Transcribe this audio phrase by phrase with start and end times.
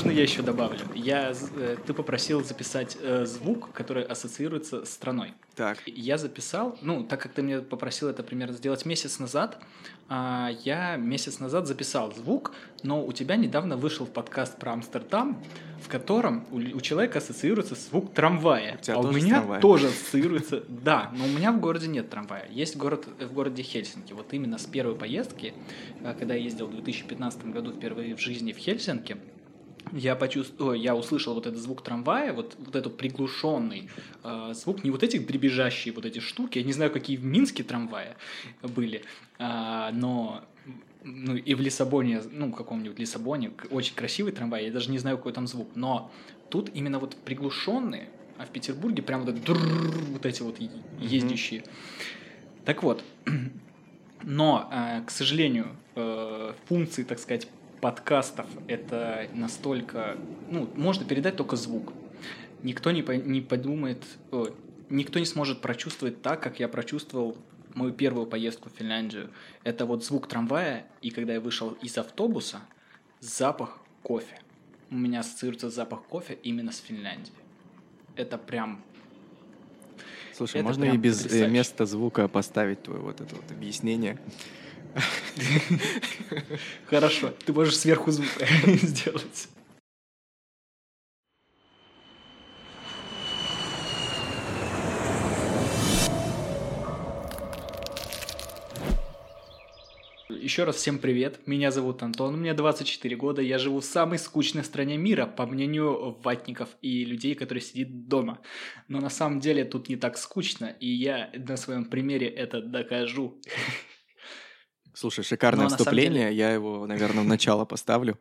[0.00, 0.80] можно я еще добавлю?
[0.94, 5.34] Я, э, ты попросил записать э, звук, который ассоциируется с страной.
[5.54, 5.76] Так.
[5.84, 9.58] Я записал, ну, так как ты мне попросил это примерно сделать месяц назад,
[10.08, 12.52] а, я месяц назад записал звук,
[12.82, 15.38] но у тебя недавно вышел подкаст про Амстердам,
[15.84, 18.80] в котором у, у человека ассоциируется звук трамвая.
[18.88, 19.60] У а у меня трамваем?
[19.60, 22.48] тоже ассоциируется, да, но у меня в городе нет трамвая.
[22.50, 24.14] Есть город в городе Хельсинки.
[24.14, 25.52] Вот именно с первой поездки,
[26.00, 29.18] э, когда я ездил в 2015 году впервые в жизни в Хельсинки,
[29.92, 33.88] я почувствовал, я услышал вот этот звук трамвая, вот, вот этот приглушенный
[34.22, 37.62] э, звук, не вот эти дребезжащие вот эти штуки, я не знаю, какие в Минске
[37.62, 38.16] трамваи
[38.62, 39.04] были,
[39.38, 40.44] а, но
[41.02, 45.32] ну и в Лиссабоне, ну каком-нибудь Лиссабоне, очень красивый трамвай, я даже не знаю, какой
[45.32, 46.10] там звук, но
[46.50, 48.08] тут именно вот приглушенные,
[48.38, 50.56] а в Петербурге прям вот, это друрррр, вот эти вот
[50.98, 51.64] ездящие.
[52.64, 53.02] Так вот,
[54.22, 57.48] но, э, к сожалению, э, функции, так сказать,
[57.80, 60.16] подкастов это настолько,
[60.50, 61.92] ну, можно передать только звук.
[62.62, 64.48] Никто не, по- не подумает, о,
[64.90, 67.36] никто не сможет прочувствовать так, как я прочувствовал
[67.74, 69.30] мою первую поездку в Финляндию.
[69.64, 72.60] Это вот звук трамвая, и когда я вышел из автобуса,
[73.20, 74.40] запах кофе.
[74.90, 77.36] У меня ассоциируется запах кофе именно с Финляндией.
[78.16, 78.82] Это прям
[80.34, 81.52] Слушай, Это можно и без э, потрясающе.
[81.52, 84.18] места звука поставить твое вот это вот объяснение?
[86.86, 87.32] Хорошо.
[87.44, 88.28] Ты можешь сверху звук
[88.66, 89.48] сделать.
[100.28, 104.64] Еще раз всем привет, меня зовут Антон, мне 24 года, я живу в самой скучной
[104.64, 108.40] стране мира, по мнению ватников и людей, которые сидят дома.
[108.88, 113.40] Но на самом деле тут не так скучно, и я на своем примере это докажу.
[114.94, 118.18] Слушай, шикарное самом вступление, я его, наверное, в начало поставлю.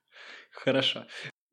[0.50, 1.06] Хорошо.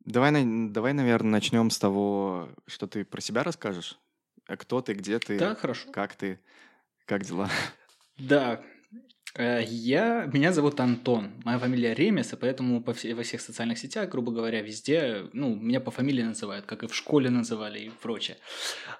[0.05, 0.31] Давай,
[0.69, 3.99] давай, наверное, начнем с того, что ты про себя расскажешь.
[4.47, 5.91] А Кто ты, где ты, Да, хорошо.
[5.91, 6.39] как ты,
[7.05, 7.49] как дела?
[8.17, 8.63] Да,
[9.35, 13.77] Э, я, меня зовут Антон, моя фамилия Ремес, и поэтому по все- во всех социальных
[13.77, 17.89] сетях, грубо говоря, везде, ну, меня по фамилии называют, как и в школе называли и
[17.89, 18.37] прочее.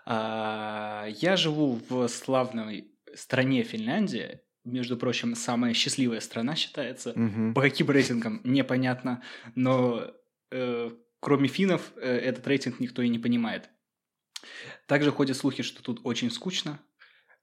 [0.06, 7.14] А, Я живу в славной стране Финляндия, между прочим, самая счастливая страна считается.
[7.16, 7.54] Мгм.
[7.54, 9.24] По каким рейтингам, непонятно,
[9.56, 10.12] но
[10.52, 13.70] э, кроме финнов э, этот рейтинг никто и не понимает.
[14.86, 16.80] Также ходят слухи, что тут очень скучно,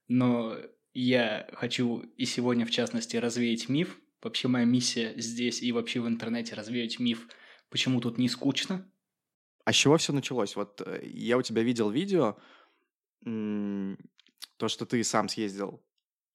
[0.07, 0.57] но
[0.93, 3.99] я хочу и сегодня, в частности, развеять миф.
[4.21, 7.27] Вообще моя миссия здесь и вообще в интернете развеять миф,
[7.69, 8.89] почему тут не скучно.
[9.65, 10.55] А с чего все началось?
[10.55, 12.37] Вот э, я у тебя видел видео,
[13.23, 15.83] то, что ты сам съездил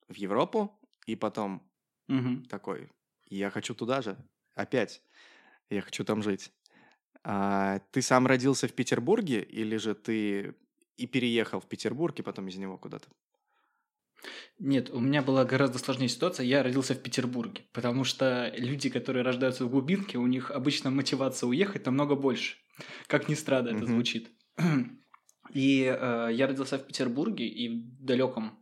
[0.08, 1.70] в Европу, и потом
[2.08, 2.44] Мгм.
[2.48, 2.90] такой,
[3.26, 4.18] я хочу туда же,
[4.54, 5.02] опять,
[5.70, 6.52] я хочу там жить.
[7.24, 10.56] А ты сам родился в Петербурге, или же ты
[10.96, 13.08] и переехал в Петербург, и потом из него куда-то?
[14.58, 16.44] Нет, у меня была гораздо сложнее ситуация.
[16.44, 21.46] Я родился в Петербурге, потому что люди, которые рождаются в глубинке, у них обычно мотивация
[21.48, 22.56] уехать намного больше.
[23.06, 24.30] Как ни странно это звучит.
[25.52, 28.59] И э, я родился в Петербурге, и в далеком,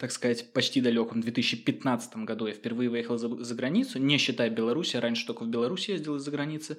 [0.00, 4.96] так сказать, почти далеком 2015 году я впервые выехал за, за границу, не считая Беларуси,
[4.96, 6.78] я раньше только в Беларуси ездил из-за границы.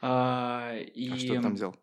[0.00, 1.10] А, и...
[1.10, 1.76] А что ты там делал?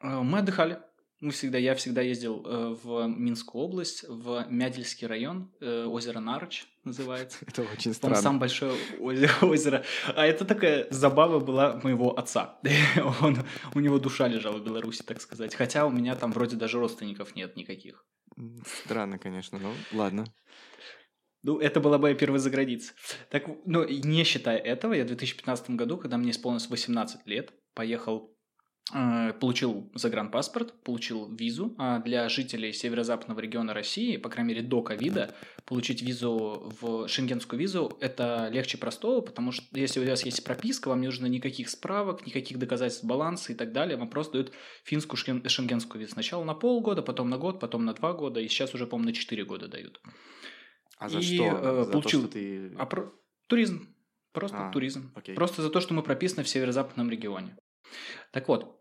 [0.00, 0.80] Э, Мы отдыхали.
[1.20, 6.66] Мы всегда, я всегда ездил э, в Минскую область, в Мядельский район, э, озеро Нарыч
[6.82, 7.38] называется.
[7.46, 8.16] Это очень странно.
[8.16, 9.84] самое большое озеро, озеро.
[10.16, 12.58] А это такая забава была моего отца.
[13.20, 13.38] Он,
[13.74, 15.54] у него душа лежала в Беларуси, так сказать.
[15.54, 18.04] Хотя у меня там вроде даже родственников нет никаких.
[18.64, 20.24] Странно, конечно, но ладно.
[21.42, 22.92] Ну, это была моя первая заграница.
[23.30, 28.36] Так, ну, не считая этого, я в 2015 году, когда мне исполнилось 18 лет, поехал,
[29.38, 31.74] получил загранпаспорт, получил визу.
[31.78, 35.32] А для жителей северо-западного региона России, по крайней мере, до ковида,
[35.64, 40.88] получить визу в шенгенскую визу– это легче простого, потому что если у вас есть прописка,
[40.88, 44.52] вам не нужно никаких справок, никаких доказательств баланса и так далее, вам просто дают
[44.82, 46.12] финскую шен- шенгенскую визу.
[46.14, 49.14] Сначала на полгода, потом на год, потом на два года, и сейчас уже, по-моему, на
[49.14, 50.00] 4 года дают.
[50.98, 51.44] А за И, что?
[51.44, 52.74] э, за получил- то, что ты...
[52.76, 53.12] А про...
[53.46, 53.94] туризм.
[54.32, 55.12] Просто А, туризм.
[55.14, 55.34] окей.
[55.36, 57.56] Просто за то, что мы прописаны в северо-западном регионе.
[58.32, 58.79] Так вот, э,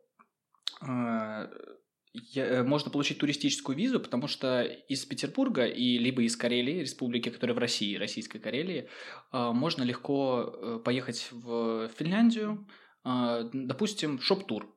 [2.13, 7.29] я- э, можно получить туристическую визу, потому что из Петербурга и либо из Карелии, республики,
[7.29, 8.89] которая в России, российской Карелии,
[9.31, 12.67] э, можно легко э, поехать в Финляндию,
[13.05, 14.75] э, допустим, шоп-тур.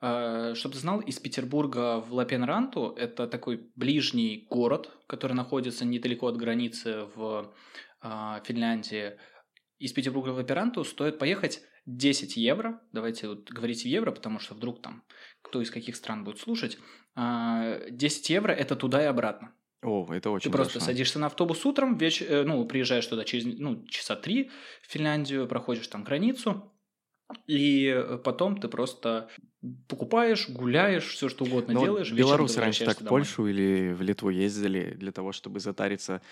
[0.00, 6.36] Чтобы ты знал, из Петербурга в Лапенранту, это такой ближний город, который находится недалеко от
[6.36, 7.54] границы в
[8.02, 9.16] а, Финляндии.
[9.78, 14.54] Из Петербурга в Лапенранту стоит поехать 10 евро, давайте вот говорить в евро, потому что
[14.54, 15.04] вдруг там
[15.44, 16.78] кто из каких стран будет слушать,
[17.16, 19.52] 10 а, евро это туда и обратно.
[19.82, 20.86] О, это очень Ты просто хорошо.
[20.86, 22.22] садишься на автобус утром, веч...
[22.22, 24.50] Э, ну, приезжаешь туда через ну, часа три
[24.82, 26.72] в Финляндию, проходишь там границу,
[27.46, 29.28] и потом ты просто
[29.86, 32.12] покупаешь, гуляешь, все что угодно Но ну, делаешь.
[32.12, 36.22] Белорусы раньше так в Польшу или в Литву ездили для того, чтобы затариться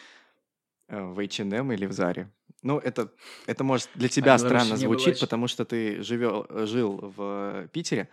[0.88, 2.30] э, в H&M или в Заре.
[2.62, 3.12] Ну, это,
[3.46, 8.08] это может для тебя а странно звучит, потому что ты живел, жил в Питере,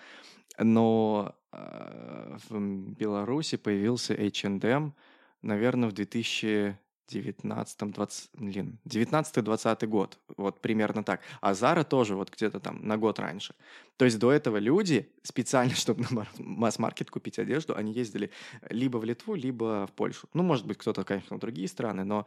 [0.60, 2.60] но э, в
[2.94, 4.94] Беларуси появился H&M,
[5.42, 11.22] наверное, в 2019 20, блин, 19-20 год, вот примерно так.
[11.42, 13.56] А Зара тоже вот где-то там на год раньше.
[13.98, 18.32] То есть до этого люди специально, чтобы на масс-маркет купить одежду, они ездили
[18.70, 20.28] либо в Литву, либо в Польшу.
[20.34, 22.26] Ну, может быть, кто-то, конечно, в другие страны, но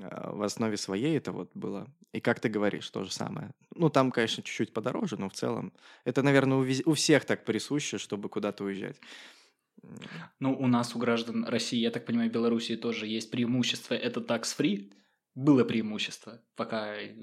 [0.00, 1.86] в основе своей это вот было.
[2.12, 3.52] И как ты говоришь, то же самое.
[3.74, 5.72] Ну, там, конечно, чуть-чуть подороже, но в целом
[6.04, 9.00] это, наверное, у, у всех так присуще, чтобы куда-то уезжать.
[10.40, 13.94] Ну, у нас, у граждан России, я так понимаю, Белоруссии тоже есть преимущество.
[13.94, 14.92] Это tax-free.
[15.34, 17.14] Было преимущество, пока, э,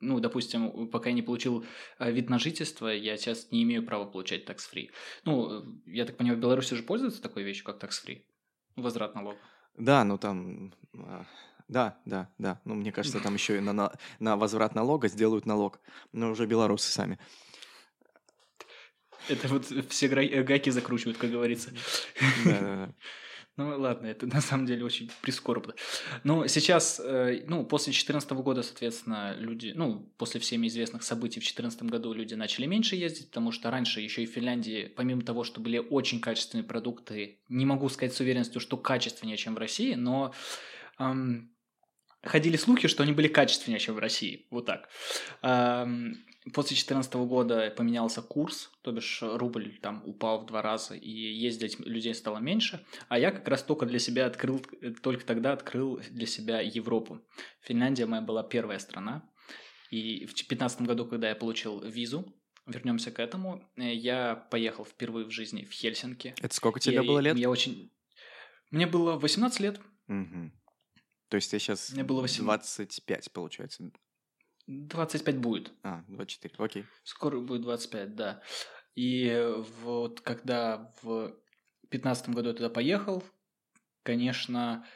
[0.00, 1.64] ну, допустим, пока я не получил
[1.98, 4.90] э, вид на жительство, я сейчас не имею права получать tax-free.
[5.24, 8.22] Ну, э, я так понимаю, в Беларуси уже пользуются такой вещью, как tax-free?
[8.76, 9.38] Возврат налога.
[9.78, 11.24] Да, ну там а,
[11.68, 12.60] да, да, да.
[12.64, 15.80] Ну, мне кажется, там еще и на, на, на возврат налога сделают налог.
[16.12, 17.18] Но уже белорусы сами.
[19.28, 21.70] Это вот все гайки закручивают, как говорится.
[22.44, 22.94] Да, да, да.
[23.56, 25.74] Ну ладно, это на самом деле очень прискорбно.
[26.24, 31.44] Но сейчас, э, ну, после 2014 года, соответственно, люди, ну, после всеми известных событий в
[31.44, 35.44] 2014 году люди начали меньше ездить, потому что раньше еще и в Финляндии, помимо того,
[35.44, 39.94] что были очень качественные продукты, не могу сказать с уверенностью, что качественнее, чем в России,
[39.94, 40.34] но
[40.98, 41.53] эм,
[42.24, 44.46] ходили слухи, что они были качественнее, чем в России.
[44.50, 44.88] Вот так.
[46.52, 51.80] После 2014 года поменялся курс, то бишь рубль там упал в два раза, и ездить
[51.80, 52.84] людей стало меньше.
[53.08, 54.62] А я как раз только для себя открыл,
[55.02, 57.22] только тогда открыл для себя Европу.
[57.62, 59.26] Финляндия моя была первая страна.
[59.90, 62.34] И в 2015 году, когда я получил визу,
[62.66, 66.34] вернемся к этому, э, я поехал впервые в жизни в Хельсинки.
[66.42, 67.38] Это сколько тебе я, было лет?
[67.38, 67.90] Я очень...
[68.70, 69.80] Мне было 18 лет.
[70.08, 70.50] Угу.
[71.34, 72.76] То есть тебе сейчас Мне было 18.
[72.76, 73.90] 25, получается.
[74.68, 75.72] 25 будет.
[75.82, 76.84] А, 24, окей.
[77.02, 78.40] Скоро будет 25, да.
[78.94, 79.52] И
[79.82, 81.34] вот когда в
[81.90, 83.24] 2015 году я туда поехал,
[84.04, 84.86] конечно,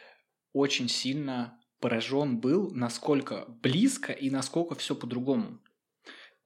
[0.52, 5.58] очень сильно поражен был, насколько близко и насколько все по-другому.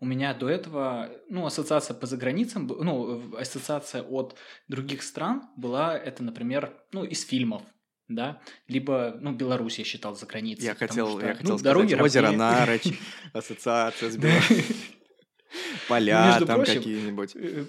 [0.00, 4.38] У меня до этого, ну, ассоциация по заграницам, ну, ассоциация от
[4.68, 7.62] других стран была, это, например, ну, из фильмов
[8.14, 10.64] да, либо, ну, Беларусь я считал за границей.
[10.64, 12.88] Я хотел, что, я хотел ну, сказать, дороги озеро Нарочь,
[13.32, 14.64] ассоциация с Беларусью,
[15.88, 17.36] поля там какие-нибудь.
[17.36, 17.64] Э,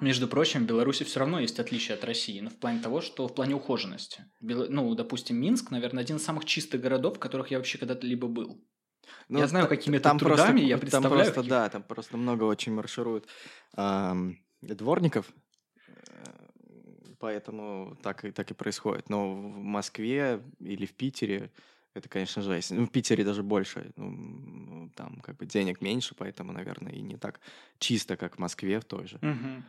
[0.00, 3.26] между прочим, в Беларуси все равно есть отличия от России, но в плане того, что
[3.26, 4.24] в плане ухоженности.
[4.40, 8.28] Ну, допустим, Минск, наверное, один из самых чистых городов, в которых я вообще когда-то либо
[8.28, 8.62] был.
[9.28, 11.24] Ну, я знаю, какими там трудами, просто, я представляю.
[11.24, 13.26] Там просто, да, там просто много очень маршируют
[13.76, 15.32] эм, дворников,
[17.18, 19.08] поэтому так и, так и происходит.
[19.08, 21.50] Но в Москве или в Питере
[21.94, 22.72] это, конечно, жесть.
[22.72, 23.90] Ну, в Питере даже больше.
[23.96, 27.40] Ну, там как бы денег меньше, поэтому, наверное, и не так
[27.78, 29.16] чисто, как в Москве в той же.
[29.16, 29.62] Угу.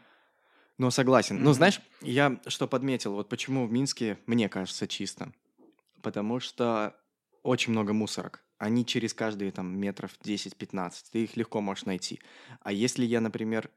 [0.78, 1.38] Но согласен.
[1.38, 1.44] Mm-hmm.
[1.44, 5.32] Ну, знаешь, я что подметил, вот почему в Минске, мне кажется, чисто.
[6.02, 6.96] Потому что
[7.44, 8.44] очень много мусорок.
[8.58, 10.92] Они через каждые там метров 10-15.
[11.12, 12.20] Ты их легко можешь найти.
[12.62, 13.72] А если я, например,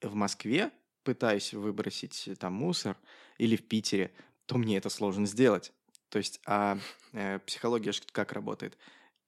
[0.00, 0.70] в Москве
[1.06, 2.96] пытаюсь выбросить там мусор
[3.38, 4.12] или в Питере,
[4.46, 5.72] то мне это сложно сделать.
[6.08, 6.78] То есть, а
[7.12, 8.76] э, психология как работает?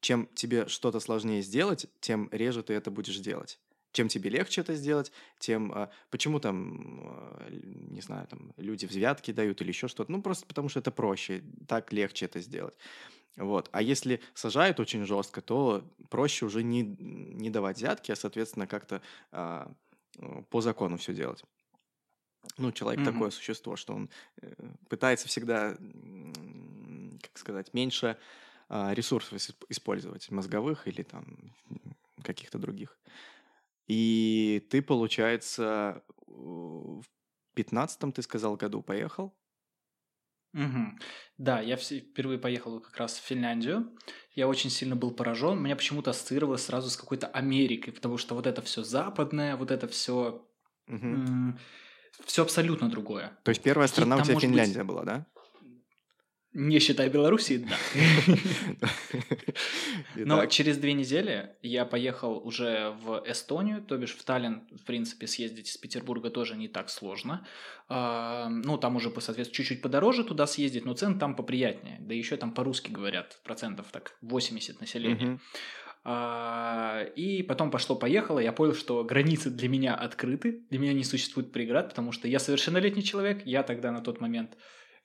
[0.00, 3.60] Чем тебе что-то сложнее сделать, тем реже ты это будешь делать.
[3.92, 5.72] Чем тебе легче это сделать, тем...
[5.72, 7.00] Э, почему там,
[7.46, 10.10] э, не знаю, там люди взятки дают или еще что-то?
[10.10, 12.76] Ну, просто потому что это проще, так легче это сделать.
[13.36, 13.68] Вот.
[13.70, 19.00] А если сажают очень жестко, то проще уже не, не давать взятки, а, соответственно, как-то
[19.30, 19.66] э,
[20.50, 21.44] по закону все делать.
[22.56, 23.12] Ну, человек mm-hmm.
[23.12, 24.52] такое существо, что он э,
[24.88, 25.76] пытается всегда,
[27.22, 28.16] как сказать, меньше
[28.68, 31.54] э, ресурсов использовать, мозговых или там
[32.22, 32.98] каких-то других.
[33.86, 37.02] И ты, получается, в
[37.54, 39.34] пятнадцатом, ты сказал, году поехал?
[40.54, 40.98] Угу.
[41.38, 43.96] Да, я впервые поехал как раз в Финляндию.
[44.34, 45.62] Я очень сильно был поражен.
[45.62, 49.86] Меня почему-то ассоциировалось сразу с какой-то Америкой, потому что вот это все западное, вот это
[49.88, 50.44] все...
[50.86, 51.58] Угу
[52.24, 53.38] все абсолютно другое.
[53.44, 54.88] То есть первая страна у тебя Финляндия быть...
[54.88, 55.26] была, да?
[56.54, 58.88] Не считая Белоруссии, да.
[60.16, 65.26] Но через две недели я поехал уже в Эстонию, то бишь в Таллин, в принципе,
[65.26, 67.46] съездить из Петербурга тоже не так сложно.
[67.88, 71.98] А, ну, там уже, соответственно, чуть-чуть подороже туда съездить, но цены там поприятнее.
[72.00, 75.38] Да еще там по-русски говорят, процентов так 80 населения.
[76.04, 81.52] А, и потом пошло-поехало, я понял, что границы для меня открыты, для меня не существует
[81.52, 84.56] преград, потому что я совершеннолетний человек, я тогда на тот момент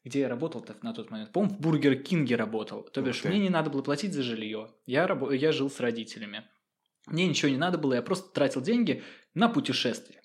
[0.04, 1.32] где я работал-то на тот момент?
[1.32, 2.84] По-моему, в Бургер Кинге работал.
[2.84, 4.70] То бишь, мне не надо было платить за жилье.
[4.86, 5.32] Я, раб...
[5.32, 6.44] я жил с родителями.
[7.08, 10.22] Мне ничего не надо было, я просто тратил деньги на путешествие.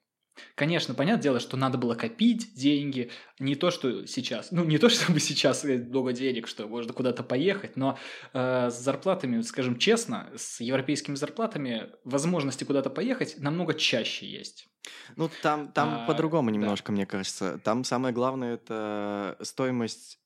[0.54, 4.88] Конечно, понятное дело, что надо было копить деньги, не то, что сейчас, ну, не то,
[4.88, 7.98] чтобы сейчас много денег, что можно куда-то поехать, но
[8.32, 14.68] э, с зарплатами, скажем честно, с европейскими зарплатами возможности куда-то поехать намного чаще есть.
[15.16, 16.92] Ну, там, там а, по-другому немножко, да.
[16.92, 17.58] мне кажется.
[17.58, 20.18] Там самое главное это стоимость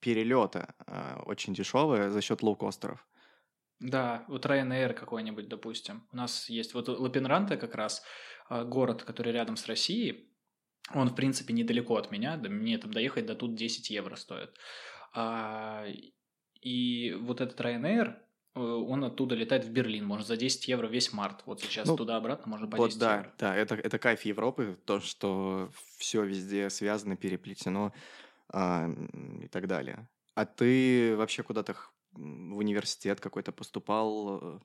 [0.00, 3.06] перелета э, очень дешевая за счет лоукостеров.
[3.80, 6.06] Да, вот Ryanair какой-нибудь, допустим.
[6.12, 8.02] У нас есть вот Лапенранте как раз, э,
[8.50, 10.28] город, который рядом с Россией.
[10.94, 12.36] Он, в принципе, недалеко от меня.
[12.36, 14.50] Мне там доехать до тут 10 евро стоит.
[15.14, 15.86] А,
[16.60, 18.16] и вот этот Ryanair,
[18.54, 21.42] Э, он оттуда летает в Берлин, может, за 10 евро весь март.
[21.46, 23.34] Вот сейчас ну, туда-обратно можно по вот 10 да, евро.
[23.38, 27.92] Да, это, это кайф Европы, то, что все везде связано, переплетено
[28.48, 28.88] а,
[29.42, 30.08] и так далее.
[30.34, 31.76] А ты вообще куда-то
[32.12, 34.60] в университет какой-то поступал?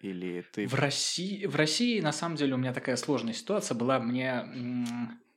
[0.00, 0.66] Или ты...
[0.66, 3.98] В России, в России, на самом деле, у меня такая сложная ситуация была.
[3.98, 4.44] Мне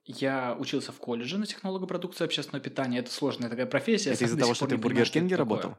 [0.06, 3.00] я учился в колледже на технолога продукции общественного питания.
[3.00, 4.12] Это сложная такая профессия.
[4.12, 5.78] Это из-за того, что ты в Бургер Кинге работал?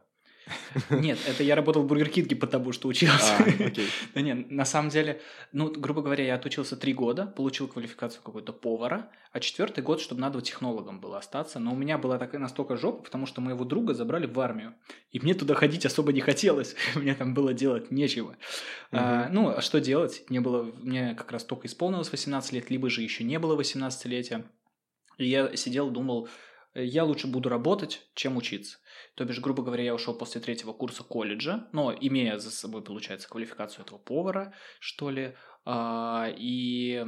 [0.89, 3.37] Нет, это я работал в Бургер Кинге, потому что учился.
[3.37, 3.87] А, окей.
[4.13, 5.21] да нет, на самом деле,
[5.51, 10.21] ну, грубо говоря, я отучился три года, получил квалификацию какой-то повара, а четвертый год, чтобы
[10.21, 11.59] надо технологом было остаться.
[11.59, 14.75] Но у меня была такая настолько жопа, потому что моего друга забрали в армию.
[15.11, 16.75] И мне туда ходить особо не хотелось.
[16.95, 18.35] мне там было делать нечего.
[18.91, 20.23] А, ну, а что делать?
[20.29, 24.45] Мне было, мне как раз только исполнилось 18 лет, либо же еще не было 18-летия.
[25.17, 26.27] И я сидел, думал,
[26.75, 28.79] я лучше буду работать, чем учиться.
[29.15, 33.29] То бишь, грубо говоря, я ушел после третьего курса колледжа, но имея за собой, получается,
[33.29, 35.35] квалификацию этого повара, что ли.
[35.65, 37.05] А, и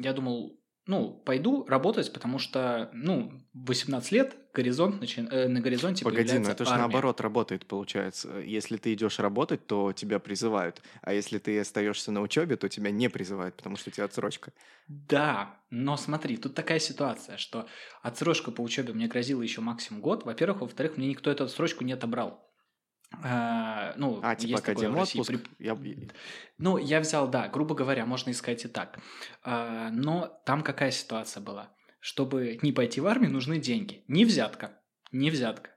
[0.00, 5.20] я думал, ну, пойду работать, потому что, ну, 18 лет, горизонт начи...
[5.20, 8.38] э, на горизонте Погоди, но это же наоборот работает, получается.
[8.38, 12.92] Если ты идешь работать, то тебя призывают, а если ты остаешься на учебе, то тебя
[12.92, 14.52] не призывают, потому что у тебя отсрочка.
[14.86, 17.66] Да, но смотри, тут такая ситуация, что
[18.02, 21.94] отсрочка по учебе мне грозила еще максимум год, во-первых, во-вторых, мне никто эту отсрочку не
[21.94, 22.45] отобрал.
[23.22, 25.30] А, ну, а, типа академ отпуск?
[25.30, 25.40] При...
[25.58, 25.78] Я...
[26.58, 28.98] Ну, я взял, да, грубо говоря, можно искать и так.
[29.42, 31.72] А, но там какая ситуация была?
[32.00, 34.04] Чтобы не пойти в армию, нужны деньги.
[34.08, 34.80] Не взятка.
[35.12, 35.70] Не взятка.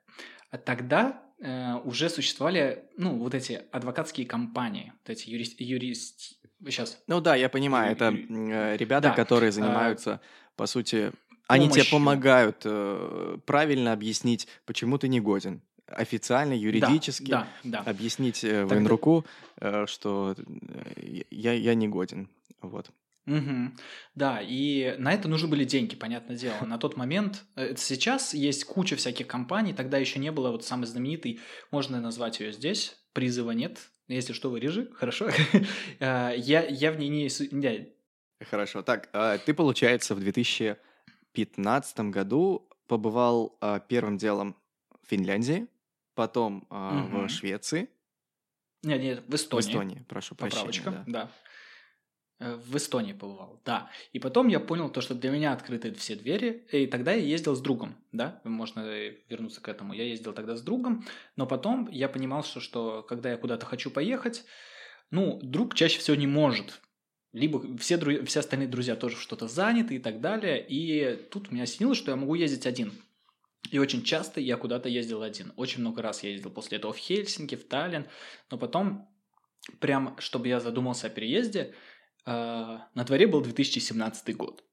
[0.51, 5.59] А тогда э, уже существовали, ну, вот эти адвокатские компании, вот эти юрист...
[5.59, 6.39] юрист...
[6.65, 7.01] Сейчас.
[7.07, 9.13] Ну да, я понимаю, это э, ребята, да.
[9.13, 10.21] которые а, занимаются, а...
[10.55, 11.13] по сути,
[11.48, 11.83] они помощью.
[11.83, 17.91] тебе помогают э, правильно объяснить, почему ты не годен официально, юридически да, да, да.
[17.91, 18.75] объяснить э, Тогда...
[18.75, 19.25] военруку,
[19.60, 22.29] э, что э, я, я не годен.
[22.62, 22.89] Вот.
[23.27, 23.72] Угу.
[24.15, 26.65] Да, и на это нужны были деньги, понятное дело.
[26.65, 30.86] На тот момент, это сейчас есть куча всяких компаний, тогда еще не было вот самый
[30.86, 31.39] знаменитый,
[31.72, 35.29] можно назвать ее здесь, призыва нет, если что, вырежи, хорошо.
[36.00, 37.93] я, я в ней не...
[38.50, 44.55] Хорошо, так, а ты, получается, в 2015 году побывал а, первым делом
[45.03, 45.67] в Финляндии,
[46.19, 47.27] потом э, угу.
[47.27, 47.89] в Швеции.
[48.83, 49.63] Нет, нет, в Эстонии.
[49.63, 51.03] В Эстонии, прошу Поправочка, прощения.
[51.07, 51.31] Да.
[52.39, 52.45] да.
[52.45, 53.89] Э, в Эстонии побывал, да.
[54.11, 57.55] И потом я понял то, что для меня открыты все двери, и тогда я ездил
[57.55, 58.81] с другом, да, можно
[59.29, 59.93] вернуться к этому.
[59.93, 61.05] Я ездил тогда с другом,
[61.38, 64.43] но потом я понимал, что, что когда я куда-то хочу поехать,
[65.11, 66.81] ну, друг чаще всего не может,
[67.31, 68.25] либо все, дру...
[68.25, 72.17] все остальные друзья тоже что-то заняты и так далее, и тут меня осенило, что я
[72.17, 72.91] могу ездить один–
[73.71, 75.53] и очень часто я куда-то ездил один.
[75.55, 78.07] Очень много раз я ездил после этого в Хельсинки, в Таллин.
[78.49, 79.09] Но потом,
[79.79, 81.73] прям, чтобы я задумался о переезде,
[82.25, 84.63] э, на дворе был 2017 год.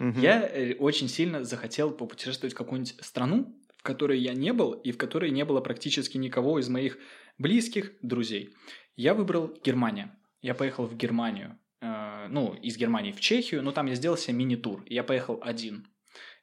[0.00, 0.20] Угу.
[0.20, 4.92] Я э, очень сильно захотел попутешествовать в какую-нибудь страну, в которой я не был, и
[4.92, 6.98] в которой не было практически никого из моих
[7.36, 8.54] близких друзей.
[8.96, 10.10] Я выбрал Германию.
[10.40, 11.58] Я поехал в Германию.
[11.80, 14.82] Э, ну, из Германии в Чехию, но там я сделал себе мини-тур.
[14.86, 15.88] Я поехал один.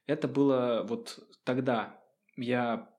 [0.07, 1.99] Это было вот тогда
[2.35, 2.89] я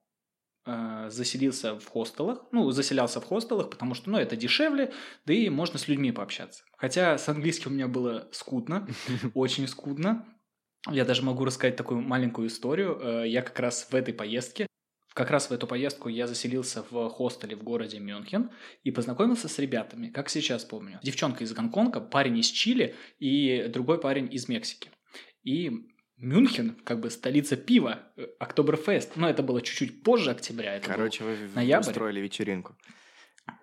[0.66, 4.92] э, заселился в хостелах, ну, заселялся в хостелах, потому что, ну, это дешевле,
[5.26, 6.64] да и можно с людьми пообщаться.
[6.76, 8.88] Хотя с английским у меня было скудно,
[9.34, 10.26] очень скудно.
[10.90, 12.98] Я даже могу рассказать такую маленькую историю.
[13.00, 14.66] Э, я как раз в этой поездке
[15.14, 18.50] как раз в эту поездку я заселился в хостеле в городе Мюнхен
[18.82, 21.00] и познакомился с ребятами, как сейчас помню.
[21.02, 24.90] Девчонка из Гонконга, парень из Чили и другой парень из Мексики.
[25.42, 25.70] И
[26.22, 29.16] Мюнхен, как бы столица пива, э, Октоберфест.
[29.16, 30.76] Но это было чуть-чуть позже октября.
[30.76, 31.88] Это Короче, вы ноябрь.
[31.90, 32.76] устроили вечеринку.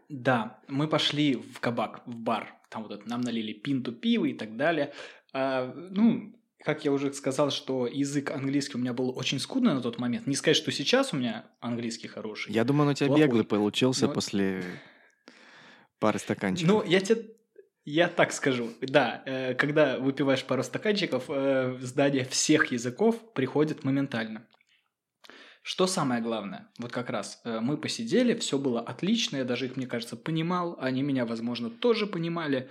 [0.09, 2.53] Да, мы пошли в кабак, в бар.
[2.69, 4.91] Там вот это, нам налили пинту пива и так далее.
[5.33, 9.81] А, ну, как я уже сказал, что язык английский у меня был очень скудный на
[9.81, 10.27] тот момент.
[10.27, 12.51] Не сказать, что сейчас у меня английский хороший.
[12.51, 13.23] Я думаю, он у тебя Плохой.
[13.25, 14.63] беглый получился Но- после
[15.99, 16.67] пары стаканчиков.
[16.73, 17.23] Ну, я тебе...
[17.91, 24.47] Я так скажу, да, э, когда выпиваешь пару стаканчиков, э, знание всех языков приходит моментально.
[25.63, 26.71] Что самое главное?
[26.77, 30.77] Вот как раз э, мы посидели, все было отлично, я даже их, мне кажется, понимал,
[30.79, 32.69] они меня, возможно, тоже понимали.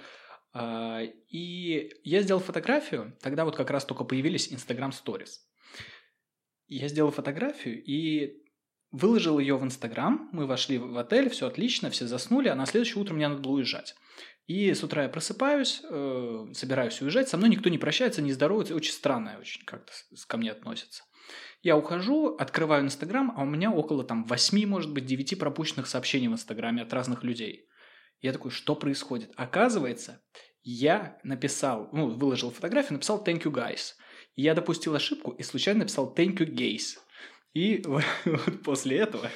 [0.52, 5.32] А, И я сделал фотографию, тогда вот как раз только появились Instagram Stories.
[6.68, 8.44] Я сделал фотографию и
[8.92, 10.28] выложил ее в Инстаграм.
[10.32, 13.54] Мы вошли в отель, все отлично, все заснули, а на следующее утро мне надо было
[13.54, 13.96] уезжать.
[14.48, 18.74] И с утра я просыпаюсь, э, собираюсь уезжать, со мной никто не прощается, не здоровается,
[18.74, 19.92] очень странно очень как-то
[20.26, 21.04] ко мне относятся.
[21.62, 26.28] Я ухожу, открываю Инстаграм, а у меня около там 8, может быть, 9 пропущенных сообщений
[26.28, 27.68] в Инстаграме от разных людей.
[28.22, 29.32] Я такой, что происходит?
[29.36, 30.22] Оказывается,
[30.62, 33.96] я написал, ну, выложил фотографию, написал «thank you, guys».
[34.34, 36.96] Я допустил ошибку и случайно написал «thank you, gays».
[37.52, 38.02] И вот
[38.64, 39.30] после этого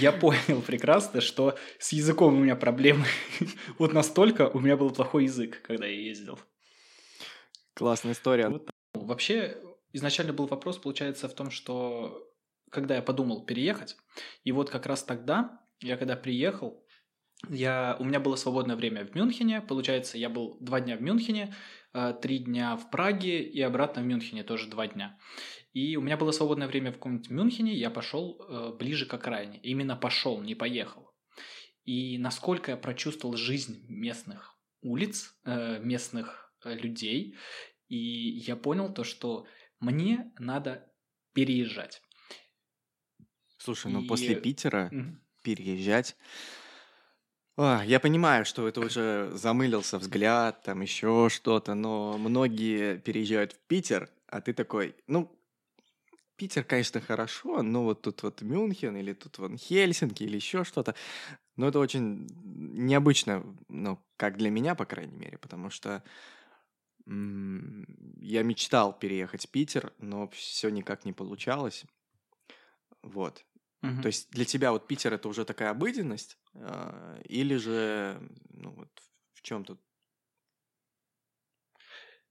[0.00, 3.06] я понял прекрасно, что с языком у меня проблемы.
[3.78, 6.38] Вот настолько у меня был плохой язык, когда я ездил.
[7.74, 8.48] Классная история.
[8.48, 9.56] Вот Вообще,
[9.92, 12.28] изначально был вопрос, получается, в том, что
[12.70, 13.96] когда я подумал переехать,
[14.44, 16.84] и вот как раз тогда, я когда приехал,
[17.48, 21.54] я, у меня было свободное время в Мюнхене, получается, я был два дня в Мюнхене,
[21.92, 25.18] э, три дня в Праге и обратно в Мюнхене тоже два дня.
[25.72, 29.58] И у меня было свободное время в каком-нибудь Мюнхене, я пошел э, ближе к окраине.
[29.62, 31.10] Именно пошел, не поехал.
[31.84, 37.36] И насколько я прочувствовал жизнь местных улиц, э, местных э, людей,
[37.88, 39.46] и я понял то, что
[39.80, 40.92] мне надо
[41.32, 42.02] переезжать.
[43.56, 45.22] Слушай, ну И- после Питера Мгм.
[45.42, 46.16] переезжать...
[47.58, 53.60] А, я понимаю, что это уже замылился взгляд, там еще что-то, но многие переезжают в
[53.66, 55.38] Питер, а ты такой, ну,
[56.36, 60.94] Питер, конечно, хорошо, но вот тут вот Мюнхен или тут вон Хельсинки или еще что-то.
[61.56, 66.04] Но это очень необычно, ну, как для меня, по крайней мере, потому что
[67.06, 71.84] я мечтал переехать в Питер, но все никак не получалось.
[73.02, 73.44] Вот.
[73.82, 74.02] Мгм.
[74.02, 78.90] То есть для тебя вот Питер это уже такая обыденность, а, или же, ну вот
[79.34, 79.82] в чем тут?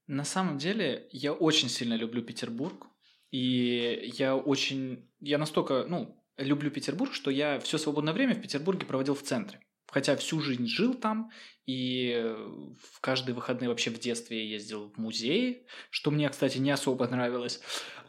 [0.08, 2.88] На самом деле, я очень сильно люблю Петербург.
[3.32, 5.10] И я очень...
[5.20, 9.60] Я настолько, ну, люблю Петербург, что я все свободное время в Петербурге проводил в центре.
[9.88, 11.32] Хотя всю жизнь жил там,
[11.65, 16.60] и э, в каждые выходные вообще в детстве я ездил в музей, что мне, кстати,
[16.60, 17.60] не особо нравилось.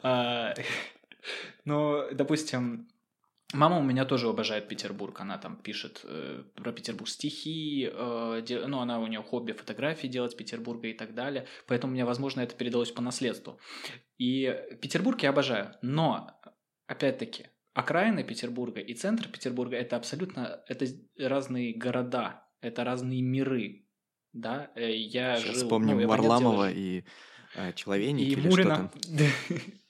[0.02, 0.54] А,
[1.64, 2.88] Но, допустим,
[3.52, 5.20] Мама у меня тоже обожает Петербург.
[5.20, 10.06] Она там пишет э, про Петербург стихи, э, де- ну, она у нее хобби фотографии
[10.06, 11.46] делать Петербурга и так далее.
[11.66, 13.58] Поэтому мне, возможно, это передалось по наследству.
[14.18, 15.74] И Петербург я обожаю.
[15.82, 16.30] Но,
[16.86, 20.86] опять-таки, окраины Петербурга и центр Петербурга это абсолютно это
[21.18, 23.86] разные города, это разные миры.
[24.32, 27.04] Да, Э, я Сейчас жил, вспомним ну, я, Варламова и
[27.54, 28.76] э, Человейники и или что Мурина.
[28.76, 28.90] там.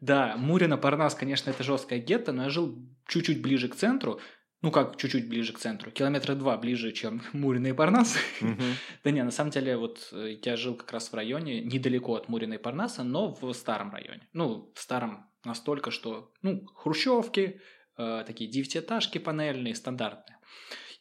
[0.00, 2.76] Да, Мурина, Парнас, конечно, это жесткое гетто, но я жил
[3.06, 4.20] чуть-чуть ближе к центру.
[4.62, 5.90] Ну как чуть-чуть ближе к центру?
[5.90, 8.16] Километра два ближе, чем Мурина и Парнас.
[9.04, 12.28] Да не, на самом деле, вот э, я жил как раз в районе, недалеко от
[12.28, 14.28] Мурина и Парнаса, но в старом районе.
[14.32, 17.60] Ну, в старом настолько, что, ну, хрущевки,
[17.96, 20.38] э, такие девятиэтажки панельные, стандартные.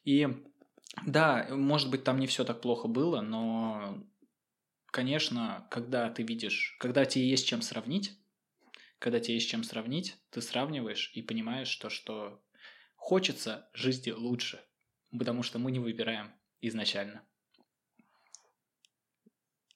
[0.04, 0.28] И
[1.06, 3.98] да, может быть, там не все так плохо было, но,
[4.92, 8.18] конечно, когда ты видишь, когда тебе есть чем сравнить,
[9.06, 12.44] когда тебе есть чем сравнить, ты сравниваешь и понимаешь то, что
[12.96, 14.60] хочется жизни лучше,
[15.12, 17.22] потому что мы не выбираем изначально.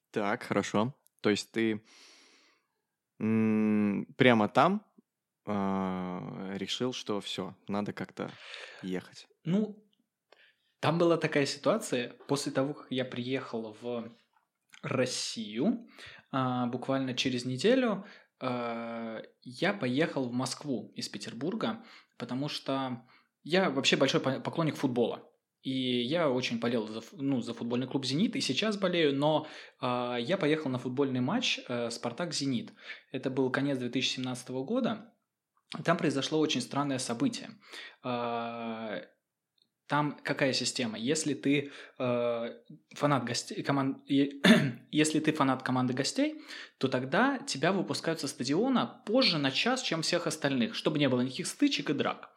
[0.09, 0.95] Так, хорошо.
[1.21, 1.85] То есть ты
[3.19, 4.83] прямо там
[5.45, 8.31] а, решил, что все, надо как-то
[8.81, 9.27] ехать.
[9.43, 9.87] Ну,
[10.79, 14.11] там была такая ситуация, после того, как я приехал в
[14.81, 15.87] Россию,
[16.31, 18.07] а, буквально через неделю
[18.41, 21.83] я поехал в Москву из Петербурга,
[22.17, 23.03] потому что
[23.43, 25.29] я вообще большой по- поклонник футбола.
[25.61, 29.45] И я очень болел за, ну, за футбольный клуб «Зенит», и сейчас болею, но
[29.81, 32.71] а, я поехал на футбольный матч э, «Спартак-Зенит».
[33.11, 35.13] Это был конец 2017 года,
[35.83, 37.51] там произошло очень странное событие.
[38.03, 39.01] А,
[39.89, 40.99] там какая система?
[40.99, 42.53] Если ты э,
[42.91, 43.97] фанат гостей, команд,
[44.91, 46.41] если ты фанат команды гостей,
[46.77, 51.21] то тогда тебя выпускают со стадиона позже на час, чем всех остальных, чтобы не было
[51.21, 52.29] никаких стычек и драк.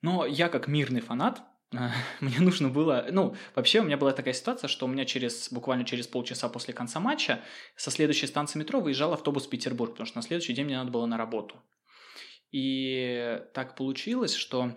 [0.00, 1.42] Но я как мирный фанат,
[2.20, 5.84] мне нужно было, ну, вообще у меня была такая ситуация, что у меня через, буквально
[5.84, 7.42] через полчаса после конца матча
[7.76, 10.90] со следующей станции метро выезжал автобус в Петербург, потому что на следующий день мне надо
[10.90, 11.62] было на работу.
[12.50, 14.72] И так получилось, что э,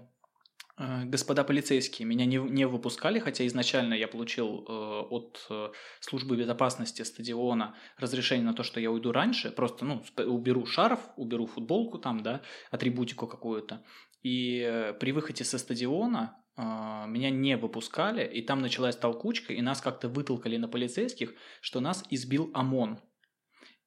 [0.78, 4.72] господа полицейские меня не, не выпускали, хотя изначально я получил э,
[5.10, 5.70] от э,
[6.02, 11.46] службы безопасности стадиона разрешение на то, что я уйду раньше, просто, ну, уберу шарф, уберу
[11.46, 13.86] футболку там, да, атрибутику какую-то.
[14.22, 16.62] И э, при выходе со стадиона э,
[17.08, 22.04] меня не выпускали, и там началась толкучка, и нас как-то вытолкали на полицейских, что нас
[22.10, 23.00] избил ОМОН.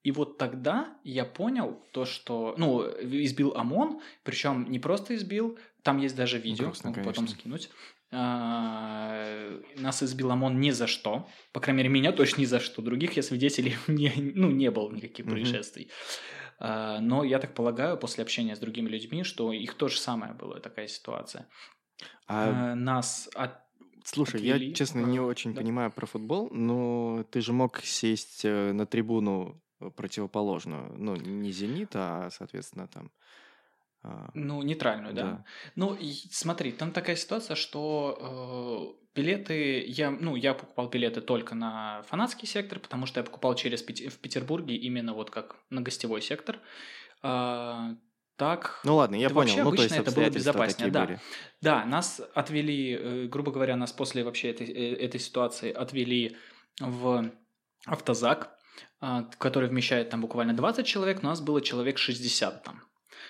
[0.05, 2.55] И вот тогда я понял то, что...
[2.57, 7.23] Ну, избил ОМОН, причем не просто избил, там есть даже видео, ну, грустно, могу конечно.
[7.23, 7.71] потом скинуть.
[8.11, 11.29] А, нас избил ОМОН ни за что.
[11.53, 12.83] По крайней мере, меня точно ни за что.
[12.83, 15.91] Других я свидетелей не, ну, не было никаких происшествий.
[16.59, 20.33] А, но я так полагаю, после общения с другими людьми, что их то же самое
[20.33, 21.49] было, такая ситуация.
[22.27, 22.75] А...
[22.75, 23.61] Нас от
[24.05, 24.69] Слушай, Отвели.
[24.69, 25.61] я, честно, не очень да.
[25.61, 29.61] понимаю про футбол, но ты же мог сесть э, на трибуну
[29.97, 30.95] противоположную.
[30.97, 33.11] Ну, не «Зенит», а, соответственно, там...
[34.03, 35.23] А, ну, нейтральную, да.
[35.23, 35.45] да.
[35.75, 39.85] Ну, и, смотри, там такая ситуация, что э, билеты...
[39.87, 44.19] Я, ну, я покупал билеты только на фанатский сектор, потому что я покупал через в
[44.19, 46.61] Петербурге именно вот как на гостевой сектор.
[47.23, 47.95] Э,
[48.37, 48.81] так.
[48.85, 49.65] Ну ладно, я да понял.
[49.65, 50.91] Ну, то есть это было безопаснее.
[50.93, 51.07] Да.
[51.07, 51.21] Были.
[51.61, 56.37] да, нас отвели, э, грубо говоря, нас после вообще этой, э, этой ситуации отвели
[56.81, 57.33] в
[57.85, 58.57] автозак,
[59.01, 62.88] а, который вмещает там буквально 20 человек, у нас было человек 60 там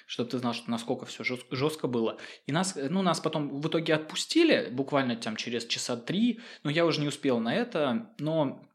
[0.09, 2.17] чтобы ты знал, что насколько все жестко было.
[2.47, 6.87] И нас, ну, нас потом в итоге отпустили, буквально там через часа три, но я
[6.87, 8.67] уже не успел на это, но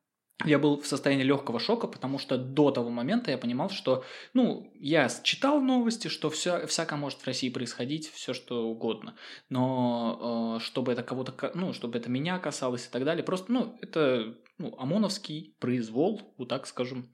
[0.46, 4.72] я был в состоянии легкого шока, потому что до того момента я понимал, что, ну,
[4.76, 9.16] я читал новости, что все, всякое может в России происходить, все что угодно,
[9.50, 13.78] но э, чтобы это кого-то, ну, чтобы это меня касалось и так далее, просто, ну,
[13.82, 17.10] это ну, ОМОНовский произвол, вот так скажем.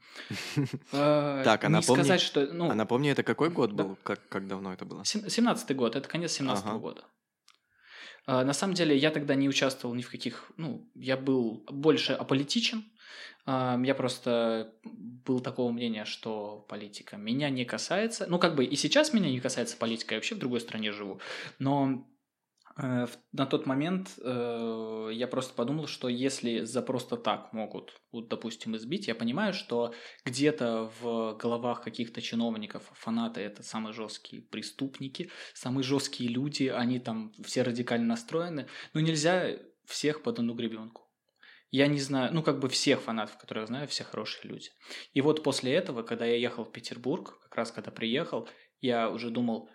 [0.92, 4.86] Э, так, а сказать, что, ну, а напомни, это какой год был, как, давно это
[4.86, 5.02] было?
[5.02, 7.04] 17-й год, это конец 17-го года.
[8.28, 12.14] Э, на самом деле, я тогда не участвовал ни в каких, ну, я был больше
[12.14, 12.84] аполитичен,
[13.46, 18.26] я просто был такого мнения, что политика меня не касается.
[18.28, 21.20] Ну, как бы и сейчас меня не касается политика, я вообще в другой стране живу.
[21.58, 22.08] Но
[22.78, 28.28] э, на тот момент э, я просто подумал, что если за просто так могут, вот,
[28.28, 29.94] допустим, избить, я понимаю, что
[30.26, 37.34] где-то в головах каких-то чиновников фанаты это самые жесткие преступники, самые жесткие люди, они там
[37.44, 38.68] все радикально настроены.
[38.94, 41.09] Но нельзя всех под одну гребенку.
[41.72, 44.70] Я не знаю, ну, как бы всех фанатов, которые я знаю, все хорошие люди.
[45.14, 48.50] И вот после этого, когда я ехал в Петербург, как раз когда приехал,
[48.82, 49.70] я уже думал,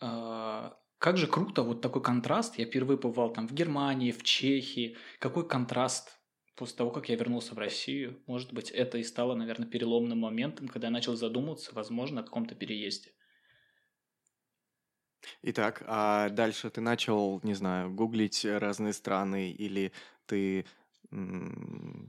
[0.00, 2.58] э, как же круто вот такой контраст.
[2.58, 4.96] Я впервые побывал там в Германии, в Чехии.
[5.18, 6.20] Какой контраст
[6.60, 8.22] после того, как я вернулся в Россию.
[8.26, 12.54] Может быть, это и стало, наверное, переломным моментом, когда я начал задумываться, возможно, о каком-то
[12.54, 13.12] переезде.
[15.42, 19.92] Итак, а дальше ты начал, не знаю, гуглить разные страны или
[20.26, 20.66] ты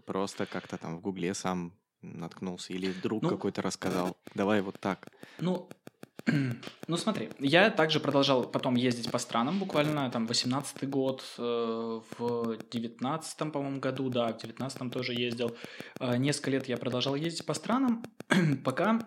[0.05, 4.17] просто как-то там в Гугле сам наткнулся или друг ну, какой-то рассказал.
[4.35, 5.07] Давай вот так.
[5.39, 5.69] Ну,
[6.87, 12.57] ну смотри, я также продолжал потом ездить по странам, буквально там 18-й год, э, в
[12.71, 15.55] 19-м, по-моему, году, да, в 19-м тоже ездил.
[15.99, 18.03] Э, несколько лет я продолжал ездить по странам,
[18.63, 18.99] пока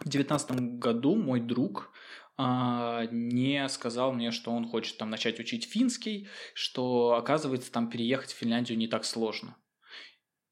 [0.00, 1.92] в 19 году мой друг
[2.38, 8.36] не сказал мне, что он хочет там начать учить финский, что оказывается там переехать в
[8.36, 9.56] Финляндию не так сложно.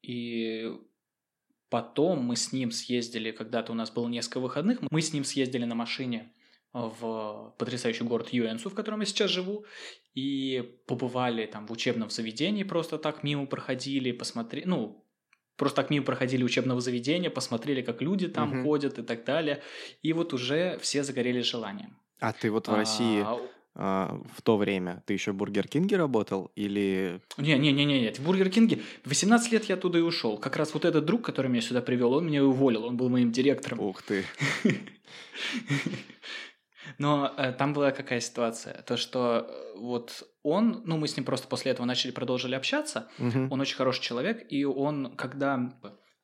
[0.01, 0.69] И
[1.69, 5.65] потом мы с ним съездили, когда-то у нас было несколько выходных, мы с ним съездили
[5.65, 6.33] на машине
[6.73, 9.65] в потрясающий город Юэнсу, в котором я сейчас живу,
[10.13, 15.06] и побывали там в учебном заведении, просто так мимо проходили, посмотрели, ну,
[15.57, 18.63] просто так мимо проходили учебного заведения, посмотрели, как люди там угу.
[18.63, 19.61] ходят и так далее.
[20.03, 21.97] И вот уже все загорели желанием.
[22.19, 23.39] А ты вот в России а,
[23.75, 27.21] а, в то время, ты еще в Бургер Кинге работал или...
[27.37, 30.37] Не-не-не, нет, в Бургер Кинге 18 лет я оттуда и ушел.
[30.37, 33.31] Как раз вот этот друг, который меня сюда привел, он меня уволил, он был моим
[33.31, 33.79] директором.
[33.79, 34.25] Ух ты.
[36.97, 38.81] Но э, там была какая ситуация?
[38.83, 43.09] То, что э, вот он, ну, мы с ним просто после этого начали, продолжили общаться.
[43.19, 43.47] Угу.
[43.51, 45.73] Он очень хороший человек, и он, когда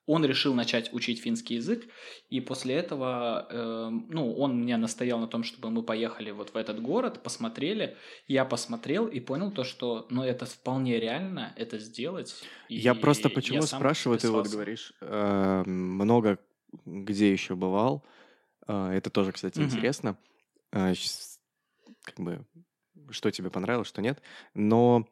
[0.06, 1.88] он решил начать учить финский язык,
[2.30, 6.58] и после этого, э, ну, он меня настоял на том, чтобы мы поехали вот в
[6.58, 7.95] этот город, посмотрели.
[8.28, 12.36] Я посмотрел и понял то, что, ну, это вполне реально, это сделать.
[12.67, 16.39] Я просто почему я спрашиваю, ты вот говоришь, э, много
[16.86, 18.04] где еще бывал.
[18.67, 19.67] Э, Это тоже, кстати, Мгм.
[19.67, 20.17] интересно.
[20.73, 21.39] Щас-
[22.03, 22.45] Как бы,
[23.12, 24.21] что тебе понравилось, что нет.
[24.53, 25.07] Но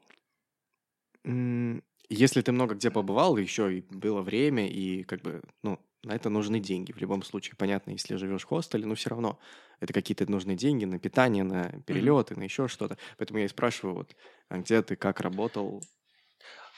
[2.10, 6.30] если ты много где побывал, еще и было время, и как бы, ну, на это
[6.30, 6.92] нужны деньги.
[6.92, 9.40] В любом случае, понятно, если живешь в хостеле, но все равно
[9.80, 12.98] это какие-то нужны деньги на питание, на перелеты, на еще что-то.
[13.18, 14.16] Поэтому я и спрашиваю, вот,
[14.50, 15.84] а где ты, как работал?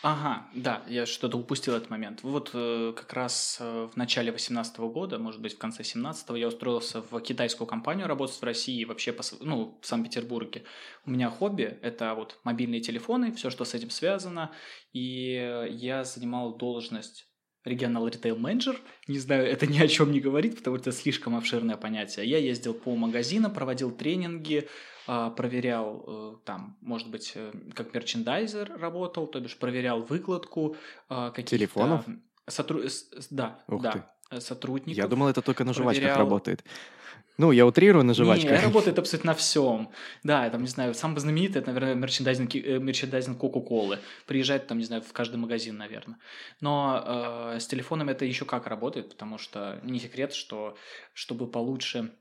[0.05, 2.23] Ага, да, я что-то упустил этот момент.
[2.23, 6.49] Вот э, как раз э, в начале 2018 года, может быть, в конце 17 я
[6.49, 10.65] устроился в китайскую компанию работать в России, вообще, по ну, в Санкт-Петербурге.
[11.05, 14.51] У меня хобби– это вот мобильные телефоны, все, что с этим связано,
[14.91, 17.32] и я занимал должность
[17.65, 18.79] регионал ритейл менеджер.
[19.07, 22.25] Не знаю, это ни о чем не говорит, потому что это слишком обширное понятие.
[22.29, 24.67] Я ездил по магазинам, проводил тренинги,
[25.07, 30.77] а, проверял э, там, может быть, э, как мерчендайзер работал, то бишь проверял выкладку
[31.09, 31.57] а, каких-то...
[31.57, 32.05] Телефонов?
[32.49, 32.89] сотру-
[33.29, 34.97] Да, Ух да, э, сотрудников.
[34.97, 36.63] Я думал, это только на жвачках проверял- работает.
[37.37, 38.61] Ну, я утрирую на Не, жвачках.
[38.61, 39.89] работает абсолютно на всем.
[40.23, 43.99] Да, там, не знаю, самый знаменитый, это, наверное, мерчендайзинг, э, мерчендайзинг Кока-Колы.
[44.27, 46.17] Приезжает там, не знаю, в каждый магазин, наверное.
[46.61, 47.03] Но
[47.55, 50.77] э, с телефоном это еще как работает, потому что не секрет, что
[51.13, 52.11] чтобы получше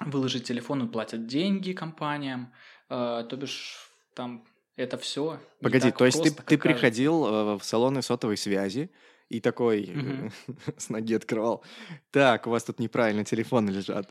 [0.00, 2.52] выложить телефон, платят деньги компаниям,
[2.90, 4.44] э, то бишь там
[4.76, 5.38] это все.
[5.60, 8.90] Погоди, то есть ты, ты приходил э, в салоны сотовой связи
[9.30, 10.28] и такой э,
[10.76, 11.64] с ноги открывал.
[12.10, 14.10] Так, у вас тут неправильно телефоны лежат.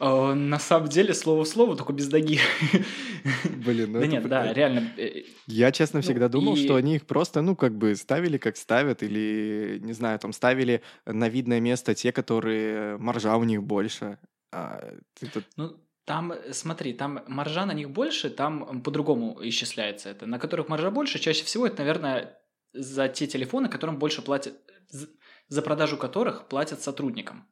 [0.00, 2.38] Э, на самом деле, слово в слово, только без ноги.
[3.44, 4.52] Блин, ну Да нет, да, прикольно.
[4.54, 4.94] реально.
[4.96, 8.56] э, Я, честно, Ну, всегда думал, что они их просто, ну, как бы ставили, как
[8.56, 14.18] ставят, или, не знаю, там ставили на видное место те, которые маржа у них больше.
[14.52, 14.94] А
[15.56, 20.26] Ну, там, э, смотри, там маржа на них больше, там по-другому исчисляется это.
[20.26, 22.37] На которых маржа больше, чаще всего это, наверное,
[22.72, 24.54] за те телефоны, которым больше платят,
[25.48, 27.48] за продажу которых платят сотрудникам.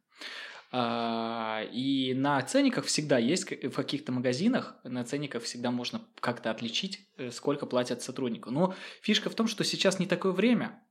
[0.73, 7.09] А, И на ценниках всегда есть, в каких-то магазинах, на ценниках всегда можно как-то отличить,
[7.17, 8.51] э, сколько платят сотруднику.
[8.51, 10.83] Но фишка в том, что сейчас не такое время,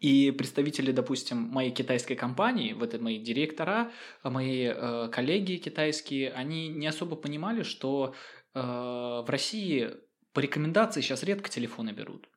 [0.00, 3.92] и представители, допустим, моей китайской компании, вот это мои директора,
[4.24, 8.14] мои э, коллеги китайские, они не особо понимали, что
[8.54, 9.90] э, в России
[10.32, 12.28] по рекомендации сейчас редко телефоны берут.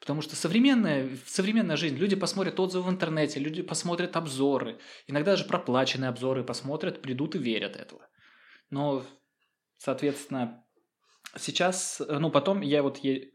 [0.00, 5.44] Потому что современная, современная жизнь, люди посмотрят отзывы в интернете, люди посмотрят обзоры, иногда даже
[5.44, 8.08] проплаченные обзоры посмотрят, придут и верят этого.
[8.70, 9.04] Но,
[9.76, 10.64] соответственно,
[11.36, 13.30] сейчас, ну, потом я вот е-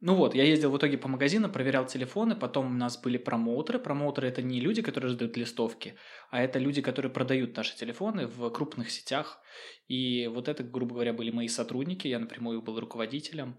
[0.00, 3.80] ну вот, я ездил в итоге по магазинам, проверял телефоны, потом у нас были промоутеры.
[3.80, 5.96] Промоутеры– это не люди, которые раздают листовки,
[6.30, 9.40] а это люди, которые продают наши телефоны в крупных сетях.
[9.88, 13.58] И вот это, грубо говоря, были мои сотрудники, я напрямую был руководителем.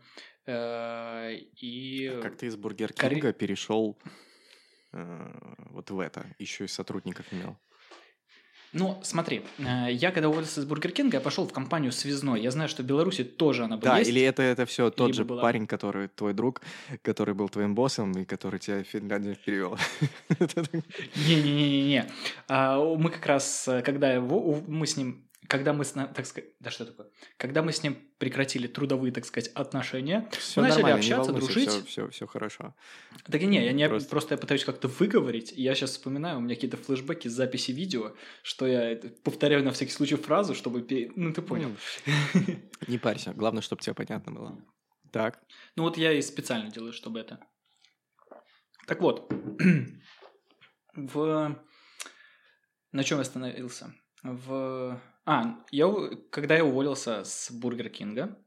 [0.51, 2.19] Э, И...
[2.23, 3.97] как ты из Бургер Кори- Кинга перешел
[4.93, 5.31] э,
[5.71, 7.55] вот в это, еще и сотрудников имел.
[8.71, 12.41] Ну, смотри, э, я когда уволился из Бургер Кинга, я пошел в компанию связной.
[12.41, 14.01] Я знаю, что в Беларуси тоже она Да, была.
[14.01, 16.61] или это, это все тот же была- парень, который твой друг,
[17.03, 19.77] который был твоим боссом и который тебя в Финляндию перевел.
[21.15, 22.05] Не-не-не-не.
[22.47, 26.85] А, Мы как раз, когда мы с ним, когда мы, с так сказать, да что
[26.85, 27.07] такое?
[27.37, 31.69] Когда мы с ним прекратили трудовые, так сказать, отношения, Все начали нормально, общаться, не дружить.
[31.69, 32.75] Все, все, все хорошо.
[33.25, 34.33] так и не, я не Просто- просто...
[34.33, 35.53] я пытаюсь как-то выговорить.
[35.55, 39.91] Я сейчас вспоминаю, у меня какие-то флешбеки с записи видео, что я повторяю на всякий
[39.91, 40.85] случай фразу, чтобы...
[41.15, 41.75] Ну, ты понял.
[42.87, 44.57] Не парься, главное, чтобы тебе понятно было.
[45.11, 45.41] Так.
[45.75, 47.39] Ну вот я и специально делаю, чтобы это.
[48.85, 49.31] Так вот,
[50.95, 51.55] в
[52.91, 53.93] на чем я остановился?
[54.23, 55.87] В а, я
[56.31, 58.37] когда я уволился с Бургер Кинга,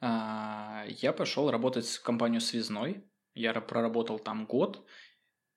[0.00, 3.04] а, я пошел работать в компанию связной.
[3.34, 4.86] Я ра- проработал там год,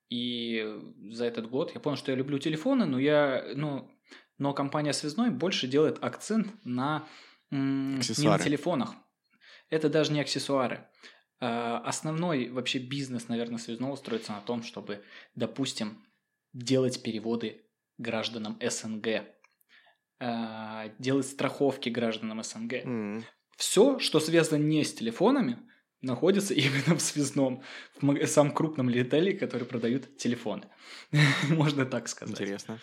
[0.09, 0.79] и
[1.11, 3.89] за этот год я понял, что я люблю телефоны, но я, ну,
[4.37, 7.07] но компания связной больше делает акцент на
[7.51, 8.95] м, не на телефонах.
[9.69, 10.87] Это даже не аксессуары.
[11.39, 15.03] А, Основной вообще бизнес, наверное, связного строится на том, чтобы,
[15.35, 16.05] допустим,
[16.53, 17.65] делать переводы
[17.97, 19.32] гражданам СНГ,
[20.23, 22.73] а, делать страховки гражданам СНГ.
[22.85, 23.23] М,
[23.57, 25.57] Все, что связано не с телефонами,
[26.01, 27.63] находится именно в связном,
[28.01, 30.63] в самом крупном ритейле, который продают телефоны.
[31.49, 32.33] Можно так сказать.
[32.33, 32.79] Интересно.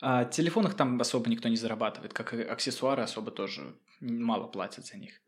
[0.00, 4.98] А телефонах там особо никто не зарабатывает, как и аксессуары особо тоже мало платят за
[4.98, 5.20] них.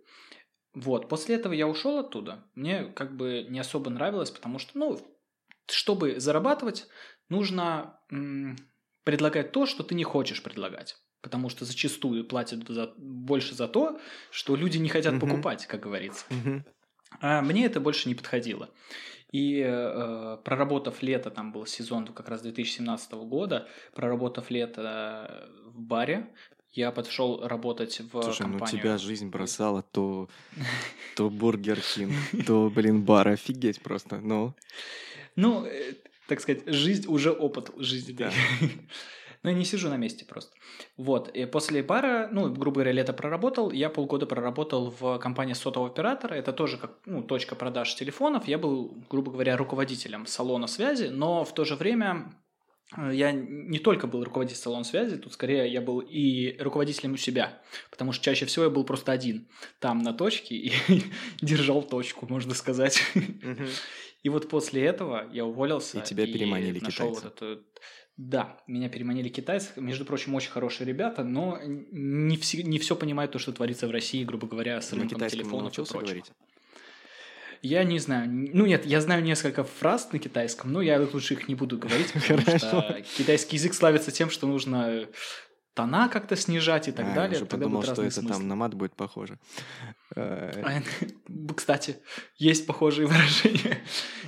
[0.75, 2.45] Вот, после этого я ушел оттуда.
[2.55, 4.99] Мне как бы не особо нравилось, потому что, ну,
[5.67, 6.89] Чтобы зарабатывать,
[7.31, 8.01] нужно
[9.05, 10.97] предлагать то, что ты не хочешь предлагать.
[11.21, 13.99] Потому что зачастую платят за, больше за то,
[14.31, 15.21] что люди не хотят Мгм.
[15.21, 16.25] покупать, как говорится.
[16.31, 16.65] Мгм.
[17.21, 18.69] А мне это больше не подходило.
[19.33, 26.35] И э, проработав лето, там был сезон как раз 2017 года, проработав лето в баре,
[26.73, 28.81] я подошел работать в Слушай, ну компанию.
[28.81, 30.29] тебя жизнь бросала то,
[31.17, 32.13] то Бургер Кинг,
[32.47, 33.29] то, блин, бар.
[33.29, 34.21] Офигеть просто.
[34.21, 34.55] Ну,
[35.37, 35.95] Ну, э,
[36.29, 38.13] так сказать, жизнь уже опыт жизни.
[38.13, 38.31] Да.
[39.45, 40.57] Но я не сижу на месте просто.
[40.97, 41.29] Вот.
[41.29, 43.71] И после бара, ну, грубо говоря, лето проработал.
[43.71, 46.35] Я полгода проработал в компании сотового оператора.
[46.35, 48.49] Это тоже как, ну, точка продаж телефонов.
[48.49, 52.33] Я был, грубо говоря, руководителем салона связи, но в то же время
[52.97, 57.19] э, я не только был руководителем салона связи, тут скорее я был и руководителем у
[57.19, 57.61] себя,
[57.91, 59.47] потому что чаще всего я был просто один
[59.79, 60.73] там на точке и
[61.43, 63.03] держал точку, можно сказать.
[63.15, 63.69] мгм.
[64.25, 66.01] И вот после этого я уволился.
[66.01, 67.25] И тебя переманили нашел китайцы.
[67.25, 67.63] Вот эту...
[68.17, 69.73] Да, меня переманили китайцы.
[69.77, 73.91] Между прочим, очень хорошие ребята, но не все, не все понимают то, что творится в
[73.91, 76.01] России, грубо говоря, с рынком телефонов и прочего.
[76.01, 76.33] говорить?
[77.61, 78.31] Я не знаю.
[78.31, 82.11] Ну нет, я знаю несколько фраз на китайском, но я лучше их не буду говорить,
[82.13, 85.07] потому что китайский язык славится тем, что нужно
[85.75, 87.37] тона как-то снижать и так А, я далее.
[87.37, 88.31] уже Тогда подумал, что это смыслы.
[88.33, 89.39] там на мат будет похоже.
[90.17, 90.81] Э,
[91.57, 91.97] Кстати,
[92.37, 93.79] есть похожие выражения.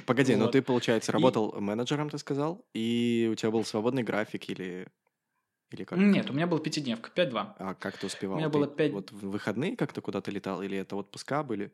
[0.04, 0.52] Погоди, но Вот.
[0.52, 4.88] ты, получается, работал менеджером, ты сказал, и у тебя был свободный график или...
[5.70, 5.98] Или как?
[5.98, 7.54] Нет, у меня был пятидневка, 5-2.
[7.58, 8.38] А как ты успевал?
[8.38, 10.62] меня Ты было пять- Вот в выходные как-то куда-то летал?
[10.62, 11.72] Или это отпуска были?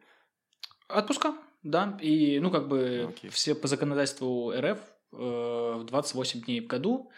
[0.88, 1.98] Отпуска, да.
[2.02, 3.30] И, ну, как бы, Окей.
[3.30, 4.78] все по законодательству РФ
[5.12, 7.10] э, в 28 дней в году.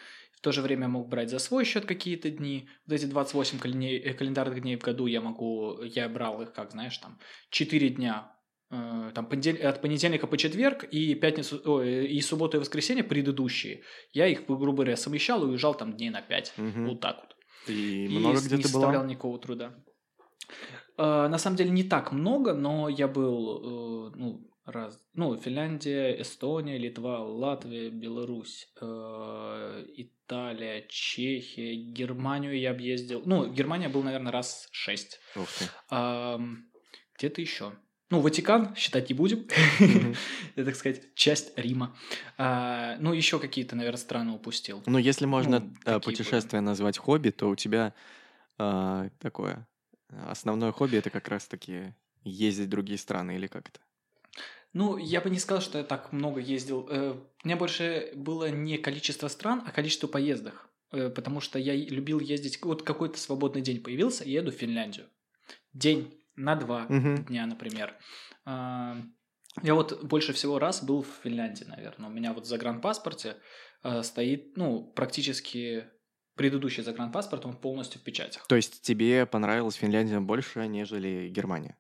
[0.45, 2.69] В то же время я мог брать за свой счет какие-то дни.
[2.87, 5.81] Вот эти 28 калене- э, календарных дней в году я могу...
[5.85, 8.31] Я брал их, как, знаешь, там, 4 дня
[8.71, 13.85] э, там, от понедельника по четверг и пятницу, ой, и субботу и воскресенье предыдущие.
[14.13, 16.53] Я их, грубо говоря, совмещал и уезжал там дней на 5.
[16.59, 16.89] Мгм.
[16.89, 17.37] Вот так вот.
[17.75, 19.11] И И много где не ты составлял была?
[19.11, 19.75] никакого труда.
[20.99, 26.21] Э, на самом деле не так много, но я был, э, ну, раз, ну, Финляндия,
[26.21, 33.23] Эстония, Литва, Латвия, Беларусь, э, Италия, Чехия, Германию я объездил.
[33.25, 35.21] Ну, Германия был, наверное, раз шесть.
[35.37, 35.65] Ух ты.
[35.91, 36.71] Ам,
[37.19, 37.73] где-то еще.
[38.11, 39.47] Ну, Ватикан считать не будем.
[39.81, 40.15] Мгм.
[40.57, 41.97] Это, так сказать, часть Рима.
[42.39, 44.83] А, ну, еще какие-то, наверное, страны упустил.
[44.87, 47.93] Ну, если можно Ну, э, путешествие назвать хобби, то у тебя
[48.59, 49.67] а, такое
[50.29, 53.81] основное хобби это как раз-таки ездить в другие страны или как это?
[54.75, 56.87] Ну, я бы не сказал, что я так много ездил.
[56.91, 60.69] Э, У меня больше было не количество стран, а количество поездок.
[60.93, 62.61] Э, Потому что я любил ездить.
[62.63, 65.07] Вот какой-то свободный день появился, еду в Финляндию.
[65.73, 67.25] День на два Мгм.
[67.25, 67.95] дня, например.
[68.45, 68.97] А,
[69.63, 72.11] Я вот больше всего раз был в Финляндии, наверное.
[72.11, 73.37] У меня вот в загранпаспорте
[73.85, 75.85] э, стоит, ну, практически
[76.35, 78.45] предыдущий загранпаспорт, он полностью в печатях.
[78.49, 81.77] То есть тебе понравилась Финляндия больше, нежели Германия?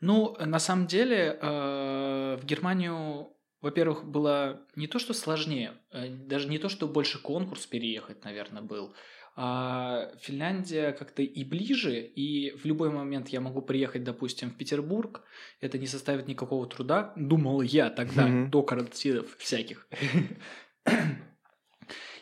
[0.00, 6.48] Ну, на самом деле, э, в Германию, во-первых, было не то, что сложнее, э, даже
[6.48, 8.94] не то, что больше конкурс переехать, наверное, был,
[9.34, 15.22] а Финляндия как-то и ближе, и в любой момент я могу приехать, допустим, в Петербург,
[15.60, 18.50] это не составит никакого труда, думал я тогда, Мгм.
[18.50, 19.88] до карантинов всяких.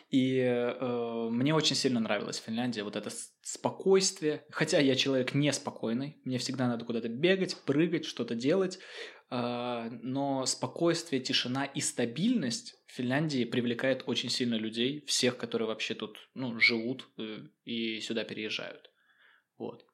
[0.09, 3.09] И э, мне очень сильно нравилась Финляндия, вот это
[3.41, 4.45] спокойствие.
[4.51, 8.79] Хотя я человек неспокойный, мне всегда надо куда-то бегать, прыгать, что-то делать.
[9.29, 15.93] А, но спокойствие, тишина и стабильность в Финляндии привлекает очень сильно людей, всех, которые вообще
[15.93, 18.89] тут ну, живут э, и сюда переезжают.
[19.57, 19.85] Вот.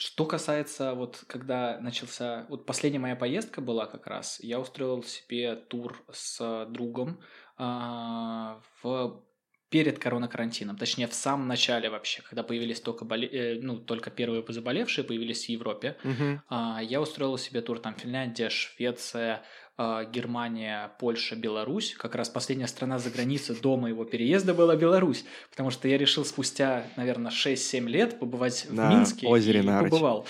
[0.00, 5.56] Что касается, вот когда начался, вот последняя моя поездка была как раз, я устроил себе
[5.56, 7.20] тур с другом
[7.58, 9.22] а, в
[9.68, 13.28] перед коронакарантином, точнее в самом начале вообще, когда появились только боле...
[13.28, 16.42] э, ну только первые заболевшие появились в Европе, Мгм.
[16.48, 19.44] а, я устроил себе тур там Финляндия, Швеция,
[19.78, 21.94] Германия, Польша, Беларусь.
[21.94, 26.24] Как раз последняя страна за границей до моего переезда была Беларусь, потому что я решил
[26.24, 29.26] спустя, наверное, 6-7 лет побывать в На Минске.
[29.26, 29.90] озере и Нарыч.
[29.90, 30.26] побывал.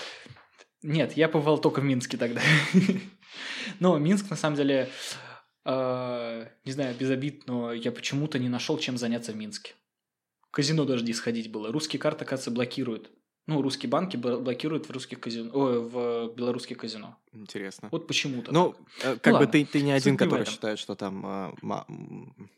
[0.83, 2.41] Нет, я побывал только в Минске тогда.
[3.79, 4.89] Но Минск, на самом деле,
[5.65, 9.73] э, не знаю, без обид, но я почему-то не нашел, чем заняться в Минске.
[10.47, 11.71] В казино даже не сходить было.
[11.71, 13.11] Русские карты, оказывается, блокируют.
[13.47, 17.17] Ну, русские банки бл- блокируют в русских казино, ой, в белорусских казино.
[17.33, 17.89] Интересно.
[17.91, 18.53] Вот почему-то.
[18.53, 19.15] Ну, так.
[19.15, 21.25] э, как бы ладно, ты, ты не один, суть который считает, что там
[21.61, 22.49] м,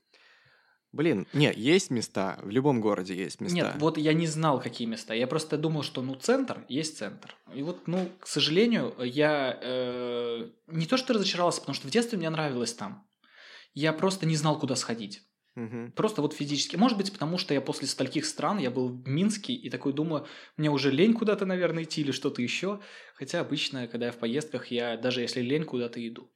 [0.93, 3.55] Блин, нет, есть места, в любом городе есть места.
[3.55, 5.15] Нет, вот я не знал, какие места.
[5.15, 7.35] Я просто думал, что ну центр есть центр.
[7.55, 12.19] И вот, ну, к сожалению, я э, не то что разочаровался, потому что в детстве
[12.19, 13.07] мне нравилось там.
[13.73, 15.23] Я просто не знал, куда сходить.
[15.55, 15.91] Мгм.
[15.91, 16.75] Просто вот физически.
[16.75, 20.25] Может быть, потому что я после стольких стран, я был в Минске, и такой думаю,
[20.57, 22.79] мне уже лень куда-то, наверное, идти или что-то еще.
[23.15, 26.31] Хотя обычно, когда я в поездках, я даже если лень, куда-то иду.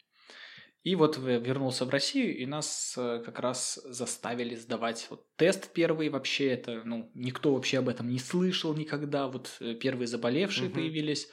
[0.83, 6.09] И вот вернулся в Россию, и нас э, как раз заставили сдавать вот тест первый.
[6.09, 9.27] Вообще это, ну, никто вообще об этом не слышал никогда.
[9.27, 10.75] Вот э, первые заболевшие Мгм.
[10.75, 11.27] появились.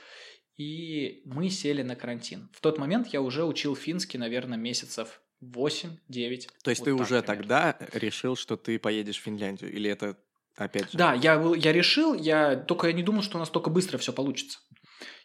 [0.57, 2.49] И мы сели на карантин.
[2.53, 5.21] В тот момент я уже учил финский, наверное, месяцев
[5.53, 6.49] 8-9.
[6.63, 7.27] То есть Вот ты уже примерно.
[7.27, 9.73] тогда решил, что ты поедешь в Финляндию?
[9.73, 10.17] Или это
[10.57, 10.99] опять же?
[10.99, 14.13] Да, я, я решил, я только я не думал, что у нас только быстро все
[14.13, 14.59] получится.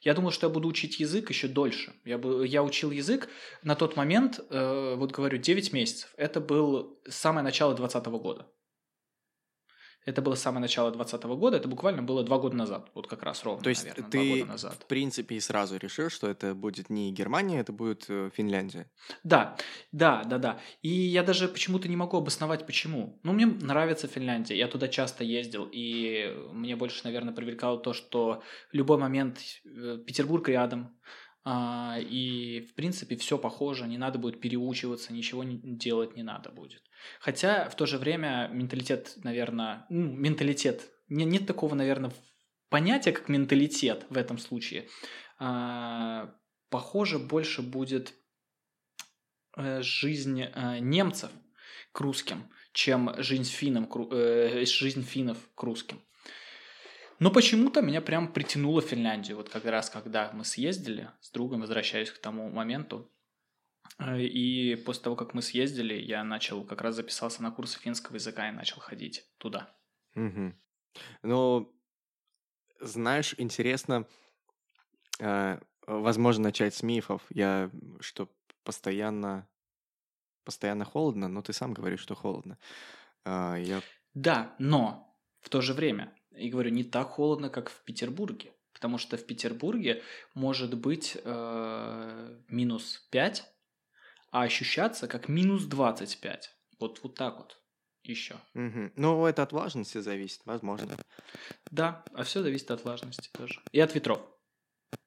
[0.01, 1.93] Я думал, что я буду учить язык еще дольше.
[2.05, 3.29] Я, бы, я учил язык
[3.63, 6.13] на тот момент, э, вот говорю, 9 месяцев.
[6.17, 8.47] Это был самое начало 2020 года.
[10.05, 13.43] Это было самое начало 2020 года, это буквально было два года назад, вот как раз
[13.43, 14.73] ровно, То есть наверное, два ты, года назад.
[14.73, 18.89] в принципе, и сразу решил, что это будет не Германия, это будет э, Финляндия.
[19.23, 19.57] Да,
[19.91, 20.59] да, да, да.
[20.81, 23.19] И я даже почему-то не могу обосновать, почему.
[23.23, 28.41] Ну, мне нравится Финляндия, я туда часто ездил, и мне больше, наверное, привлекало то, что
[28.71, 30.97] в любой момент э, Петербург рядом,
[31.45, 36.83] а, и, в принципе, все похоже, не надо будет переучиваться, ничего делать не надо будет.
[37.19, 42.11] Хотя, в то же время, менталитет, наверное, ну, менталитет, не- нет такого, наверное,
[42.69, 44.87] понятия, как менталитет в этом случае.
[45.37, 46.33] А,
[46.69, 48.13] Похоже, больше будет
[49.57, 51.31] э, жизнь э, немцев
[51.91, 53.43] к русским, чем жизнь,
[53.89, 55.99] ру- э, жизнь финнов к русским.
[57.17, 59.37] Но почему-то меня прям притянуло Финляндию.
[59.37, 63.11] Вот как раз когда мы съездили с другом, возвращаюсь к тому моменту.
[63.97, 68.15] Э, И после того, как мы съездили, я начал, как раз записался на курсы финского
[68.15, 69.75] языка и начал ходить туда.
[70.15, 70.55] Мгм.
[71.23, 71.73] Ну,
[72.81, 74.05] знаешь, интересно,
[75.19, 77.25] э, возможно, начать с мифов.
[77.29, 78.29] Я, что
[78.63, 79.47] постоянно,
[80.45, 82.57] постоянно холодно, но ты сам говоришь, что холодно.
[83.25, 83.83] А, я,
[84.13, 88.53] Да, но в то же время, и говорю, не так холодно, как в Петербурге.
[88.73, 93.53] Потому что в Петербурге может быть э, минус 5,
[94.31, 96.55] а ощущаться как минус 25.
[96.79, 97.61] Вот, вот так вот
[98.03, 98.37] еще.
[98.53, 98.91] Мгм.
[98.95, 100.97] Ну, это от влажности зависит, возможно.
[101.71, 103.61] Да, а все зависит от влажности тоже.
[103.71, 104.21] И от ветров.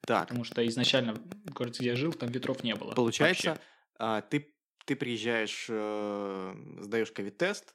[0.04, 2.94] Так, Потому что изначально в городе, где я жил, там ветров не было.
[2.94, 3.58] получается,
[3.98, 4.54] а, ты,
[4.84, 7.74] ты приезжаешь, э, сдаешь ковид-тест,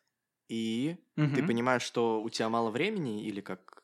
[0.50, 0.98] и
[1.34, 1.44] ты Мгм.
[1.44, 3.84] понимаешь, что у тебя мало времени, или как?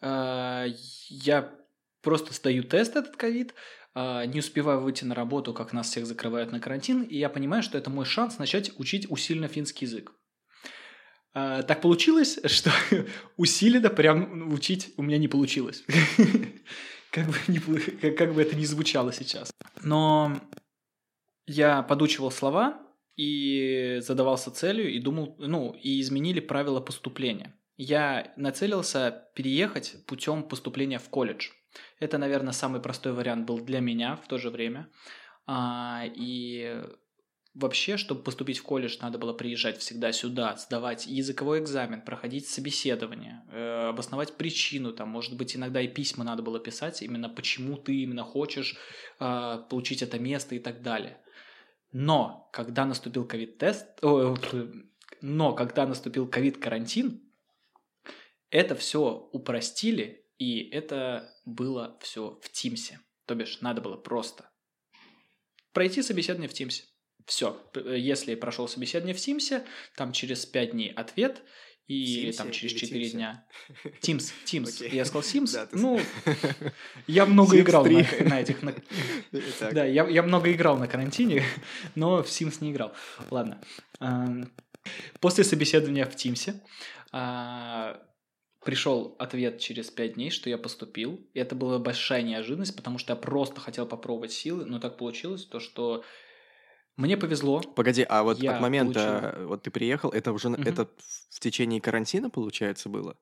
[0.00, 0.66] А,
[1.08, 1.54] Я
[2.02, 3.54] просто сдаю тест этот ковид,
[3.94, 7.78] не успеваю выйти на работу, как нас всех закрывают на карантин, и я понимаю, что
[7.78, 10.12] это мой шанс начать учить усиленно финский язык.
[11.34, 12.70] А, Так получилось, что
[13.36, 15.84] усиленно прям учить у меня не получилось.
[17.10, 17.58] Как бы, не
[18.10, 19.50] как бы это ни звучало сейчас.
[19.82, 20.38] Но
[21.46, 22.82] я подучивал слова
[23.16, 27.58] и задавался целью, и думал, ну, и изменили правила поступления.
[27.78, 31.48] Я нацелился переехать путем поступления в колледж.
[32.00, 34.88] Это, наверное, самый простой вариант был для меня в то же время.
[35.46, 36.82] А, и
[37.54, 43.42] вообще, чтобы поступить в колледж, надо было приезжать всегда сюда, сдавать языковой экзамен, проходить собеседование,
[43.50, 48.02] э, обосновать причину, там, может быть, иногда и письма надо было писать, именно почему ты
[48.02, 48.76] именно хочешь
[49.18, 51.18] э, получить это место и так далее.
[51.90, 53.86] Но когда наступил ковид-тест,
[55.20, 57.22] но когда наступил ковид-карантин,
[58.50, 63.00] это все упростили, и это было все в Teams е.
[63.26, 64.50] То бишь, надо было просто
[65.72, 66.84] пройти собеседование в Teams е.
[67.26, 67.60] Все.
[67.74, 69.64] Если прошел собеседование в Teams е,
[69.96, 71.42] там через 5 дней ответ,
[71.86, 73.16] и Sims е там через или 4 Teams е?
[73.16, 73.46] дня.
[74.00, 74.80] Teams, Teams.
[74.80, 74.90] Окей.
[74.96, 75.52] Я сказал Sims.
[75.52, 76.00] Да, Ну,
[77.06, 77.94] я много Sims играл 3.
[77.96, 78.62] на, на этих...
[78.62, 78.74] на-
[79.72, 81.42] Да, я, я много играл на карантине,
[81.94, 82.94] но в Sims не играл.
[83.30, 83.60] Ладно.
[84.00, 84.50] Ам,
[85.20, 86.62] После собеседования в Тимсе
[87.12, 88.00] а,
[88.68, 91.26] пришел ответ через 5 дней, что я поступил.
[91.32, 95.46] И это была большая неожиданность, потому что я просто хотел попробовать силы, но так получилось,
[95.46, 96.04] то что
[96.98, 97.62] мне повезло.
[97.74, 100.64] Погоди, а вот Я от момента, вот ты приехал, это уже Мгм.
[100.64, 100.86] это
[101.30, 103.16] в течение карантина, получается, было?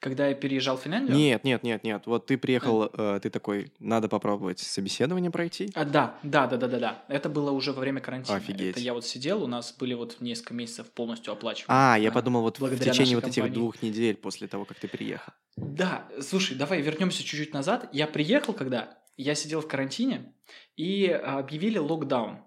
[0.00, 1.16] Когда я переезжал в Финляндию...
[1.16, 2.02] Нет, нет, нет, нет.
[2.06, 5.70] Вот ты приехал, э, ты такой, надо попробовать собеседование пройти.
[5.74, 7.04] А, да, да, да, да, да, да.
[7.08, 8.36] Это было уже во время карантина.
[8.36, 8.72] Офигеть.
[8.72, 11.94] Это я вот сидел, у нас были вот несколько месяцев полностью оплачиваемые.
[11.94, 15.32] А, я подумал, вот в течение вот этих двух недель после того, как ты приехал.
[15.56, 17.88] Да, слушай, давай вернемся чуть-чуть назад.
[17.92, 20.34] Я приехал, когда я сидел в карантине,
[20.76, 22.40] и объявили локдаун.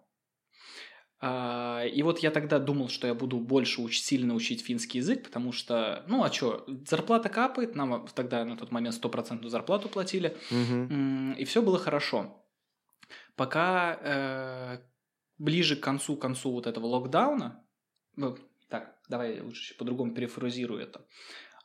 [1.21, 5.23] А, и вот я тогда думал, что я буду больше уч- сильно учить финский язык,
[5.23, 10.37] потому что, ну а что, зарплата капает, нам тогда на тот момент стопроцентную зарплату платили,
[10.49, 11.33] Мгм.
[11.33, 12.45] и все было хорошо.
[13.35, 14.79] Пока э,
[15.37, 17.65] ближе к концу концу вот этого локдауна,
[18.15, 18.37] ну,
[18.69, 21.05] так, давай я лучше по-другому перефразирую это.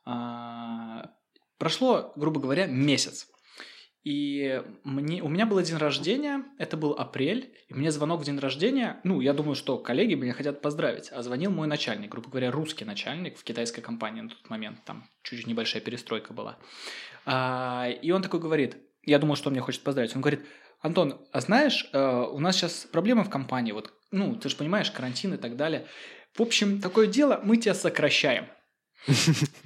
[0.05, 1.13] А,
[1.59, 3.29] прошло, грубо говоря, месяц.
[4.05, 8.39] И мне, у меня был день рождения, это был апрель, и мне звонок в день
[8.39, 12.51] рождения, ну, я думаю, что коллеги меня хотят поздравить, а звонил мой начальник, грубо говоря,
[12.51, 16.59] русский начальник в китайской компании на тот момент, там чуть-чуть небольшая перестройка была.
[17.25, 20.45] А, и он такой говорит, я думал, что он меня хочет поздравить, он говорит,
[20.83, 24.91] Антон, а знаешь, э, у нас сейчас проблемы в компании, вот, ну, ты же понимаешь,
[24.91, 25.87] карантин и так далее.
[26.35, 28.49] В общем, такое дело, мы тебя сокращаем.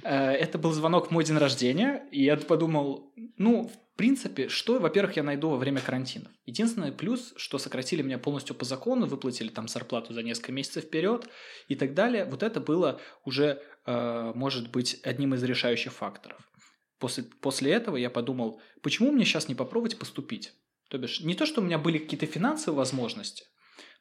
[0.03, 4.79] Э, Это был звонок в мой день рождения, и я подумал, ну, в принципе, что,
[4.79, 6.31] во-первых, я найду во время карантина.
[6.45, 11.27] Единственный плюс, что сократили меня полностью по закону, выплатили там зарплату за несколько месяцев вперед
[11.67, 12.25] и так далее.
[12.25, 16.39] Вот это было уже, э, может быть, одним из решающих факторов.
[16.99, 20.53] После, после этого я подумал, почему мне сейчас не попробовать поступить?
[20.89, 23.45] То бишь, не то, что у меня были какие-то финансовые возможности,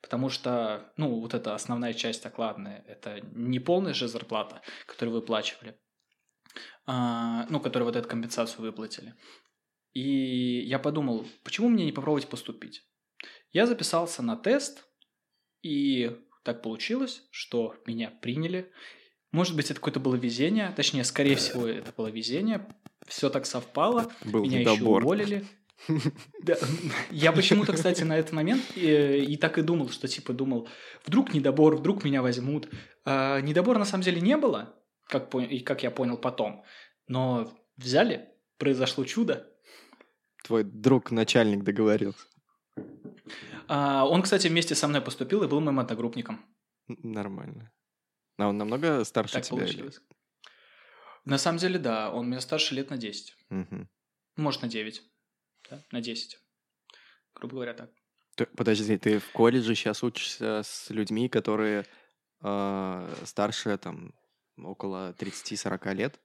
[0.00, 5.78] потому что, ну, вот эта основная часть окладная, это не полная же зарплата, которую выплачивали,
[6.86, 9.14] а, ну, которую вот эту компенсацию выплатили.
[9.92, 12.84] И я подумал, почему мне не попробовать поступить?
[13.52, 14.84] Я записался на тест,
[15.62, 18.70] и так получилось, что меня приняли.
[19.32, 22.66] Может быть, это какое-то было везение, точнее, скорее всего, это было везение.
[23.06, 25.02] Все так совпало, Был меня еще недобор.
[25.02, 25.46] уволили.
[27.10, 30.68] Я почему-то, кстати, на этот момент и, и так и думал, что типа думал,
[31.06, 32.68] вдруг недобор, вдруг меня возьмут.
[33.04, 34.74] А, недобора на самом деле не было,
[35.06, 36.64] как, и как я понял потом.
[37.06, 39.46] Но взяли, произошло чудо.
[40.44, 42.26] Твой друг начальник договорился.
[43.68, 46.44] А, он, кстати, вместе со мной поступил и был моим одногруппником.
[46.88, 47.70] Нормально.
[48.38, 49.58] А он намного старше Так тебя?
[49.58, 50.00] или- получилось.
[51.24, 53.36] На самом деле, да, он меня старше лет на 10.
[53.50, 53.88] Мгм.
[54.36, 55.02] Может, на 9.
[55.70, 55.82] Да?
[55.92, 56.38] На 10.
[57.34, 57.90] Грубо говоря, так.
[58.36, 61.84] Ты- Подожди, ты в колледже сейчас учишься с людьми, которые
[62.42, 64.14] э, старше там
[64.56, 66.20] около 30-40 лет?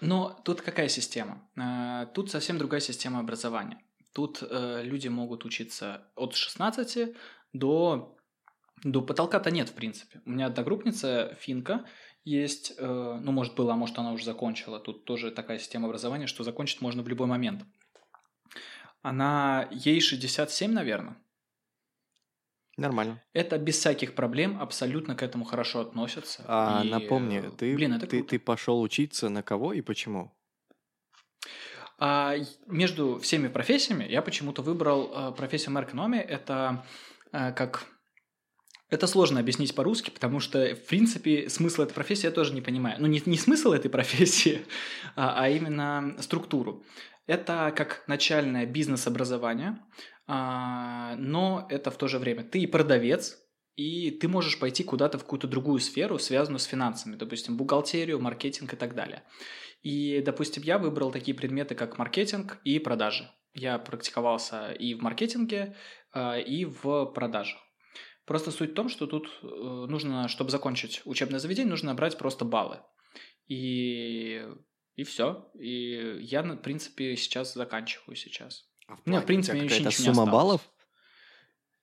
[0.00, 1.48] Но тут какая система?
[1.56, 3.78] Э, Тут совсем другая система образования.
[4.12, 7.14] Тут э, люди могут учиться от 16
[7.52, 8.16] до...
[8.82, 10.22] До потолка-то нет, в принципе.
[10.24, 11.84] У меня одногруппница финка
[12.24, 14.80] есть, э, ну, может, была, может, она уже закончила.
[14.80, 17.62] Тут тоже такая система образования, что закончить можно в любой момент.
[19.02, 19.68] Она...
[19.70, 21.16] Ей 67, наверное.
[22.76, 23.22] Нормально.
[23.34, 26.42] Это без всяких проблем, абсолютно к этому хорошо относятся.
[26.46, 28.30] А И, напомни, э, ты, блин, это ты, круто.
[28.30, 30.32] ты пошел учиться на кого и почему?
[31.98, 32.36] А
[32.66, 36.20] между всеми профессиями я почему-то выбрал э, профессию мэр-экономии.
[36.20, 36.82] Это
[37.32, 37.86] э, как...
[38.88, 42.96] Это сложно объяснить по-русски, потому что, в принципе, смысл этой профессии я тоже не понимаю.
[42.98, 44.64] Ну, не, не смысл этой профессии,
[45.16, 46.82] а, а именно структуру.
[47.30, 49.78] Это как начальное бизнес-образование,
[50.26, 53.38] а, но это в то же время ты и продавец,
[53.76, 58.72] и ты можешь пойти куда-то в какую-то другую сферу, связанную с финансами, допустим, бухгалтерию, маркетинг
[58.72, 59.22] и так далее.
[59.82, 63.30] И, допустим, я выбрал такие предметы, как маркетинг и продажи.
[63.54, 65.76] Я практиковался и в маркетинге,
[66.12, 67.60] а, и в продажах.
[68.24, 72.44] Просто суть в том, что тут э, нужно, чтобы закончить учебное заведение, нужно набрать просто
[72.44, 72.80] баллы.
[73.46, 74.44] И,
[74.96, 75.50] и все.
[75.58, 78.64] И я, в принципе, сейчас заканчиваю сейчас.
[78.86, 80.60] А в У меня, плане в у принципе, тебя еще какая-то сумма баллов?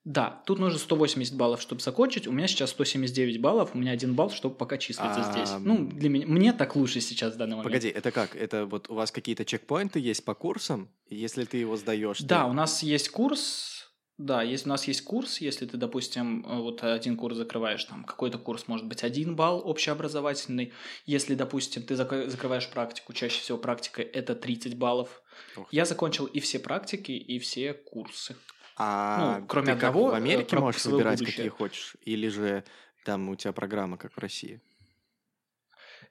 [0.04, 2.26] Да, тут нужно 180 баллов, чтобы закончить.
[2.26, 5.50] У меня сейчас 179 баллов, у меня один балл, чтобы пока числиться А, здесь.
[5.60, 7.64] Ну, для меня, мне так лучше сейчас в данный момент.
[7.64, 8.34] Погоди, это как?
[8.34, 10.88] Это вот у вас какие-то чекпоинты есть по курсам?
[11.10, 13.77] Если ты его сдаешь, Да, ты- у нас есть курс.
[14.18, 18.02] Да, есть, у нас есть курс, если ты, допустим, э, вот один курс закрываешь, там
[18.02, 20.72] какой-то курс может быть один балл общеобразовательный.
[21.06, 25.22] Если, допустим, ты зак- закрываешь практику, чаще всего практика это 30 баллов.
[25.56, 25.72] Ох.
[25.72, 28.34] Я закончил и все практики, и все курсы.
[28.76, 31.36] А ну, кроме ты как одного, в э, Америке можешь выбирать, будущего.
[31.36, 31.96] какие хочешь?
[32.04, 32.64] Или же
[33.04, 34.60] там у тебя программа, как в России?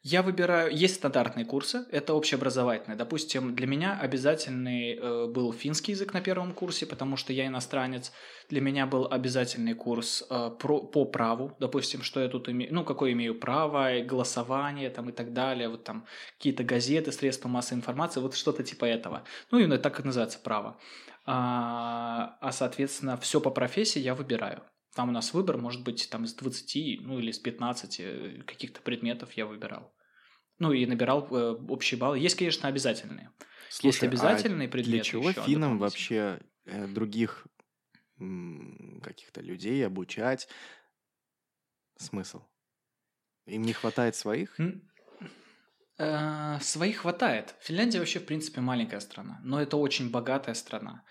[0.10, 2.96] Я выбираю, есть стандартные курсы, это общеобразовательные.
[2.96, 8.14] Допустим, для меня обязательный э, был финский язык на первом курсе, потому что я иностранец.
[8.50, 12.86] Для меня был обязательный курс э, про, по праву, допустим, что я тут имею, ну,
[12.86, 16.06] какое имею право, голосование там и так далее, вот там
[16.38, 19.26] какие-то газеты, средства массовой информации, вот что-то типа этого.
[19.52, 20.80] Ну, именно так и называется право.
[21.26, 24.64] А, а соответственно, все по профессии я выбираю.
[24.96, 28.80] Там у нас выбор может быть там из 20, ну или из 15 э, каких-то
[28.80, 29.92] предметов я выбирал.
[30.60, 32.20] Ну и набирал э, общие баллы.
[32.20, 33.32] Есть, конечно, обязательные.
[33.68, 34.98] Есть Слушай, а обязательные предметы.
[34.98, 35.80] Для чего финнам дополнительные.
[35.80, 37.48] вообще э, других
[39.04, 40.48] каких-то людей обучать.
[41.98, 42.42] Смысл?
[43.46, 44.58] Им не хватает своих?
[46.00, 47.56] Э, своих хватает.
[47.62, 51.04] Финляндия вообще, в принципе, маленькая страна, но это очень богатая страна.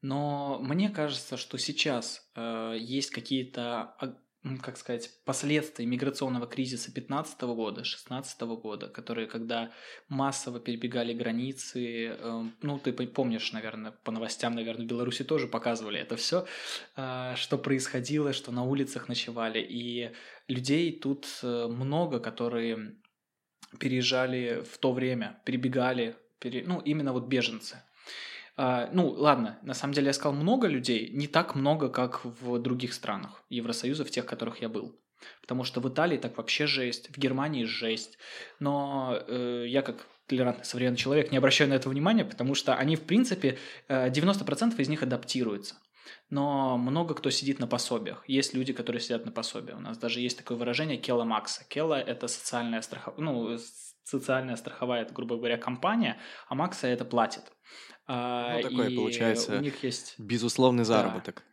[0.00, 3.94] Но мне кажется, что сейчас э, есть какие-то
[4.62, 9.70] как сказать, последствий миграционного кризиса 15 года, 16 года, которые, когда
[10.08, 16.00] массово перебегали границы, э, ну, ты помнишь, наверное, по новостям, наверное, в Беларуси тоже показывали
[16.00, 16.46] это все,
[16.96, 20.10] э, что происходило, что на улицах ночевали, и
[20.48, 22.96] людей тут э, много, которые
[23.78, 26.64] переезжали в то время, перебегали, пере...
[26.66, 27.82] ну, именно вот беженцы.
[28.56, 32.58] А, ну, ладно, на самом деле я сказал много людей, не так много, как в
[32.58, 34.98] других странах Евросоюза, в тех, в которых я был.
[35.40, 38.18] Потому что в Италии так вообще жесть, в Германии жесть.
[38.58, 42.96] Но э, я как толерантный современный человек не обращаю на это внимания, потому что они,
[42.96, 45.76] в принципе, 90% э, из них адаптируются.
[46.28, 48.24] Но много кто сидит на пособиях.
[48.26, 49.78] Есть люди, которые сидят на пособиях.
[49.78, 51.64] У нас даже есть такое выражение «кела макса».
[51.68, 53.58] «Кела»— это социальная страховая, ну,
[54.04, 57.44] социальная страховая, грубо говоря, компания, а Макса это платит.
[58.14, 60.16] А, ну, такое, и получается, у них есть...
[60.18, 61.44] безусловный заработок.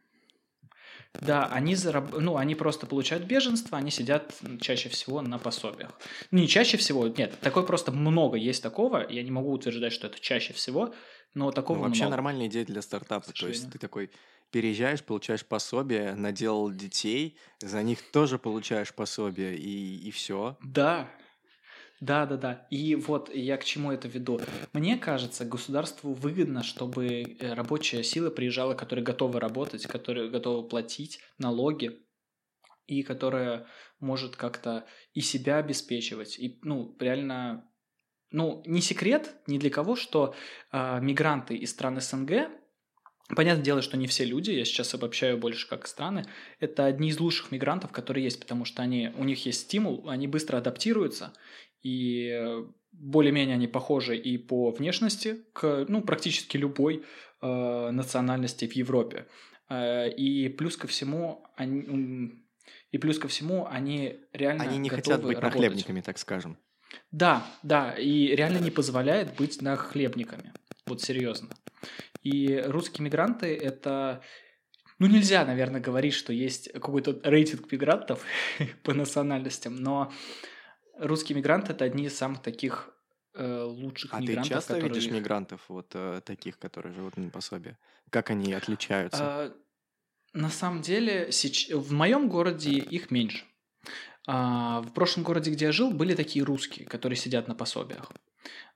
[1.14, 2.14] Да, да они, зараб...
[2.20, 5.98] ну, они просто получают беженство, они сидят чаще всего на пособиях.
[6.32, 10.08] Ну, не чаще всего, нет, такое просто много есть такого, я не могу утверждать, что
[10.08, 10.94] это чаще всего,
[11.34, 12.12] но такого ну, вообще много.
[12.18, 14.12] нормальная идея для стартапа, то есть ты такой
[14.52, 20.58] переезжаешь, получаешь пособие, наделал детей, за них тоже получаешь пособие, и, и все.
[20.62, 21.10] Да,
[22.00, 22.68] да, да, да.
[22.70, 24.40] И вот я к чему это веду.
[24.74, 31.20] Мне кажется, государству выгодно, чтобы э, рабочая сила приезжала, которая готова работать, которая готова платить
[31.38, 32.00] налоги
[32.88, 33.68] и которая
[34.00, 36.40] может как-то и себя обеспечивать.
[36.40, 37.70] И, ну, реально,
[38.32, 40.34] ну, не секрет ни для кого, что
[40.72, 42.50] э, мигранты из стран СНГ
[43.36, 46.26] Понятное дело, что не все люди, я сейчас обобщаю больше как страны,
[46.60, 50.28] это одни из лучших мигрантов, которые есть, потому что они, у них есть стимул, они
[50.28, 51.34] быстро адаптируются,
[51.84, 57.06] и более-менее они похожи и по внешности к ну, практически любой
[57.42, 59.28] э, национальности в Европе.
[59.70, 62.44] Э, и плюс ко всему они,
[62.92, 65.62] и плюс ко всему они реально Они не хотят быть работать.
[65.62, 66.58] нахлебниками, так скажем.
[67.12, 70.54] Да, да, и реально не позволяет быть нахлебниками.
[70.86, 71.50] Вот серьезно.
[72.24, 74.22] И русские мигранты– это
[74.98, 78.24] ну, нельзя, наверное, говорить, что есть какой-то рейтинг мигрантов
[78.84, 80.12] по национальностям, но
[81.00, 82.94] русские мигранты это одни из самых таких
[83.34, 84.46] э, лучших а мигрантов.
[84.46, 84.94] А ты часто которые...
[84.94, 87.78] видишь мигрантов, вот э, таких, которые живут на пособие?
[88.10, 89.24] Как они отличаются?
[89.24, 89.54] А,
[90.34, 91.70] на самом деле, сеч...
[91.70, 93.46] в моем городе их меньше.
[94.28, 98.12] А, в прошлом городе, где я жил, были такие русские, которые сидят на пособиях.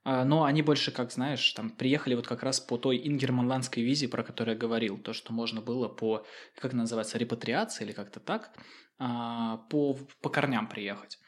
[0.04, 4.08] А, но они больше, как знаешь, там приехали вот как раз по той ингерманландской визе,
[4.08, 6.26] про которую я говорил, то, что можно было по,
[6.60, 8.52] как называется, репатриации или как-то так,
[9.00, 11.20] а, по, по корням приехать.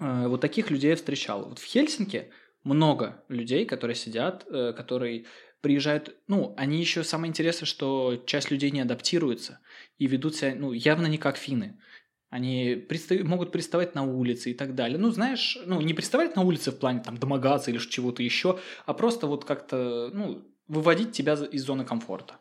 [0.00, 1.48] Э, вот таких людей я встречал.
[1.48, 2.30] Вот в Хельсинки
[2.62, 5.26] много людей, которые сидят, э, которые
[5.60, 9.60] приезжают, ну, они еще самое интересное, что часть людей не адаптируется
[9.96, 11.80] и ведут себя, ну, явно не как финны.
[12.28, 13.22] Они пристав...
[13.22, 14.98] могут приставать на улице и так далее.
[14.98, 18.92] Ну, знаешь, ну, не приставать на улице в плане там домогаться или чего-то еще, а
[18.92, 22.38] просто вот как-то, ну, выводить тебя из зоны комфорта.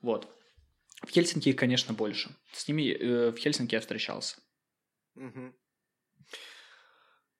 [0.00, 0.28] Вот.
[1.02, 2.30] В Хельсинки их, конечно, больше.
[2.52, 4.36] С ними э, в Хельсинки я встречался.
[5.16, 5.52] Угу.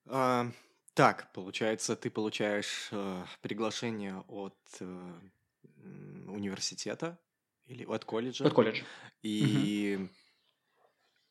[0.07, 0.51] А,
[0.95, 5.13] так, получается, ты получаешь э, приглашение от э,
[6.29, 7.19] университета
[7.67, 8.47] или от колледжа.
[8.47, 8.85] От колледжа.
[9.23, 10.09] И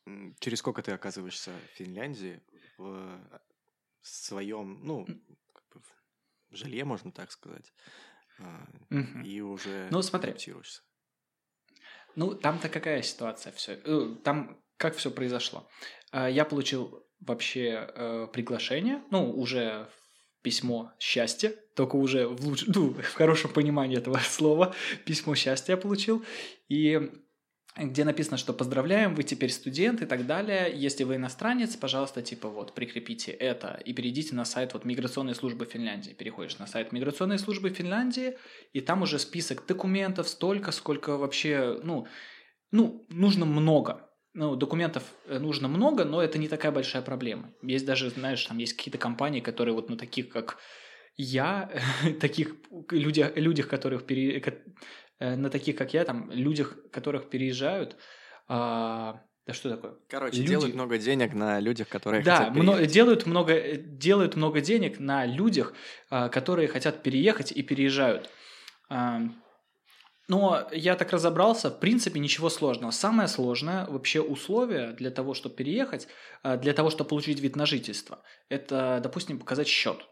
[0.06, 0.34] угу.
[0.40, 2.40] через сколько ты оказываешься в Финляндии
[2.78, 3.18] в
[4.02, 5.06] своем, ну,
[5.52, 5.80] как бы
[6.50, 7.72] в жилье, можно так сказать,
[8.38, 9.22] угу.
[9.24, 10.30] и уже ну, смотри.
[10.30, 10.82] адаптируешься.
[12.14, 13.80] Ну, там-то какая ситуация все?
[13.84, 15.68] Э, там как все произошло?
[16.10, 19.88] А, я получил вообще э, приглашение, ну, уже
[20.42, 22.64] письмо счастья, только уже в, луч...
[22.66, 24.74] ну, в хорошем понимании этого слова,
[25.04, 26.24] письмо счастья я получил,
[26.68, 27.10] и
[27.76, 30.72] где написано, что поздравляем, вы теперь студент и так далее.
[30.74, 35.66] Если вы иностранец, пожалуйста, типа вот, прикрепите это и перейдите на сайт вот миграционной службы
[35.66, 36.12] Финляндии.
[36.12, 38.38] Переходишь на сайт миграционной службы Финляндии,
[38.72, 42.06] и там уже список документов столько, сколько вообще, ну,
[42.70, 44.05] ну, нужно много
[44.36, 47.52] ну, документов э, нужно много, но это не такая большая проблема.
[47.62, 50.58] Есть даже, знаешь, там есть какие-то компании, которые вот, ну, таких как
[51.16, 51.70] я,
[52.20, 52.54] таких
[52.90, 54.42] людях, людях, которых пере,
[55.18, 57.96] э, на таких как я, там, людях, которых переезжают,
[58.46, 59.94] а, да что такое?
[60.08, 60.48] Короче, Люди...
[60.48, 62.86] делают много денег на людях, которые да, хотят переехать.
[62.86, 65.72] Да, делают много, делают много денег на людях,
[66.10, 68.28] а, которые хотят переехать и переезжают.
[70.28, 72.90] Но я так разобрался, в принципе, ничего сложного.
[72.90, 76.08] Самое сложное вообще условие для того, чтобы переехать,
[76.42, 80.08] э, для того, чтобы получить вид на жительство, это, допустим, показать счет.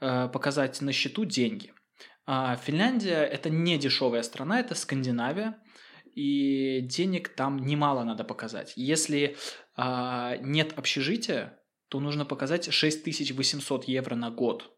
[0.00, 1.74] Э, показать на счету деньги.
[2.26, 5.62] А Финляндия– это не дешевая страна, это Скандинавия,
[6.14, 8.72] и денег там немало надо показать.
[8.76, 9.36] Если
[9.76, 11.58] а, нет общежития,
[11.88, 14.73] то нужно показать 6800 евро на год.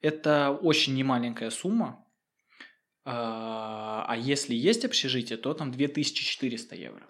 [0.00, 2.04] Это очень немаленькая сумма.
[3.04, 7.02] А, а если есть общежитие, то там 2400 евро.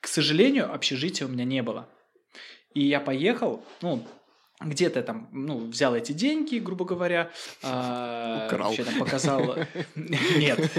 [0.00, 1.88] К сожалению, общежития у меня не было.
[2.74, 4.06] И я поехал, ну,
[4.60, 7.30] где-то там, ну, взял эти деньги, грубо говоря,
[7.62, 8.68] а, Украл.
[8.68, 9.56] вообще там показал...
[9.94, 10.70] Нет,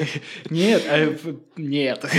[0.50, 1.18] нет, э,
[1.56, 2.06] нет.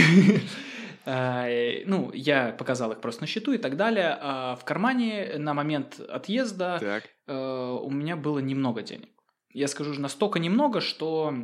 [1.09, 1.47] А,
[1.87, 4.19] ну, я показал их просто на счету и так далее.
[4.21, 6.81] В кармане на момент отъезда.
[7.29, 9.16] Э, у меня было немного денег.
[9.57, 11.35] Я скажу настолько немного, что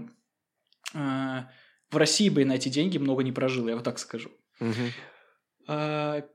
[0.92, 0.98] э,
[1.90, 4.30] в России бы на эти деньги много не прожил, я вот так скажу.
[4.60, 5.72] Угу.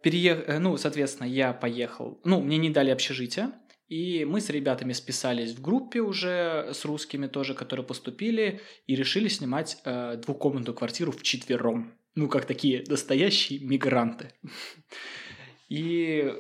[0.01, 0.59] Переех...
[0.59, 2.19] Ну, соответственно, я поехал.
[2.23, 3.51] Ну, мне не дали общежитие.
[3.87, 9.27] И мы с ребятами списались в группе уже с русскими тоже, которые поступили, и решили
[9.27, 11.93] снимать э, двухкомнатную квартиру в четвером.
[12.15, 14.33] Ну, как такие настоящие мигранты.
[15.69, 16.33] И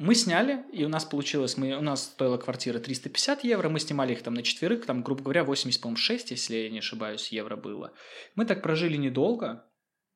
[0.00, 4.14] мы сняли, и у нас получилось, мы, у нас стоила квартира 350 евро, мы снимали
[4.14, 7.56] их там на четверых, там, грубо говоря, 80, по 6, если я не ошибаюсь, евро
[7.56, 7.92] было.
[8.34, 9.66] Мы так прожили недолго,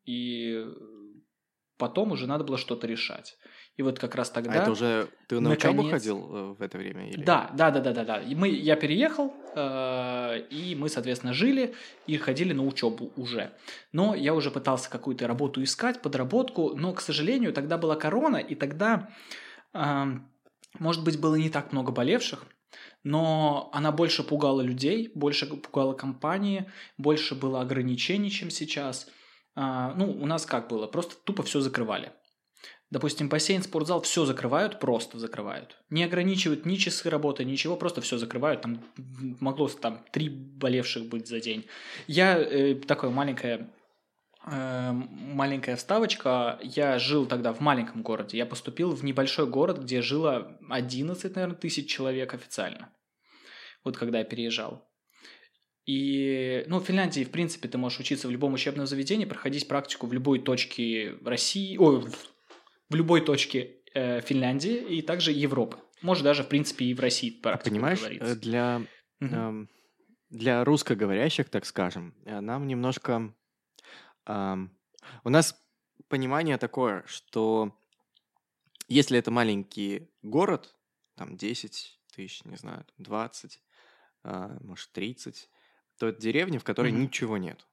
[0.06, 0.64] и
[1.76, 3.36] потом уже надо было что-то решать.
[3.76, 4.52] И вот как раз тогда...
[4.52, 5.80] А это уже ты на наконец...
[5.80, 7.10] учебу ходил э, в это время?
[7.10, 7.22] Или...
[7.22, 8.20] Да, да, да, да, да, да.
[8.20, 11.74] И мы, я переехал, э, и мы, соответственно, жили
[12.06, 13.50] и ходили на учебу уже.
[13.92, 18.54] Но я уже пытался какую-то работу искать, подработку, но, к сожалению, тогда была корона, и
[18.54, 19.10] тогда,
[19.74, 22.46] может быть, было не так много болевших,
[23.02, 29.08] но она больше пугала людей, больше пугала компании, больше было ограничений, чем сейчас.
[29.56, 30.86] Э, ну, у нас как было?
[30.86, 32.12] Просто тупо все закрывали.
[32.90, 35.76] Допустим, бассейн, спортзал, все закрывают, просто закрывают.
[35.90, 38.62] Не ограничивают ни часы работы, ничего, просто все закрывают.
[38.62, 38.84] Там
[39.40, 41.66] могло там три болевших быть за день.
[42.06, 43.70] Я э, такое маленькое
[44.46, 46.58] маленькая вставочка.
[46.62, 48.36] Я жил тогда в маленьком городе.
[48.36, 52.92] Я поступил в небольшой город, где жило 11, наверное, тысяч человек официально.
[53.84, 54.88] Вот когда я переезжал.
[55.86, 60.06] И, ну, в Финляндии, в принципе, ты можешь учиться в любом учебном заведении, проходить практику
[60.06, 62.00] в любой точке России, ой,
[62.88, 65.78] в любой точке э, Финляндии и также Европы.
[66.00, 68.82] Может, даже, в принципе, и в России а понимаешь, э, для,
[69.20, 69.30] угу.
[69.30, 69.66] э,
[70.30, 73.34] для русскоговорящих, так скажем, э, нам немножко...
[74.26, 75.60] У нас
[76.08, 77.76] понимание такое, что
[78.88, 80.74] если это маленький город,
[81.16, 83.62] там 10 тысяч, не знаю, 20,
[84.24, 85.50] э, может, 30,
[85.98, 87.66] то это деревня, в которой mm ничего нет.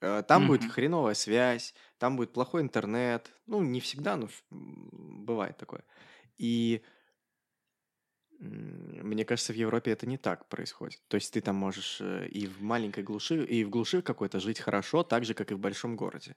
[0.00, 3.30] Э, там будет хреновая связь, там будет плохой интернет.
[3.46, 5.84] Ну, не всегда, но бывает такое.
[6.36, 6.82] И
[8.38, 11.00] мне кажется, в Европе это не так происходит.
[11.08, 14.60] То есть ты там можешь э, и в маленькой глуши, и в глуши какой-то жить
[14.60, 16.36] хорошо, так же, как и в большом городе.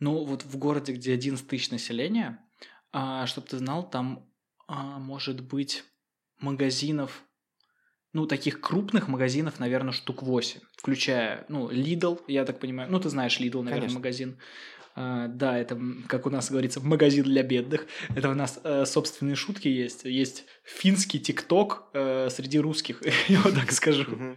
[0.00, 2.42] Ну, вот в городе, где 11 тысяч населения,
[2.92, 4.30] а, чтобы ты знал, там
[4.66, 5.84] а, может быть
[6.38, 7.24] магазинов
[8.14, 13.08] ну, таких крупных магазинов, наверное, штук 8, включая, ну, Lidl, я так понимаю, ну, ты
[13.08, 13.98] знаешь Lidl, наверное, Конечно.
[13.98, 14.38] магазин.
[14.96, 15.76] Uh, да, это,
[16.06, 17.86] как у нас говорится, магазин для бедных.
[18.14, 20.04] Это у нас uh, собственные шутки есть.
[20.04, 24.36] Есть финский ТикТок uh, среди русских, я вот так скажу.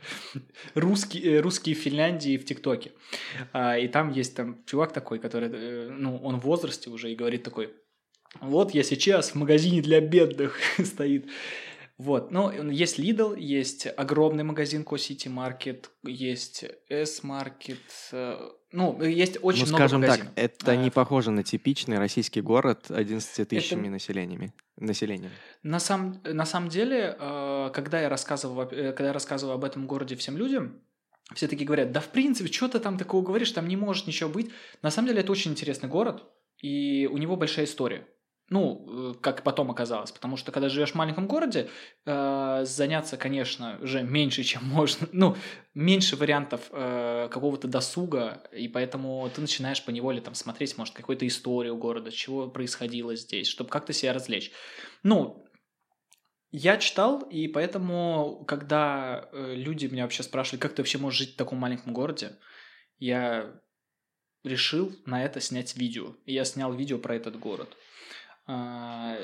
[0.74, 2.92] Русский, э, русские в Финляндии в ТикТоке.
[3.54, 7.16] Uh, и там есть там чувак такой, который, э, ну, он в возрасте уже и
[7.16, 7.72] говорит такой,
[8.42, 11.28] вот я сейчас в магазине для бедных стоит.
[11.98, 17.80] Вот, ну, есть Lidl, есть огромный магазин Co-City Market, есть S-Market,
[18.12, 20.34] э, ну, есть очень ну, много скажем магазинов.
[20.36, 23.90] так, это а, не похоже на типичный российский город 11 тысячами это...
[23.90, 25.32] населениями, населением.
[25.64, 29.88] На, сам, на самом деле, э, когда я, рассказывал, э, когда я рассказывал об этом
[29.88, 30.80] городе всем людям,
[31.34, 34.30] все таки говорят, да в принципе, что ты там такого говоришь, там не может ничего
[34.30, 34.52] быть.
[34.84, 36.24] На самом деле это очень интересный город,
[36.62, 38.08] и у него большая история.
[38.50, 41.70] Ну, э, как потом оказалось, потому что когда живешь в маленьком городе,
[42.06, 45.36] э, заняться, конечно, уже меньше, чем можно, ну,
[45.74, 51.28] меньше вариантов э, какого-то досуга, и поэтому ты начинаешь по неволе там смотреть, может, какую-то
[51.28, 54.52] историю города, чего происходило здесь, чтобы как-то себя развлечь.
[55.04, 55.46] Ну,
[56.52, 61.34] я читал, и поэтому, когда э, люди меня вообще спрашивали, как ты вообще можешь жить
[61.34, 62.38] в таком маленьком городе,
[62.98, 63.60] я
[64.46, 66.16] решил на это снять видео.
[66.26, 67.76] И я снял видео про этот город.
[68.48, 69.18] А,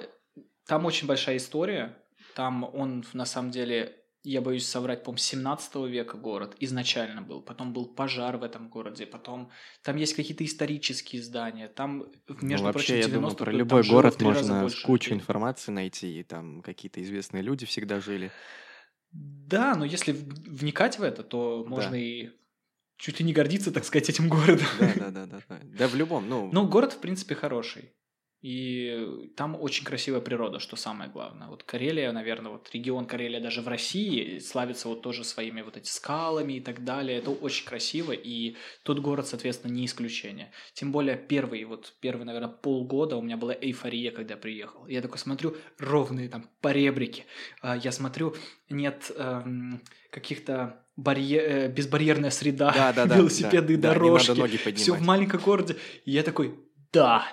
[0.67, 1.97] там очень большая история.
[2.35, 7.41] Там он на самом деле я боюсь соврать, по-моему, 17 века город изначально был.
[7.41, 9.05] Потом был пожар в этом городе.
[9.05, 9.51] Потом
[9.81, 11.67] там есть какие-то исторические здания.
[11.67, 12.05] Там,
[12.41, 16.23] между ну, прочим, вообще, я 90 думаю, про любой город можно кучу информации найти, и
[16.23, 18.31] там какие-то известные люди всегда жили.
[19.11, 21.69] Да, но если вникать в это, то Да.
[21.69, 22.31] можно и
[22.97, 24.65] чуть ли не гордиться, так сказать, этим городом.
[24.79, 25.59] Да, да, да, да, да.
[25.63, 27.91] Да, в любом, ну, Но город, в принципе, хороший.
[28.43, 31.47] И там очень красивая природа, что самое главное.
[31.47, 35.87] Вот Карелия, наверное, вот регион Карелия даже в России славится вот тоже своими вот эти
[35.89, 37.19] скалами и так далее.
[37.19, 40.51] Это очень красиво, и тот город, соответственно, не исключение.
[40.73, 44.87] Тем более первый, вот первый, наверное, полгода у меня была эйфория, когда я приехал.
[44.87, 47.23] Я такой смотрю, ровные там поребрики.
[47.61, 48.35] А, Я смотрю,
[48.69, 53.15] нет эм, каких-то барье- э, безбарьерная среда, да, да, да.
[53.19, 54.31] велосипедные да, да, дорожки.
[54.31, 55.77] Ноги Все в маленьком городе.
[56.03, 56.59] И я такой,
[56.93, 57.25] да,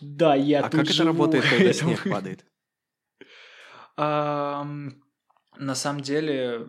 [0.00, 2.44] да, я А тут как это работает, когда снег падает?
[3.96, 6.68] На самом деле,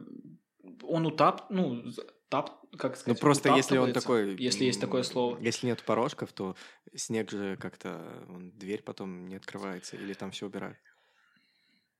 [0.84, 1.84] он утап, ну,
[2.28, 4.36] тап, как Ну, сказать, просто если он такой...
[4.38, 5.38] если есть такое слово.
[5.40, 6.56] Если нет порожков, то
[6.96, 8.26] снег же как-то...
[8.56, 10.78] Дверь потом не открывается, или там все убирают.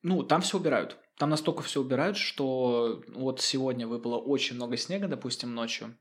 [0.02, 0.98] Ну, там все убирают.
[1.18, 5.96] Там настолько все убирают, что вот сегодня выпало очень много снега, допустим, ночью.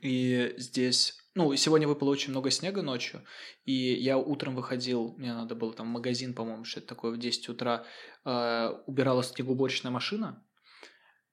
[0.00, 1.21] И здесь...
[1.34, 3.24] Ну, сегодня выпало очень много снега ночью,
[3.64, 7.86] и я утром выходил, мне надо было там магазин, по-моему, что-то такое, в 10 утра,
[8.24, 10.44] э, убирала снегоуборочная машина,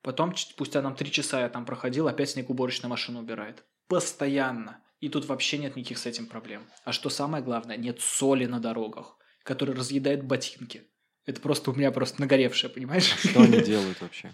[0.02, 3.66] потом спустя там 3 часа я там проходил, опять снегоуборочная машина убирает.
[3.88, 4.82] Постоянно.
[5.02, 6.66] И тут вообще нет никаких с этим проблем.
[6.86, 10.84] А что самое главное, нет соли на дорогах, которая разъедает ботинки.
[11.26, 13.16] Это просто у меня просто нагоревшее, понимаешь?
[13.18, 14.34] Что они делают вообще?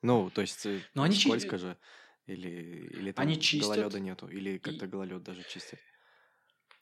[0.00, 1.76] Ну, то есть э, Ну, они скользко же.
[2.26, 3.68] Или, или там Они чистят.
[3.76, 5.78] гололеда нету, или как-то И- гололед даже чистят.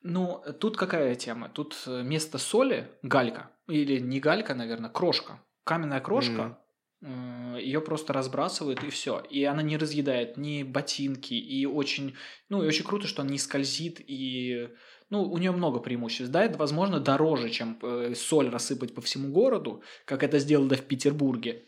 [0.02, 1.48] Ну, тут какая тема?
[1.48, 3.50] Тут э, вместо соли галька.
[3.68, 5.42] Или не галька, наверное, крошка.
[5.64, 6.58] Каменная крошка.
[7.02, 9.20] Ее просто разбрасывают и все.
[9.30, 11.32] И она не разъедает ни ботинки.
[11.34, 12.14] И очень,
[12.50, 14.00] ну, и очень круто, что она не скользит.
[14.06, 14.68] И,
[15.08, 16.30] ну, у нее много преимуществ.
[16.30, 20.82] Да, это, возможно, дороже, чем э, соль рассыпать по всему городу, как это сделали в
[20.84, 21.64] Петербурге.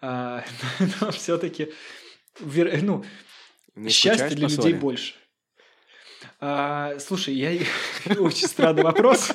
[0.00, 0.44] А,
[1.00, 1.72] Но все-таки,
[2.40, 3.04] ну,
[3.74, 5.14] Не Счастья для людей больше.
[6.40, 7.50] А, слушай, я
[8.18, 9.32] очень странный вопрос.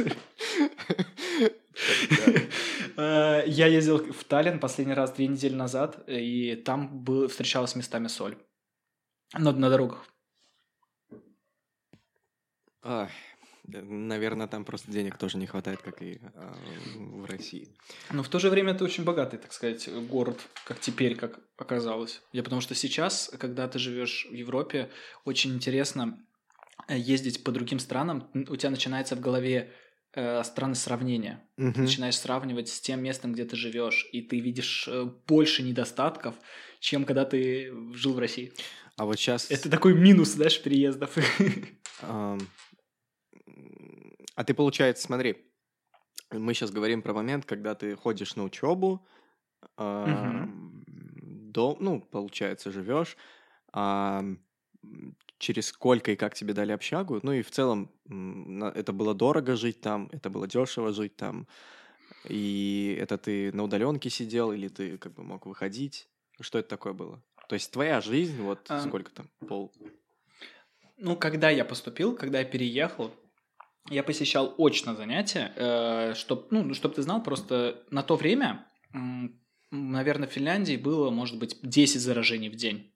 [2.95, 8.07] А, Я ездил в Таллин последний раз две недели назад, и там был, встречалась местами
[8.07, 8.37] соль.
[9.37, 10.05] Но на дорогах.
[12.83, 13.09] Ай,
[13.66, 16.55] наверное, там просто денег тоже не хватает, как и а,
[16.95, 17.70] в России.
[18.11, 22.22] Но в то же время это очень богатый, так сказать, город, как теперь, как оказалось.
[22.32, 24.89] Я потому что сейчас, когда ты живешь в Европе,
[25.26, 26.20] очень интересно
[26.88, 28.30] э, ездить по другим странам.
[28.34, 29.72] У тебя начинается в голове
[30.14, 31.47] э, страны сравнения.
[31.55, 31.82] Ты Мгм.
[31.84, 36.36] начинаешь сравнивать с тем местом, где ты живешь, и ты видишь э, больше недостатков,
[36.80, 38.51] чем когда ты жил в России.
[38.97, 39.49] А вот сейчас...
[39.49, 41.18] Это такой минус, знаешь, переездов.
[42.01, 42.39] Ам,
[44.36, 45.45] А ты, получается, смотри,
[46.31, 49.05] мы сейчас говорим про момент, когда ты ходишь на учебу,
[49.77, 53.15] до, ну, получается, живешь,
[53.71, 54.39] ам,
[55.38, 57.91] через сколько и как тебе дали общагу, ну и в целом
[58.75, 61.47] это было дорого жить там, это было дешево жить там,
[62.27, 66.09] и это ты на удаленке сидел или ты как бы мог выходить,
[66.39, 67.21] что это такое было?
[67.47, 68.81] То есть твоя жизнь, вот А.
[68.81, 69.71] сколько там, пол...
[70.97, 73.13] Ну, когда я поступил, когда я переехал,
[73.89, 78.65] я посещал очно занятия, э, чтоб, ну, чтобы ты знал, просто на то время,
[79.71, 82.93] наверное, в Финляндии было, может быть, 10 заражений в день.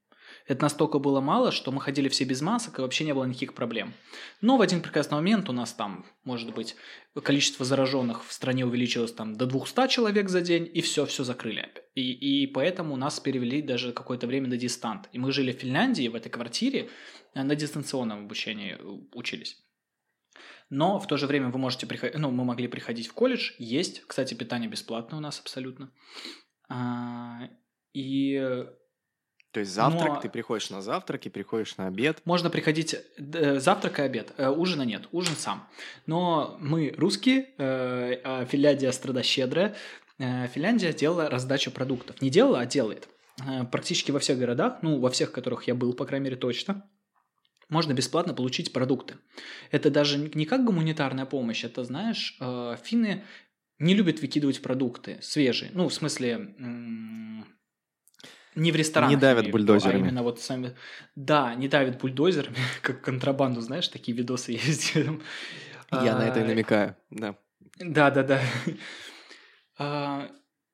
[0.47, 3.53] Это настолько было мало, что мы ходили все без масок, и вообще не было никаких
[3.53, 3.93] проблем.
[4.39, 6.75] Но в один прекрасный момент у нас там, может быть,
[7.21, 11.69] количество зараженных в стране увеличилось там до 200 человек за день, и все, все закрыли.
[11.95, 15.09] И, и поэтому нас перевели даже какое-то время на дистант.
[15.11, 16.89] И мы жили в Финляндии, в этой квартире,
[17.33, 18.83] э, на дистанционном обучении э,
[19.13, 19.66] учились.
[20.69, 24.01] Но в то же время вы можете приходить, ну, мы могли приходить в колледж, есть,
[24.05, 25.91] кстати, питание бесплатное у нас абсолютно.
[26.69, 27.49] А,
[27.93, 28.37] и
[29.53, 33.59] То есть завтрак, Но- ты приходишь на завтрак и приходишь на обед, можно приходить э,
[33.59, 34.33] завтрак и обед.
[34.37, 35.67] Э, Ужина нет, ужин сам.
[36.05, 39.75] Но мы русские, э, а Финляндия страна щедрая.
[40.19, 42.21] Э, Финляндия делала раздачу продуктов.
[42.21, 43.07] Не делала, а делает.
[43.71, 46.89] Практически во всех городах, ну, во всех, в которых я был, по крайней мере, точно,
[47.69, 49.15] можно бесплатно получить продукты.
[49.71, 53.23] Это даже не как гуманитарная помощь, это, знаешь, э, финны
[53.79, 55.71] не любят выкидывать продукты свежие.
[55.73, 56.55] Ну, в смысле,
[58.55, 59.15] не в ресторанах.
[59.15, 59.95] Не давят виду, бульдозерами.
[59.95, 60.75] А именно вот сами...
[61.15, 64.95] Да, не давят бульдозерами, как контрабанду, знаешь, такие видосы есть.
[64.95, 67.37] я на это и А, намекаю, да.
[67.79, 68.41] да, да, да.
[69.79, 70.31] А,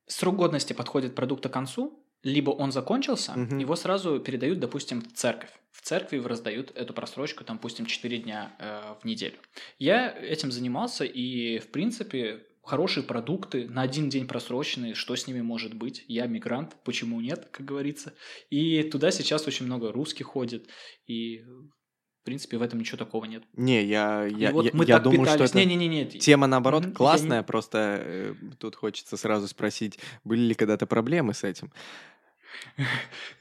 [0.08, 3.59] Срок годности подходит продукта к концу, либо он закончился, Мгм.
[3.59, 5.51] его сразу передают, допустим, в церковь.
[5.71, 9.38] В церкви раздают эту просрочку, там, допустим, 4 дня э, в неделю.
[9.80, 15.41] Я этим занимался, и, в принципе, хорошие продукты на один день просроченные, что с ними
[15.41, 16.05] может быть?
[16.07, 18.13] Я мигрант, почему нет, как говорится.
[18.49, 20.69] И туда сейчас очень много русских ходит,
[21.07, 23.43] и, в принципе, в этом ничего такого нет.
[23.55, 25.45] Не, я, И я, вот я, мы я так думаю, что питались.
[25.45, 30.53] это Не-не-не, тема, наоборот, Мгм, я классная, просто э, тут хочется сразу спросить, были ли
[30.55, 31.71] когда-то проблемы с этим?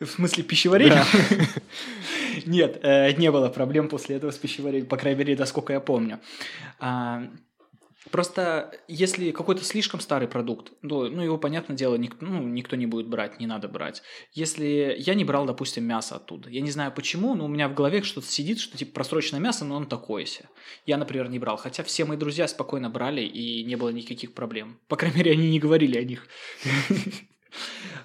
[0.00, 1.04] В смысле пищеварения?
[1.04, 1.46] Да.
[2.46, 6.20] Нет, э, не было проблем после этого с пищеварением, по крайней мере, насколько я помню.
[6.78, 7.28] А,
[8.10, 12.86] Просто если какой-то слишком старый продукт, ну, ну его, понятное дело, никто, ну, никто не
[12.86, 14.02] будет брать, не надо брать.
[14.32, 17.74] Если я не брал, допустим, мясо оттуда, я не знаю почему, но у меня в
[17.74, 20.48] голове что-то сидит, что типа просроченное мясо, но он такое себе.
[20.84, 24.80] Я, например, не брал, хотя все мои друзья спокойно брали и не было никаких проблем.
[24.88, 26.26] По крайней мере, они не говорили о них.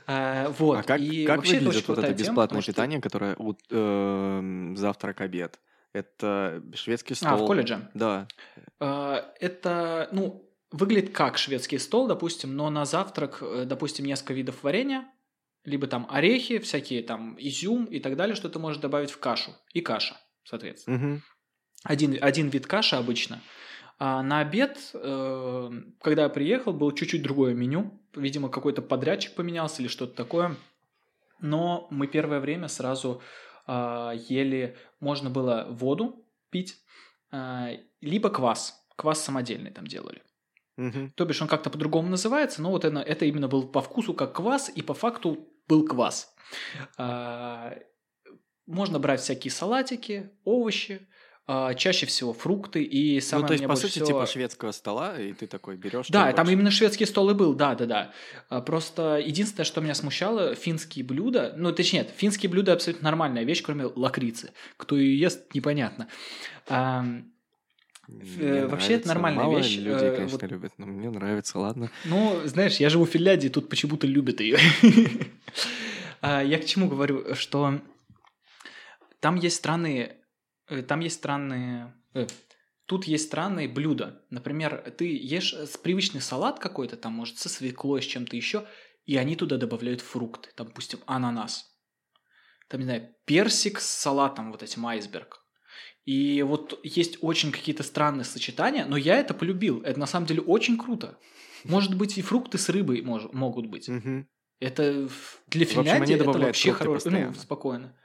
[0.06, 0.80] А, Вот.
[0.80, 5.60] А как, и как выглядит вот это бесплатное что- питание, которое ут- эм, завтрак, обед?
[5.94, 7.30] Это шведский стол?
[7.30, 7.90] А, в колледже?
[7.94, 8.28] Да.
[8.80, 14.64] А, Это, ну, выглядит как шведский стол, допустим, но на завтрак, э, допустим, несколько видов
[14.64, 15.06] варенья,
[15.64, 19.52] либо там орехи, всякие там изюм и так далее, что ты можешь добавить в кашу.
[19.74, 20.98] И каша, соответственно.
[20.98, 21.24] Мгм.
[21.84, 23.42] Один, один вид каши обычно.
[24.00, 25.72] А на обед, э,
[26.02, 28.00] когда я приехал, было чуть-чуть другое меню.
[28.16, 30.56] Видимо, какой-то подрядчик поменялся или что-то такое.
[31.40, 33.22] Но мы первое время сразу
[33.68, 36.78] а, ели, можно было воду пить,
[37.32, 37.72] а,
[38.02, 38.82] либо квас.
[38.96, 40.24] Квас самодельный там делали.
[40.78, 41.12] Мгм.
[41.12, 44.36] То бишь он как-то по-другому называется, но вот это, это именно был по вкусу как
[44.36, 46.34] квас, и по факту был квас.
[46.98, 47.78] А,
[48.66, 51.08] Можно брать всякие салатики, овощи,
[51.50, 54.26] а, чаще всего фрукты и самое ну, то есть, мне по больше сути, всего- типа
[54.32, 56.08] шведского стола, и ты такой берешь.
[56.10, 58.12] Да, там именно шведский стол и был, да, да, да.
[58.50, 63.44] А, Просто единственное, что меня смущало, финские блюда, ну, точнее, нет, финские блюда абсолютно нормальная
[63.46, 64.52] вещь, кроме лакрицы.
[64.76, 66.10] Кто ее ест, непонятно.
[66.68, 67.32] Ам,
[68.10, 71.90] э, вообще это нормальная Мало вещь, людей, э, конечно, вот- любят, но мне нравится, ладно.
[72.06, 74.58] Ну, знаешь, я живу в Финляндии, тут почему-то любят ее.
[76.22, 77.80] А, Я к чему говорю, что
[79.20, 80.14] там есть странные, э,
[80.68, 82.28] там есть странные, э,
[82.86, 84.26] тут есть странные блюда.
[84.30, 88.66] Например, ты ешь привычный салат какой-то, там, может, со свеклой, с чем-то еще,
[89.06, 91.74] и они туда добавляют фрукты, там, допустим, ананас.
[92.68, 95.44] Там, не знаю, персик с салатом, вот этим айсберг.
[96.06, 99.82] И вот есть очень какие-то странные сочетания, но я это полюбил.
[99.82, 101.18] Это на самом деле очень круто.
[101.64, 103.90] Может быть, и фрукты с рыбой мож- могут быть.
[103.90, 104.28] Мгм.
[104.60, 105.10] Это
[105.48, 107.10] для В общем, Финляндии они это вообще хорошо.
[107.10, 107.96] Ну, спокойно.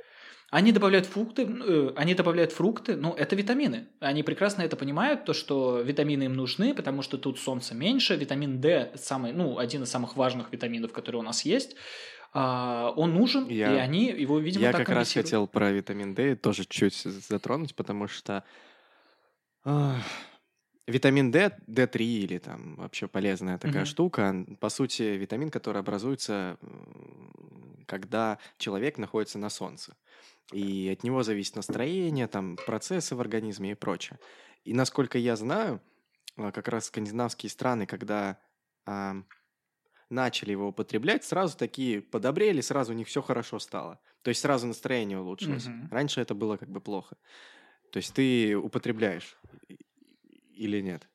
[0.52, 3.86] Они добавляют фрукты, э, они добавляют фрукты, но это витамины.
[4.00, 8.60] Они прекрасно это понимают, то, что витамины им нужны, потому что тут солнца меньше, витамин
[8.60, 11.74] D самый, ну, один из самых важных витаминов, который у нас есть.
[12.34, 16.14] А, он нужен, Я- и они его, видимо, Я так как раз хотел про витамин
[16.14, 18.44] D тоже чуть затронуть, потому что
[19.64, 20.04] ах,
[20.86, 23.86] витамин D, D3 или там вообще полезная такая Мгм.
[23.86, 26.58] штука, по сути, витамин, который образуется,
[27.86, 29.94] когда человек находится на солнце.
[30.52, 34.18] И от него зависит настроение, там, процессы в организме и прочее.
[34.64, 35.80] И насколько я знаю,
[36.36, 38.38] а, как раз скандинавские страны, когда
[38.84, 39.26] ам,
[40.10, 43.98] начали его употреблять, сразу такие подобрели, сразу у них все хорошо стало.
[44.22, 45.66] То есть сразу настроение улучшилось.
[45.66, 45.88] Мгм.
[45.90, 47.16] Раньше это было как бы плохо.
[47.90, 49.38] То есть ты употребляешь
[50.54, 51.08] или нет?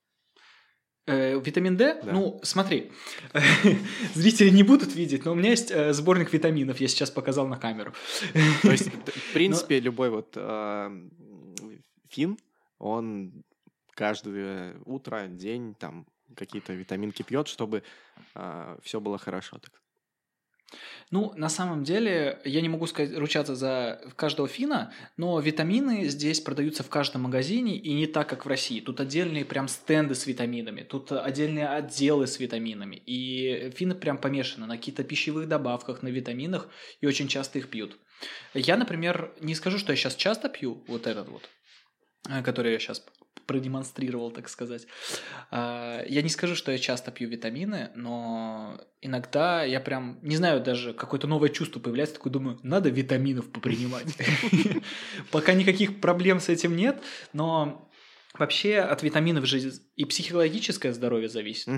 [1.07, 2.01] Э, витамин D?
[2.03, 2.11] Да.
[2.11, 2.91] Ну, смотри,
[4.13, 7.57] зрители не будут видеть, но у меня есть э, сборник витаминов, я сейчас показал на
[7.57, 7.93] камеру.
[8.61, 11.09] То есть, в принципе, любой вот м,
[12.09, 12.37] фин,
[12.77, 13.31] он
[13.91, 16.05] каждое утро, день там
[16.35, 17.83] какие-то витаминки пьет, чтобы
[18.83, 19.57] все было хорошо.
[19.59, 19.71] Так.
[21.09, 26.41] Ну, на самом деле, я не могу сказать, ручаться за каждого фина, но витамины здесь
[26.41, 28.81] продаются в каждом магазине, и не так, как в России.
[28.81, 32.97] Тут отдельные прям стенды с витаминами, тут отдельные отделы с витаминами.
[33.05, 36.67] И финны прям помешаны на каких-то пищевых добавках, на витаминах,
[36.99, 37.97] и очень часто их пьют.
[38.53, 41.49] Я, например, не скажу, что я сейчас часто пью вот этот вот,
[42.29, 43.05] э, который я сейчас
[43.47, 44.85] продемонстрировал, так сказать.
[45.49, 50.61] А, Я не скажу, что я часто пью витамины, но иногда я прям, не знаю,
[50.61, 54.07] даже какое-то новое чувство появляется, такой думаю, надо витаминов попринимать.
[55.31, 57.01] Пока никаких проблем с этим нет,
[57.33, 57.89] но
[58.37, 61.69] вообще от витаминов же и психологическое здоровье зависит,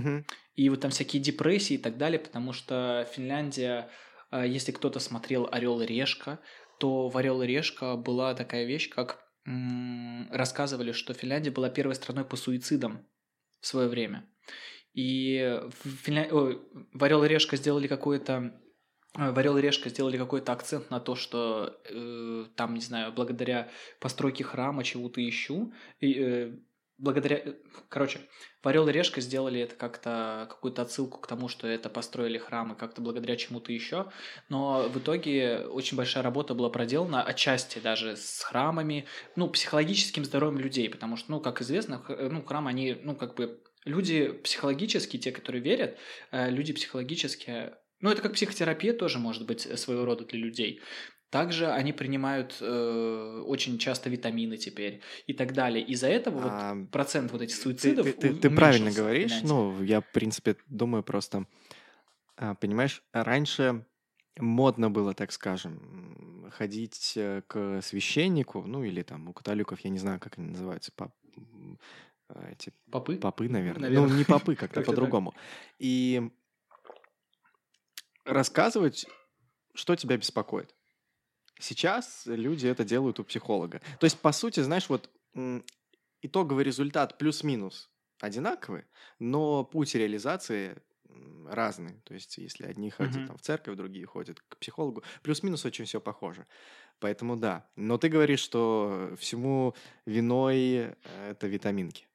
[0.56, 3.90] и вот там всякие депрессии и так далее, потому что Финляндия,
[4.32, 6.40] а, если кто-то смотрел «Орел и решка»,
[6.80, 12.26] то в «Орел и решка» была такая вещь, как рассказывали, что Финляндия была первой страной
[12.26, 13.06] по суицидам
[13.62, 14.30] в свое время.
[14.94, 16.28] И в, Финля...
[16.32, 16.62] Ой,
[16.94, 18.60] в «Орел и решка» сделали какое-то
[19.18, 23.70] э, Варел и Решка сделали какой-то акцент на то, что э, там, не знаю, благодаря
[24.00, 26.60] постройке храма чего-то ищу, и, э,
[27.00, 27.54] благодаря, э,
[27.90, 28.20] короче,
[28.62, 33.02] Варел и Решка сделали это как-то, какую-то отсылку к тому, что это построили храмы как-то
[33.02, 34.12] благодаря чему-то еще,
[34.50, 40.60] но в итоге очень большая работа была проделана, отчасти даже с храмами, ну, психологическим здоровьем
[40.60, 45.32] людей, потому что, ну, как известно, ну, храм, они, ну, как бы, люди психологически, те,
[45.32, 45.98] которые верят,
[46.32, 50.82] э, люди психологически ну, это как психотерапия тоже может быть своего рода для людей.
[51.30, 55.86] Также они принимают э, очень часто витамины теперь и так далее.
[55.86, 59.42] Из-за этого а, вот процент вот этих суицидов Ты, ты, ты, правильно говоришь.
[59.44, 61.46] Ну, я, в принципе, думаю просто...
[62.36, 63.86] А, понимаешь, раньше
[64.38, 70.00] модно было, так скажем, ходить э, к священнику, ну, или там у католиков, я не
[70.00, 71.14] знаю, как они называются, пап,
[72.52, 72.74] эти...
[72.92, 73.18] Попы?
[73.18, 73.90] Попы, наверное.
[73.90, 74.10] наверное.
[74.10, 75.36] Ну, не попы, как-то по-другому.
[75.78, 76.32] И
[78.26, 79.06] рассказывать,
[79.74, 80.74] что тебя беспокоит.
[81.60, 83.82] Сейчас люди это делают у психолога.
[84.00, 85.10] То есть, по сути, знаешь, вот
[86.22, 87.90] итоговый результат плюс-минус
[88.20, 88.86] одинаковый,
[89.20, 90.82] но путь реализации
[91.48, 92.02] разный.
[92.04, 93.28] То есть, если одни ходят uh-huh.
[93.28, 96.46] там, в церковь, другие ходят к психологу, плюс-минус очень все похоже.
[97.00, 97.68] Поэтому да.
[97.76, 99.74] Но ты говоришь, что всему
[100.06, 100.96] виной э,
[101.32, 102.08] это витаминки.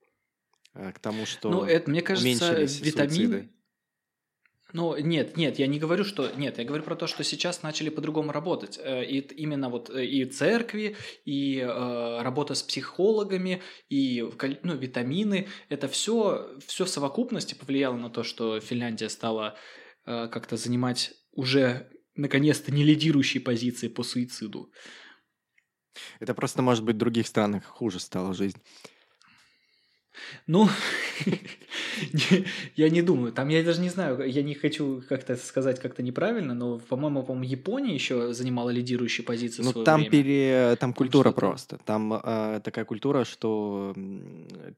[0.75, 2.29] Э, к тому, что ну, это, мне кажется,
[2.63, 3.51] витамины, суициды.
[4.75, 6.33] Ну, нет, нет, я не говорю, что...
[6.33, 8.77] Нет, я говорю про то, что сейчас начали по-другому работать.
[8.83, 14.29] Э, и именно вот э, и церкви, и э, работа с психологами, и
[14.65, 15.47] ну, витамины.
[15.69, 19.57] Это все, все в совокупности повлияло на то, что Финляндия стала
[20.07, 24.73] э, как-то занимать уже, наконец-то, не лидирующие позиции по суициду.
[26.19, 28.61] Это просто, может быть, в других странах хуже стала жизнь.
[30.47, 30.69] Ну,
[32.77, 33.33] я не думаю.
[33.33, 37.51] Там я даже не знаю, я не хочу как-то сказать как-то неправильно, но, по-моему, по-моему,
[37.51, 39.65] Япония еще занимала лидирующую позицию.
[39.65, 40.77] Ну, там, пере...
[40.77, 41.79] там культура там просто.
[41.85, 43.95] Там э, такая культура, что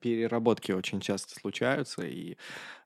[0.01, 2.37] переработки очень часто случаются, и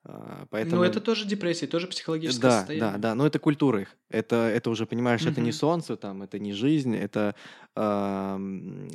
[0.05, 0.77] э, поэтому...
[0.77, 2.93] Ну, это тоже депрессия, тоже психологическое да, состояние.
[2.93, 3.97] Да, да, но это культура их.
[4.09, 5.31] Это, это уже, понимаешь, угу.
[5.31, 7.35] это не солнце, там, это не жизнь, это,
[7.77, 8.39] э,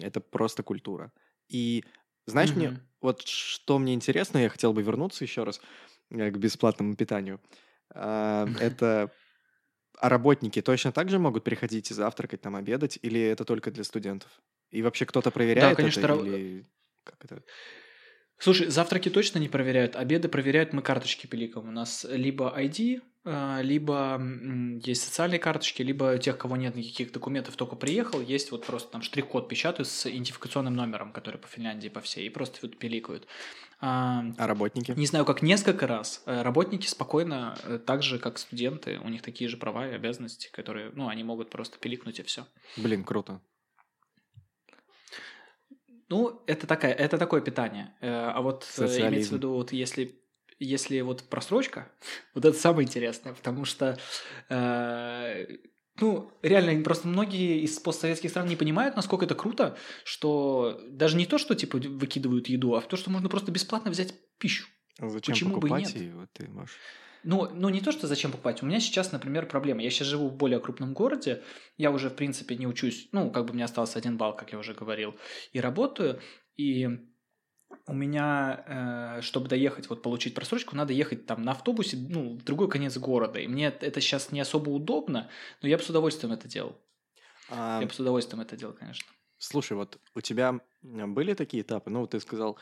[0.02, 1.12] это просто культура.
[1.48, 1.84] И
[2.28, 2.60] знаешь, угу.
[2.60, 5.62] мне вот что мне интересно, я хотел бы вернуться еще раз
[6.10, 7.40] э, к бесплатному питанию.
[7.94, 9.12] А, это
[9.98, 13.84] а работники точно так же могут приходить и завтракать, там, обедать, или это только для
[13.84, 14.30] студентов?
[14.72, 16.08] И вообще кто-то проверяет да, конечно, это?
[16.08, 16.24] Раб...
[16.24, 16.66] Или
[17.04, 17.44] как это?
[18.38, 21.70] Слушай, завтраки точно не проверяют, обеды проверяют мы карточки пиликом.
[21.70, 24.22] У нас либо ID, либо
[24.84, 29.02] есть социальные карточки, либо тех, кого нет никаких документов, только приехал, есть вот просто там
[29.02, 33.28] штрих-код печатают с идентификационным номером, который по Финляндии, по всей, и просто вот пиликают.
[33.82, 34.94] А, а работники?
[34.96, 36.24] Не знаю, как несколько раз.
[36.26, 40.50] Э, работники спокойно, э, так же, как студенты, у них такие же права и обязанности,
[40.52, 42.48] которые, ну, они могут просто пиликнуть и все.
[42.78, 43.42] Блин, круто.
[46.08, 47.94] Ну, это, такая, это такое питание.
[48.00, 49.08] Э, а вот Социализм.
[49.08, 50.20] имеется в виду, вот если
[50.60, 51.92] если вот просрочка,
[52.34, 53.98] вот это самое интересное, потому что,
[54.50, 55.46] э,
[56.00, 61.26] ну, реально, просто многие из постсоветских стран не понимают, насколько это круто, что даже не
[61.26, 64.68] то, что, типа, выкидывают еду, а то, что можно просто бесплатно взять пищу.
[65.00, 65.96] А зачем Почему покупать бы и нет?
[65.96, 66.78] ее, ты можешь...
[67.26, 68.62] Ну, ну, не то, что зачем покупать.
[68.62, 69.82] У меня сейчас, например, проблема.
[69.82, 71.42] Я сейчас живу в более крупном городе.
[71.76, 73.10] Я уже, в принципе, не учусь.
[73.14, 75.16] Ну, как бы мне остался один балл, как я уже говорил.
[75.52, 76.22] И работаю.
[76.56, 76.88] И
[77.88, 78.64] у меня,
[79.18, 82.98] э, чтобы доехать, вот получить просрочку, надо ехать там на автобусе, ну, в другой конец
[82.98, 83.40] города.
[83.40, 85.30] И мне это сейчас не особо удобно,
[85.62, 86.76] но я бы с удовольствием это делал.
[87.50, 87.80] А...
[87.82, 89.08] Я бы с удовольствием это делал, конечно.
[89.38, 91.90] Слушай, вот у тебя были такие этапы?
[91.92, 92.58] Ну, ты сказал,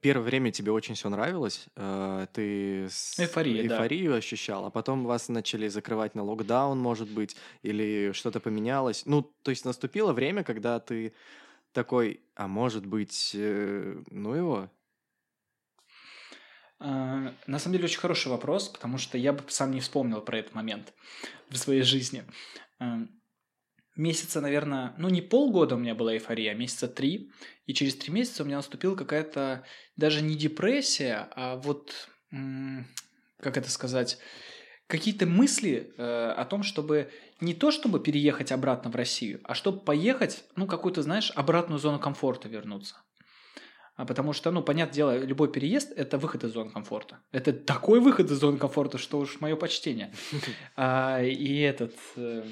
[0.00, 2.84] первое время тебе очень все нравилось, э, ты
[3.18, 4.18] Эйфория, эйфорию да.
[4.18, 9.04] ощущал, а потом вас начали закрывать на локдаун, может быть, или что-то поменялось.
[9.06, 11.12] Ну, то есть наступило время, когда ты
[11.72, 14.70] такой, а может быть, э, ну его?
[16.80, 20.38] А, на самом деле очень хороший вопрос, потому что я бы сам не вспомнил про
[20.38, 20.92] этот момент
[21.50, 22.24] в своей жизни.
[22.78, 23.00] А,
[23.96, 27.30] месяца, наверное, ну не полгода у меня была эйфория, а месяца три.
[27.66, 29.64] И через три месяца у меня наступила какая-то
[29.96, 34.18] даже не депрессия, а вот, как это сказать,
[34.86, 39.80] какие-то мысли э, о том, чтобы не то чтобы переехать обратно в Россию, а чтобы
[39.80, 42.96] поехать, ну, какую-то, знаешь, обратную зону комфорта вернуться.
[43.98, 47.18] А потому что, ну, понятное дело, любой переезд– это выход из зоны комфорта.
[47.32, 50.12] Это такой выход из зоны комфорта, что уж мое почтение.
[50.76, 51.94] А, и этот...
[52.16, 52.44] Э,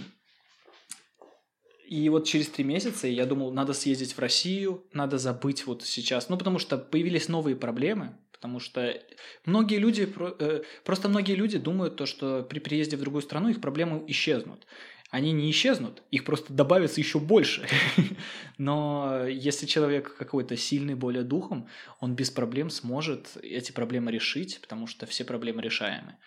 [1.89, 6.29] и вот через три месяца я думал, надо съездить в Россию, надо забыть вот сейчас.
[6.29, 9.03] Ну, потому что появились новые проблемы, потому что
[9.45, 10.09] многие люди,
[10.39, 14.67] э, просто многие люди думают то, что при приезде в другую страну их проблемы исчезнут.
[15.11, 17.67] Они не исчезнут, их просто добавится еще больше.
[18.59, 21.69] Но если человек какой-то сильный более духом,
[22.01, 26.19] он без проблем сможет эти проблемы решить, потому что все проблемы решаемы.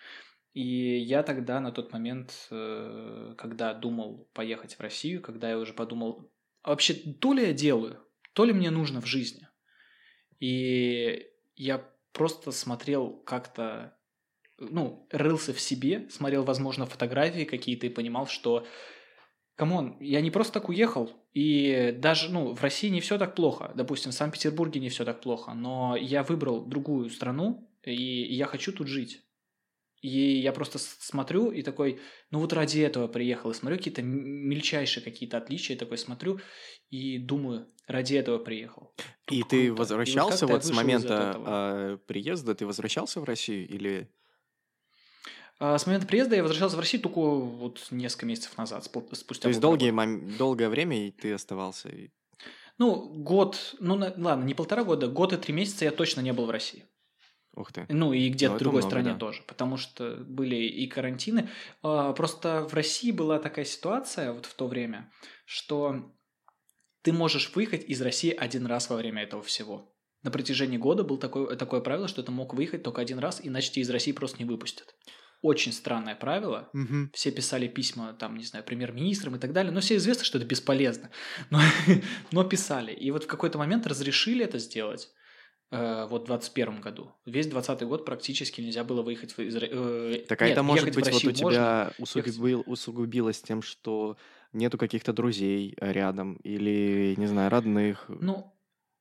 [0.52, 5.72] И я тогда на тот момент, э, когда думал поехать в Россию, когда я уже
[5.72, 6.32] подумал,
[6.64, 8.00] вообще то ли я делаю,
[8.32, 9.46] то ли мне нужно в жизни.
[10.40, 13.96] И я просто смотрел как-то,
[14.58, 18.66] ну, рылся в себе, смотрел, возможно, фотографии какие-то и понимал, что,
[19.56, 23.34] come on, я не просто так уехал, и даже, ну, в России не все так
[23.34, 28.46] плохо, допустим, в Санкт-Петербурге не все так плохо, но я выбрал другую страну, и я
[28.46, 29.22] хочу тут жить.
[30.00, 32.00] И я просто смотрю и такой,
[32.30, 33.50] ну вот ради этого приехал.
[33.50, 36.40] И смотрю какие-то мельчайшие какие-то отличия, такой смотрю
[36.88, 38.94] и думаю, ради этого приехал.
[39.26, 39.50] Тут и круто.
[39.50, 44.10] ты возвращался и вот, вот с момента э, приезда, ты возвращался в Россию или...
[45.58, 49.48] А, с момента приезда я возвращался в Россию только вот несколько месяцев назад, спустя То
[49.48, 50.34] есть долгие, мом...
[50.38, 51.90] долгое время и ты оставался?
[52.78, 56.46] Ну, год, ну ладно, не полтора года, год и три месяца я точно не был
[56.46, 56.86] в России.
[57.60, 57.84] Ух ты.
[57.88, 59.18] Ну, и где-то ну, в другой много, стране да.
[59.18, 61.48] тоже, потому что были и карантины.
[61.82, 65.12] А, просто в России была такая ситуация вот в то время,
[65.44, 66.10] что
[67.02, 69.94] ты можешь выехать из России один раз во время этого всего.
[70.22, 73.70] На протяжении года был такое, такое правило, что ты мог выехать только один раз, иначе
[73.70, 74.94] тебя из России просто не выпустят.
[75.42, 76.68] Очень странное правило.
[76.74, 77.10] Угу.
[77.14, 79.72] Все писали письма, там, не знаю, премьер-министрам и так далее.
[79.72, 81.10] Но все известно, что это бесполезно.
[81.48, 81.60] Но,
[82.30, 82.92] но писали.
[82.92, 85.10] И вот в какой-то момент разрешили это сделать.
[85.72, 87.12] Э, вот в 21 году.
[87.26, 91.10] Весь 20 год практически нельзя было выехать из э, Так а Нет, это может быть
[91.10, 94.16] вот у тебя усугубил, усугубилось тем, что
[94.52, 98.06] нету каких-то друзей рядом или, не знаю, родных?
[98.08, 98.52] Ну,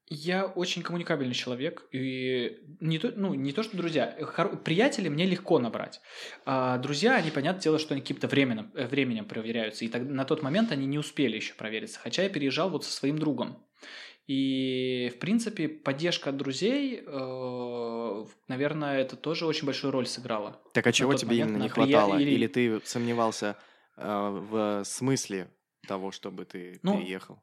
[0.10, 4.58] я очень коммуникабельный человек, и не то, ну, не то что друзья, хор...
[4.58, 6.02] приятели мне легко набрать.
[6.46, 10.24] А друзья, они, понятное дело, что они каким-то временем, э, временем проверяются, и так, на
[10.24, 13.64] тот момент они не успели еще провериться, хотя я переезжал вот со своим другом.
[14.30, 20.62] И, в принципе, поддержка от друзей, э, наверное, это тоже очень большую роль сыграло.
[20.76, 22.16] Так а чего тебе именно не хватало?
[22.20, 22.30] Или...
[22.30, 23.58] Или ты сомневался
[23.98, 25.50] э, в смысле
[25.88, 27.42] того, чтобы ты ну, переехал?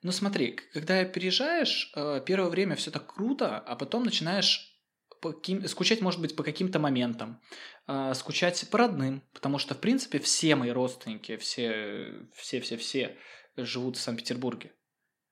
[0.00, 4.74] Ну смотри, когда переезжаешь, э, первое время все так круто, а потом начинаешь
[5.20, 7.42] каким, скучать, может быть, по каким-то моментам,
[7.86, 13.18] э, скучать по родным, потому что, в принципе, все мои родственники, все, все-все-все
[13.58, 14.72] живут в Санкт-Петербурге.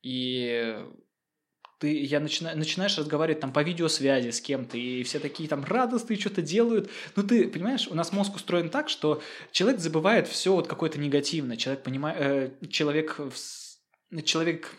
[0.07, 0.79] И
[1.81, 6.17] ты, я начинаю, начинаешь разговаривать там по видеосвязи с кем-то, и все такие там радостные
[6.17, 6.89] что-то делают.
[7.17, 9.21] Ну, ты понимаешь, у нас мозг устроен так, что
[9.51, 11.57] человек забывает все вот какое-то негативное.
[11.57, 13.21] Человек понимает, э, человек,
[14.25, 14.73] человек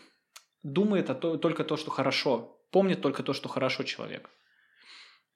[0.62, 4.30] думает о то, только то, что хорошо, помнит только то, что хорошо человек.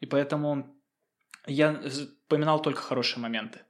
[0.01, 0.75] И поэтому
[1.47, 3.61] я вспоминал только хорошие моменты.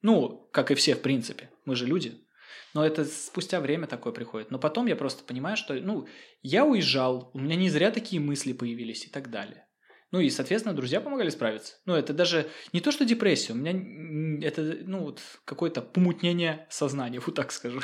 [0.00, 1.50] Ну, как и все, в принципе.
[1.66, 2.26] Мы же люди.
[2.74, 4.50] Но это спустя время такое приходит.
[4.50, 6.06] Но потом я просто понимаю, что, ну,
[6.42, 9.66] я уезжал, у меня не зря такие мысли появились и так далее.
[10.12, 11.76] Ну и, соответственно, друзья помогали справиться.
[11.86, 17.20] Ну, это даже не то, что депрессия, у меня это, ну, вот какое-то помутнение сознания,
[17.20, 17.80] вот так скажу.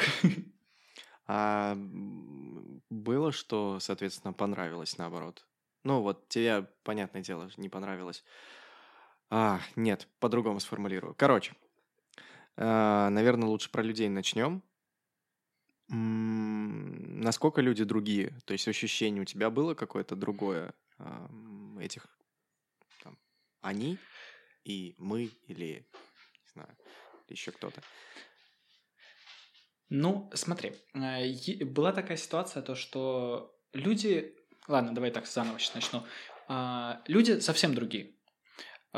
[1.28, 1.76] А
[2.88, 5.44] было, что, соответственно, понравилось наоборот?
[5.82, 8.24] Ну, вот тебе, понятное дело, не понравилось.
[9.28, 11.14] А, нет, по-другому сформулирую.
[11.16, 11.54] Короче,
[12.56, 14.62] а, наверное, лучше про людей начнем.
[15.88, 18.38] Насколько люди другие?
[18.44, 20.74] То есть ощущение у тебя было какое-то другое
[21.78, 22.06] этих
[23.02, 23.18] там,
[23.60, 23.98] они
[24.64, 25.86] и мы или
[26.42, 26.76] не знаю
[27.28, 27.82] еще кто-то?
[29.88, 34.34] Ну, смотри, э, была такая ситуация, то что люди,
[34.66, 36.02] ладно, давай так заново сейчас начну.
[36.48, 38.15] А, люди совсем другие.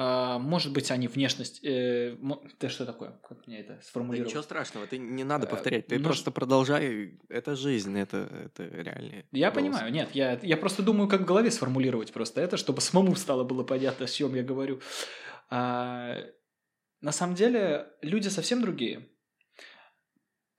[0.01, 1.59] А, может быть, они внешность...
[1.65, 2.17] Э,
[2.59, 3.19] ты что такое?
[3.29, 4.29] Как мне это сформулировать?
[4.29, 5.89] Да ничего страшного, ты не надо э, повторять.
[5.89, 7.19] Ты ну, просто продолжай.
[7.29, 9.57] Это жизнь, это, это реальный Я голос.
[9.61, 13.43] понимаю, нет, я, я просто думаю, как в голове сформулировать просто это, чтобы самому стало
[13.43, 14.81] было понятно, о чем я говорю.
[15.51, 16.17] А,
[17.01, 19.09] на самом деле, люди совсем другие.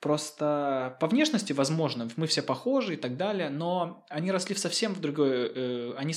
[0.02, 4.94] Просто по внешности, возможно, мы все похожи и так далее, но они росли в совсем
[4.94, 5.30] в другой...
[5.32, 6.14] Э, они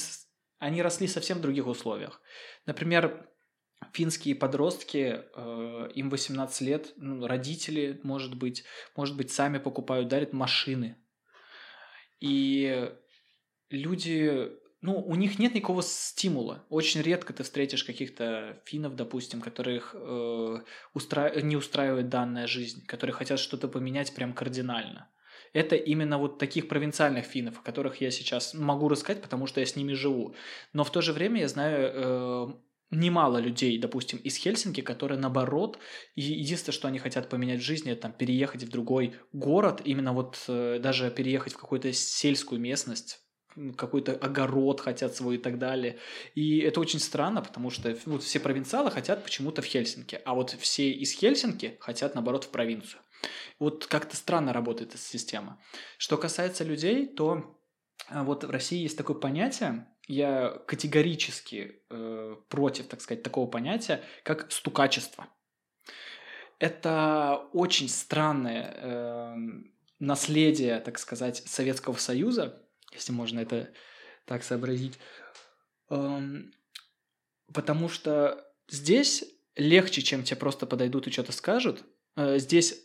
[0.62, 2.20] они росли совсем в других условиях.
[2.66, 3.28] Например,
[3.92, 8.62] финские подростки, э, им 18 лет, ну, родители, может быть,
[8.94, 10.96] может быть, сами покупают, дарят машины.
[12.20, 12.88] И
[13.70, 14.52] люди,
[14.82, 16.64] ну, у них нет никакого стимула.
[16.68, 20.58] Очень редко ты встретишь каких-то финнов, допустим, которых э,
[20.94, 21.40] устра...
[21.40, 25.11] не устраивает данная жизнь, которые хотят что-то поменять прям кардинально.
[25.52, 29.66] Это именно вот таких провинциальных финнов, о которых я сейчас могу рассказать, потому что я
[29.66, 30.34] с ними живу.
[30.72, 32.46] Но в то же время я знаю э,
[32.90, 35.78] немало людей, допустим, из Хельсинки, которые наоборот,
[36.14, 40.42] единственное, что они хотят поменять в жизни, это там, переехать в другой город, именно вот
[40.48, 43.20] э, даже переехать в какую-то сельскую местность,
[43.76, 45.98] какой-то огород хотят свой и так далее.
[46.34, 50.52] И это очень странно, потому что вот все провинциалы хотят почему-то в Хельсинки, а вот
[50.52, 53.01] все из Хельсинки хотят, наоборот, в провинцию.
[53.58, 55.60] Вот как-то странно работает эта система.
[55.98, 57.58] Что касается людей, то
[58.08, 64.02] а, вот в России есть такое понятие, я категорически э, против, так сказать, такого понятия,
[64.24, 65.28] как стукачество.
[66.58, 69.36] Это очень странное э,
[70.00, 72.60] наследие, так сказать, Советского Союза,
[72.92, 73.72] если можно это
[74.24, 74.98] так сообразить,
[75.90, 76.20] э,
[77.54, 79.24] потому что здесь
[79.56, 81.84] легче, чем тебе просто подойдут и что-то скажут.
[82.16, 82.80] Э, здесь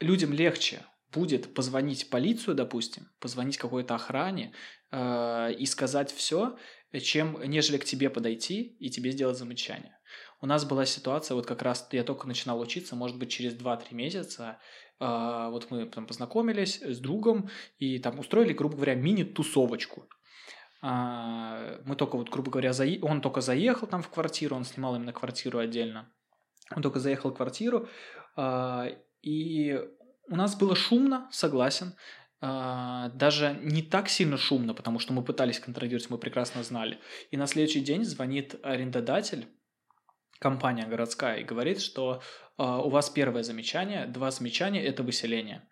[0.00, 4.52] людям легче будет позвонить полицию, допустим, позвонить какой-то охране
[4.90, 6.56] э, и сказать все,
[7.00, 9.96] чем нежели к тебе подойти и тебе сделать замечание.
[10.40, 13.94] У нас была ситуация, вот как раз я только начинал учиться, может быть, через 2-3
[13.94, 14.58] месяца,
[14.98, 20.08] э, вот мы там познакомились с другом и там устроили, грубо говоря, мини-тусовочку.
[20.82, 22.98] Э, мы только вот, грубо говоря, заe...
[23.02, 26.08] он только заехал там в квартиру, он снимал именно квартиру отдельно.
[26.74, 27.88] Он только заехал в квартиру,
[28.36, 29.78] э, и
[30.28, 31.94] у нас было шумно, согласен.
[32.40, 36.98] А, даже не так сильно шумно, потому что мы пытались контролировать, мы прекрасно знали.
[37.30, 39.46] И на следующий день звонит арендодатель,
[40.38, 42.22] компания городская, и говорит, что
[42.56, 45.68] а, у вас первое замечание, два замечания– это выселение.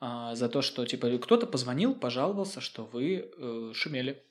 [0.00, 4.26] А, за то, что типа кто-то позвонил, пожаловался, что вы э, шумели.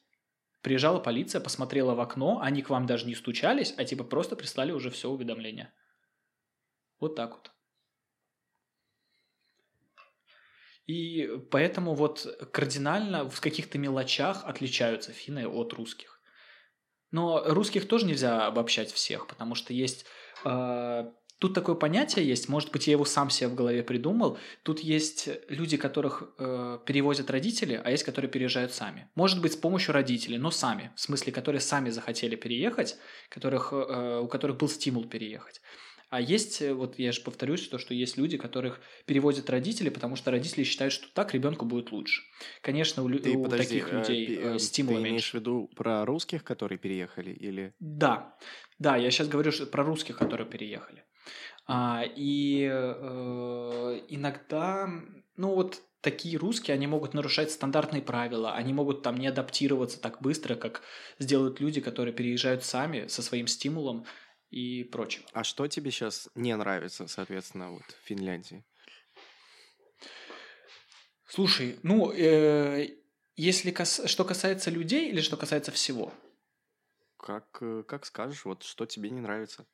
[0.62, 4.74] Приезжала полиция, посмотрела в окно, они к вам даже не стучались, а типа просто прислали
[4.74, 5.74] уже все уведомление.
[7.00, 7.52] Вот так вот.
[10.92, 16.20] И поэтому вот кардинально в каких-то мелочах отличаются финны от русских.
[17.12, 20.06] Но русских тоже нельзя обобщать всех, потому что есть...
[20.44, 21.06] Э,
[21.40, 24.38] тут такое понятие есть, может быть, я его сам себе в голове придумал.
[24.64, 29.10] Тут есть люди, которых э, перевозят родители, а есть, которые переезжают сами.
[29.16, 30.92] Может быть, с помощью родителей, но сами.
[30.98, 32.98] В смысле, которые сами захотели переехать,
[33.30, 35.62] которых, э, у которых был стимул переехать.
[36.12, 40.18] А есть, э, вот я же повторюсь, то, что есть люди, которых переводят родители, потому
[40.18, 42.22] что родители считают, что так ребенку будет лучше.
[42.62, 46.06] Конечно, у, ты, у подожди, таких э, людей э, стимула ты имеешь в виду про
[46.06, 47.74] русских, которые переехали, или...
[47.80, 48.36] Да,
[48.78, 51.06] да, я сейчас говорю про русских, которые переехали.
[51.66, 54.90] А, и э, иногда,
[55.38, 60.22] ну вот такие русские, они могут нарушать стандартные правила, они могут там не адаптироваться так
[60.22, 60.82] быстро, как
[61.20, 64.06] сделают люди, которые переезжают сами со своим стимулом
[64.52, 65.26] и прочего.
[65.34, 68.64] А что тебе сейчас не нравится, соответственно, вот в Финляндии?
[71.28, 72.98] Слушай, ну, э,
[73.38, 74.02] если кас...
[74.06, 76.14] что касается людей или что касается всего?
[77.18, 79.66] Как, э, как скажешь, вот что тебе не нравится?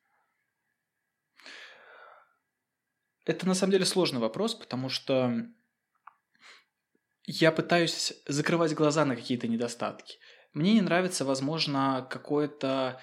[3.24, 5.34] Это на самом деле сложный вопрос, потому что
[7.26, 10.18] я пытаюсь закрывать глаза на какие-то недостатки.
[10.54, 13.02] Мне не нравится, возможно, какое-то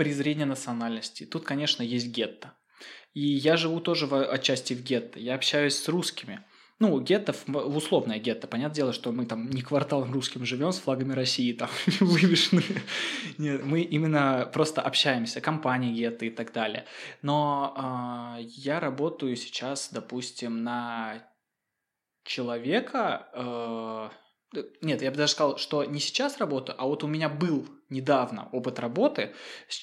[0.00, 1.26] презрение национальности.
[1.26, 2.54] Тут, конечно, есть гетто.
[3.12, 5.18] И я живу тоже в, отчасти в гетто.
[5.18, 6.42] Я общаюсь с русскими.
[6.78, 8.46] Ну, гетто, в условное гетто.
[8.46, 11.68] Понятное дело, что мы там не кварталом русским живем с флагами России там
[12.00, 12.62] вывешены.
[13.36, 16.86] Нет, мы именно просто общаемся, компании гетто и так далее.
[17.20, 21.28] Но э, я работаю сейчас, допустим, на
[22.24, 24.08] человека, э,
[24.80, 28.48] нет, я бы даже сказал, что не сейчас работаю, а вот у меня был недавно
[28.52, 29.34] опыт работы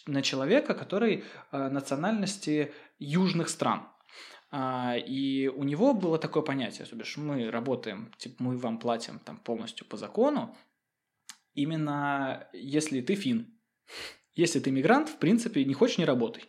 [0.05, 3.87] на человека, который э, национальности южных стран.
[4.49, 9.37] А, и у него было такое понятие, то мы работаем, типа мы вам платим там
[9.37, 10.55] полностью по закону,
[11.53, 13.59] именно если ты фин.
[14.35, 16.45] Если ты мигрант, в принципе, не хочешь, не работай.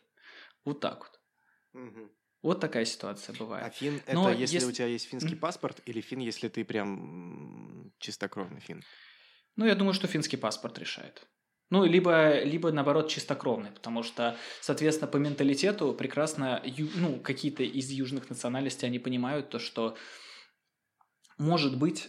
[0.64, 1.82] Вот так вот.
[1.82, 2.10] Угу.
[2.42, 3.66] Вот такая ситуация бывает.
[3.66, 7.92] А фин это если, если у тебя есть финский паспорт, или фин, если ты прям
[7.98, 8.82] чистокровный фин?
[9.56, 11.26] Ну, я думаю, что финский паспорт решает.
[11.70, 16.62] Ну, либо, либо наоборот чистокровный, потому что, соответственно, по менталитету прекрасно,
[16.94, 19.96] ну, какие-то из южных национальностей, они понимают то, что
[21.36, 22.08] может быть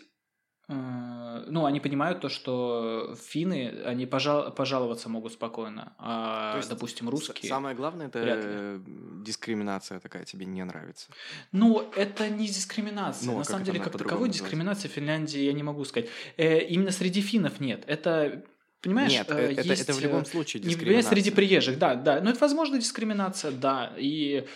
[0.71, 7.09] ну, они понимают то, что финны, они пожал, пожаловаться могут спокойно, а, то есть, допустим,
[7.09, 7.49] русские...
[7.49, 8.79] Самое главное, это
[9.25, 11.07] дискриминация такая тебе не нравится.
[11.51, 13.31] Ну, это не дискриминация.
[13.31, 16.09] Ну, На самом деле, как таковой дискриминации в Финляндии я не могу сказать.
[16.37, 17.83] Э, именно среди финнов нет.
[17.87, 18.43] Это
[18.81, 21.09] Понимаешь, Нет, э, это, есть, это в любом случае дискриминация.
[21.09, 22.21] Не среди приезжих, да, да.
[22.21, 23.93] Но это, возможно, дискриминация, да.
[23.97, 24.47] И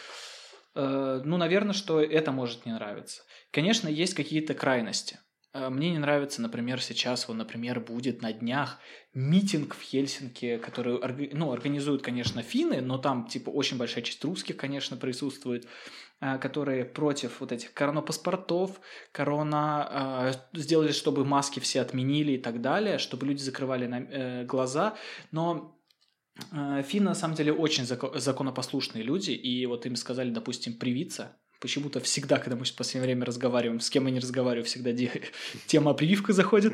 [0.75, 3.21] Э, ну, наверное, что это может не нравиться.
[3.51, 5.19] Конечно, есть какие-то крайности.
[5.53, 8.79] Э, мне не нравится, например, сейчас, вот, например, будет на днях
[9.13, 10.99] митинг в Хельсинки, который
[11.33, 15.67] ну, организуют, конечно, финны, но там, типа, очень большая часть русских, конечно, присутствует,
[16.21, 18.81] э, которые против вот этих коронапаспортов,
[19.11, 24.95] корона, сделали, чтобы маски все отменили и так далее, чтобы люди закрывали глаза,
[25.31, 25.79] но
[26.51, 32.39] Финны, на самом деле, очень законопослушные люди, и вот им сказали, допустим, привиться, почему-то всегда,
[32.39, 34.91] когда мы в последнее время разговариваем, с кем я не разговариваю, всегда
[35.65, 36.73] тема прививка заходит.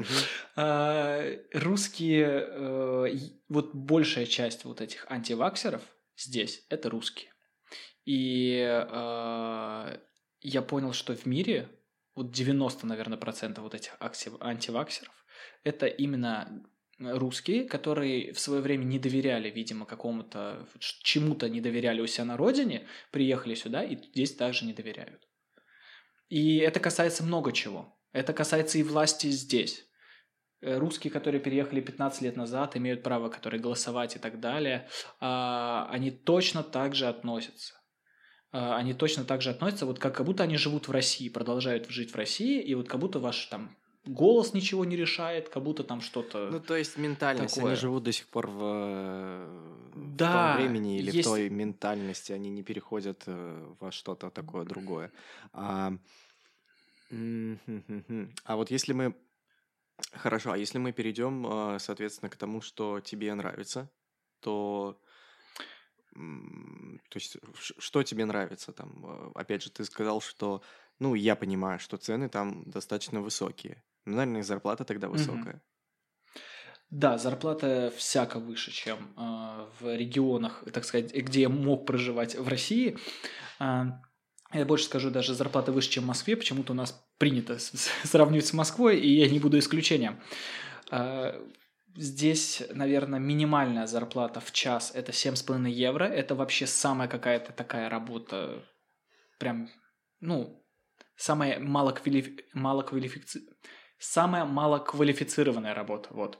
[0.55, 3.17] А, русские, э,
[3.49, 5.83] вот большая часть вот этих антиваксеров
[6.17, 7.31] здесь– это русские.
[8.05, 9.99] И а,
[10.41, 11.69] я понял, что в мире
[12.15, 15.13] вот 90, наверное, процентов вот этих антиваксеров–
[15.63, 16.65] это именно
[16.99, 22.37] русские, которые в свое время не доверяли, видимо, какому-то, чему-то не доверяли у себя на
[22.37, 25.27] родине, приехали сюда и здесь также не доверяют.
[26.27, 27.97] И это касается много чего.
[28.11, 29.85] Это касается и власти здесь.
[30.61, 34.87] Э, русские, которые переехали 15 лет назад, имеют право, которые голосовать и так далее,
[35.19, 37.75] а, они точно так же относятся.
[38.51, 41.89] А, они точно так же относятся, вот как, как будто они живут в России, продолжают
[41.89, 43.77] жить в России, и вот как будто ваш там
[44.09, 46.49] голос ничего не решает, как будто там что-то.
[46.51, 47.71] Ну, то есть ментальность, такое.
[47.71, 49.47] они живут до сих пор в,
[49.95, 51.27] да, в том времени или есть...
[51.27, 55.11] в той ментальности, они не переходят э, во что-то такое другое.
[55.53, 55.93] А,
[57.11, 59.15] а вот если мы.
[60.13, 63.89] Хорошо, а если мы перейдем, э, соответственно, к тому, что тебе нравится,
[64.39, 64.97] то
[66.13, 67.37] то есть,
[67.77, 69.05] что тебе нравится там?
[69.05, 70.61] Э, опять же, ты сказал, что,
[70.97, 73.83] ну, я понимаю, что цены там достаточно высокие.
[74.05, 75.55] Ну, наверное, зарплата тогда высокая.
[75.55, 75.61] Угу.
[76.89, 82.47] Да, зарплата всяко выше, чем э, в регионах, так сказать, где я мог проживать в
[82.47, 82.97] России.
[83.59, 83.85] Э,
[84.53, 86.35] я больше скажу, даже зарплата выше, чем в Москве.
[86.35, 90.19] Почему-то у нас принято сравнивать с Москвой, и я не буду исключением.
[90.89, 91.39] Э,
[91.95, 96.05] здесь, наверное, минимальная зарплата в час– это 7,5 евро.
[96.05, 98.63] Это вообще самая какая-то такая работа,
[99.37, 99.69] прям,
[100.21, 100.65] ну,
[101.15, 102.47] самая малоквалифи...
[103.99, 106.39] самая малоквалифицированная работа, вот.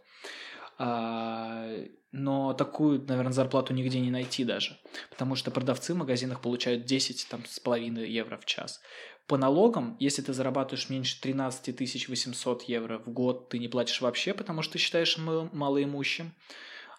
[0.78, 1.68] А,
[2.12, 4.80] но такую, наверное, зарплату нигде не найти даже,
[5.10, 8.82] потому что продавцы в магазинах получают 10 там, с половиной евро в час.
[9.28, 14.34] По налогам, если ты зарабатываешь меньше 13 800 евро в год, ты не платишь вообще,
[14.34, 16.34] потому что ты считаешь малоимущим.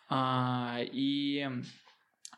[0.09, 1.49] А, и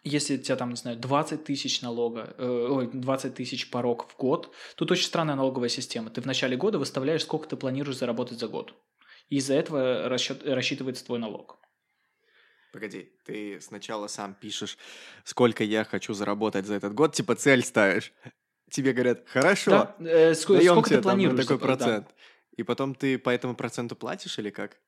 [0.04, 4.16] если у тебя там, не знаю, 20 тысяч налога, э, ой, 20 тысяч порог в
[4.16, 6.10] год, тут очень странная налоговая система.
[6.10, 8.74] Ты в начале года выставляешь, сколько ты планируешь заработать за год.
[9.28, 11.58] И из-за этого расчет, рассчитывается твой налог.
[12.72, 14.78] Погоди, ты сначала сам пишешь,
[15.24, 18.12] сколько я хочу заработать за этот год, типа цель ставишь.
[18.70, 22.06] Тебе говорят, хорошо, да, э, ск- даем сколько тебе ты планируешь там, такой процент.
[22.06, 22.14] Да.
[22.56, 24.80] И потом ты по этому проценту платишь или как?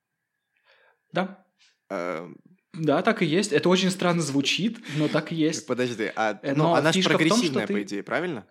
[1.12, 1.44] Да.
[1.90, 2.26] Э,
[2.74, 3.52] да, так и есть.
[3.52, 5.66] Это очень странно звучит, но так и есть.
[5.66, 7.74] Подожди, а э, но ну, она же прогрессивная, том, ты...
[7.74, 8.46] по идее, правильно?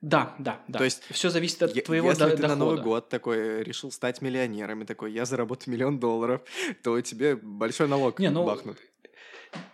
[0.00, 0.78] Да, да, да.
[0.78, 4.20] То есть все зависит от твоего если до- ты на Новый год такой решил стать
[4.20, 6.42] миллионером и такой, я заработаю миллион долларов,
[6.82, 8.78] то тебе большой налог не, ну, бахнут.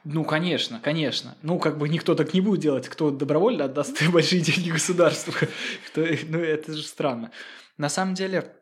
[0.04, 1.36] Ну, конечно, конечно.
[1.42, 5.32] Ну, как бы никто так не будет делать, кто добровольно отдаст большие деньги государству.
[5.96, 7.32] ну, это же странно.
[7.76, 8.56] На самом деле,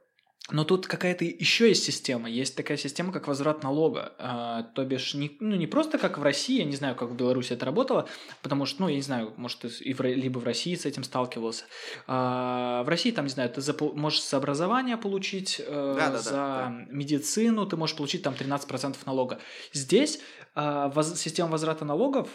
[0.53, 2.29] но тут какая-то еще есть система.
[2.29, 4.13] Есть такая система, как возврат налога.
[4.19, 7.15] А, то бишь, не, ну, не просто как в России, я не знаю, как в
[7.15, 8.09] Беларуси это работало,
[8.43, 11.65] потому что, ну, я не знаю, может, и в, либо в России с этим сталкивался.
[12.07, 16.19] А, в России, там, не знаю, ты запол- можешь с образования получить э, да, да,
[16.19, 16.87] за да, да.
[16.91, 19.39] медицину, ты можешь получить там 13% налога.
[19.73, 20.21] Здесь
[20.55, 22.29] э, воз- система возврата налогов,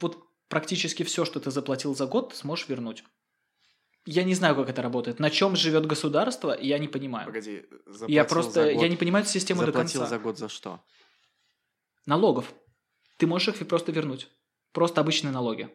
[0.00, 0.18] вот
[0.48, 3.04] практически все, что ты заплатил за год, ты сможешь вернуть.
[4.04, 5.20] Я не знаю, как это работает.
[5.20, 7.26] На чем живет государство, я не понимаю.
[7.26, 7.64] Погоди,
[8.08, 10.06] я просто я не понимаю эту систему заплатил до конца.
[10.06, 10.80] за год за что?
[12.06, 12.52] Налогов.
[13.18, 14.28] Ты можешь их просто вернуть.
[14.72, 15.70] Просто обычные налоги.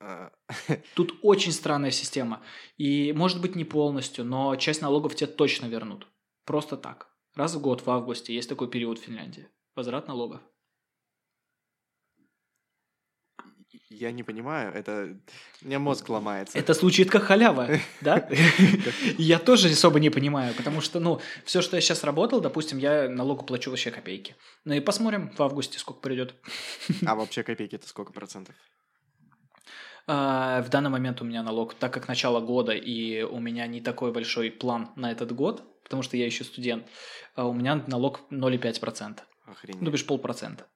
[0.00, 0.30] А.
[0.94, 2.42] Тут очень странная система.
[2.76, 6.06] И может быть не полностью, но часть налогов тебе точно вернут.
[6.44, 7.08] Просто так.
[7.34, 9.48] Раз в год в августе есть такой период в Финляндии.
[9.74, 10.40] Возврат налогов.
[13.90, 15.16] Я не понимаю, это...
[15.62, 16.56] У меня мозг ломается.
[16.56, 17.68] Это звучит как халява,
[18.00, 18.28] да?
[19.18, 23.08] Я тоже особо не понимаю, потому что, ну, все, что я сейчас работал, допустим, я
[23.08, 24.36] налогу плачу вообще копейки.
[24.64, 26.34] Ну и посмотрим в августе, сколько придет.
[27.04, 28.54] А вообще копейки это сколько процентов?
[30.06, 33.80] А, в данный момент у меня налог, так как начало года, и у меня не
[33.80, 36.86] такой большой план на этот год, потому что я еще студент,
[37.34, 39.18] а у меня налог 0,5%.
[39.46, 39.82] Охренеть.
[39.82, 40.68] Ну, бишь полпроцента.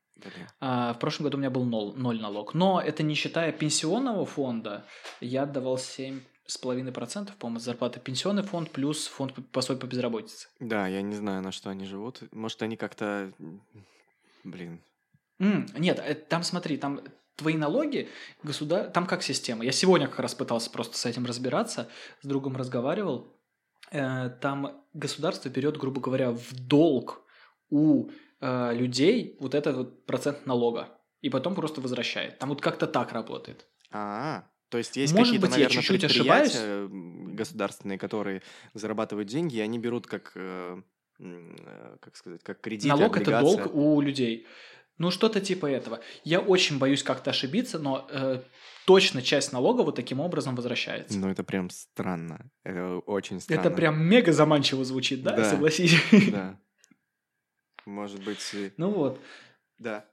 [0.61, 2.55] А, в прошлом году у меня был ноль, ноль налог.
[2.55, 4.85] Но это не считая пенсионного фонда,
[5.21, 10.49] я отдавал 7,5%, по-моему, с зарплаты пенсионный фонд плюс фонд по- пособия по безработице.
[10.61, 12.23] Да, я не знаю, на что они живут.
[12.33, 13.33] Может, они как-то...
[14.45, 14.81] Блин.
[15.39, 17.01] М, нет, э, там смотри, там
[17.37, 18.09] твои налоги,
[18.43, 18.91] государ...
[18.91, 19.65] там как система.
[19.65, 21.89] Я сегодня как раз пытался просто с этим разбираться,
[22.21, 23.33] с другом разговаривал.
[23.91, 27.23] Э, там государство берет, грубо говоря, в долг
[27.71, 28.11] у
[28.45, 30.89] э, людей вот этот вот процент налога.
[31.23, 32.39] И потом просто возвращает.
[32.39, 33.67] Там вот как-то так работает.
[33.91, 38.43] А, то есть есть Может какие-то, быть, я наверное, чуть-чуть предприятия м, государственные, которые
[38.75, 40.83] зарабатывают деньги, и они берут как, э,
[41.21, 44.47] э, как сказать, как кредит, Налог это долг у людей.
[44.99, 46.01] Ну, что-то типа этого.
[46.23, 48.43] Я очень боюсь как-то ошибиться, но э,
[48.87, 51.19] точно часть налога вот таким образом возвращается.
[51.19, 52.51] Ну, это прям странно.
[52.63, 53.61] Это очень странно.
[53.61, 55.37] Это прям мега заманчиво звучит, да?
[55.37, 55.45] Да.
[55.51, 55.97] Согласись.
[56.31, 56.61] Да.
[57.87, 59.21] Может быть, и- Ну вот.
[59.79, 60.05] да.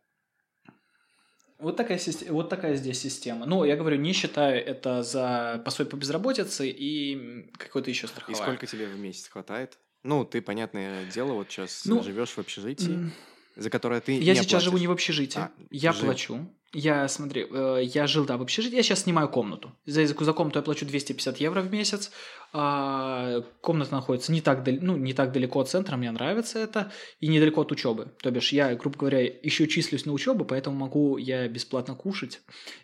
[1.59, 1.99] Вот такая,
[2.29, 3.45] вот такая здесь система.
[3.45, 8.41] Ну, я говорю, не считаю это за пособие по безработице и какой-то еще И страховая.
[8.41, 9.77] сколько тебе в месяц хватает?
[10.03, 13.11] Ну, ты, понятное дело, вот сейчас Ну, живешь в общежитии,
[13.55, 14.81] за которое ты Я сейчас живу платишь.
[14.81, 15.39] не в общежитии.
[15.39, 16.05] А, я жил.
[16.05, 16.49] плачу.
[16.73, 18.77] Я, смотри, э, я жил, да, в общежитии.
[18.77, 19.73] Я сейчас снимаю комнату.
[19.85, 22.11] За, за комнату я плачу 250 евро в месяц.
[22.53, 26.91] А, комната находится не так, ну, не так далеко от центра, мне нравится это.
[27.19, 28.13] И недалеко от учебы.
[28.21, 32.39] То бишь, я, грубо говоря, еще числюсь на учебу, поэтому могу я бесплатно кушать.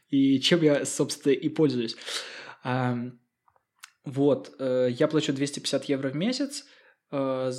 [0.09, 1.95] И чем я, собственно, и пользуюсь.
[2.63, 2.97] А,
[4.03, 6.65] вот, э, я плачу 250 евро в месяц.
[7.11, 7.51] Э,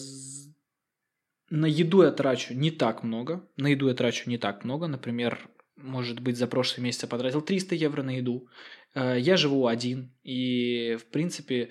[1.49, 3.49] на еду я трачу не так много.
[3.57, 4.89] На еду я трачу не так много.
[4.89, 5.49] Например,
[5.79, 8.47] может быть, за прошлый месяц я потратил 300 евро на еду.
[8.95, 10.13] Э, Я живу один.
[10.23, 11.71] И, в принципе,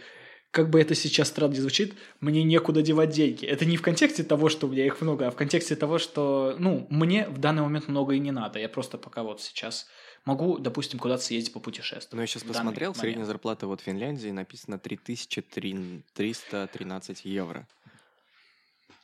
[0.51, 3.45] как бы это сейчас странно не звучит, мне некуда девать деньги.
[3.45, 6.55] Это не в контексте того, что у меня их много, а в контексте того, что,
[6.57, 8.59] ну, мне в данный момент много и не надо.
[8.59, 9.87] Я просто пока вот сейчас
[10.25, 12.13] могу, допустим, куда-то съездить попутешествовать.
[12.13, 13.01] Ну, я сейчас посмотрел, момент.
[13.01, 17.67] средняя зарплата вот в Финляндии написано 3313 евро.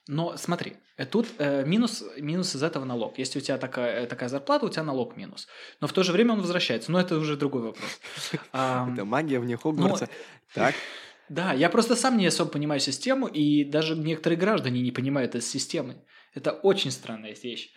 [0.08, 3.18] Но смотри, э, тут э, минус, минус из этого налог.
[3.18, 5.48] Если у тебя такая, такая зарплата, у тебя налог минус.
[5.82, 6.92] Но в то же время он возвращается.
[6.92, 8.00] Но это уже другой вопрос.
[8.54, 10.10] Это магия вне Хогвартса.
[10.54, 10.76] Так,
[11.30, 15.42] Да, я просто сам не особо понимаю систему, и даже некоторые граждане не понимают этой
[15.42, 16.04] системы.
[16.34, 17.72] Это очень странная вещь.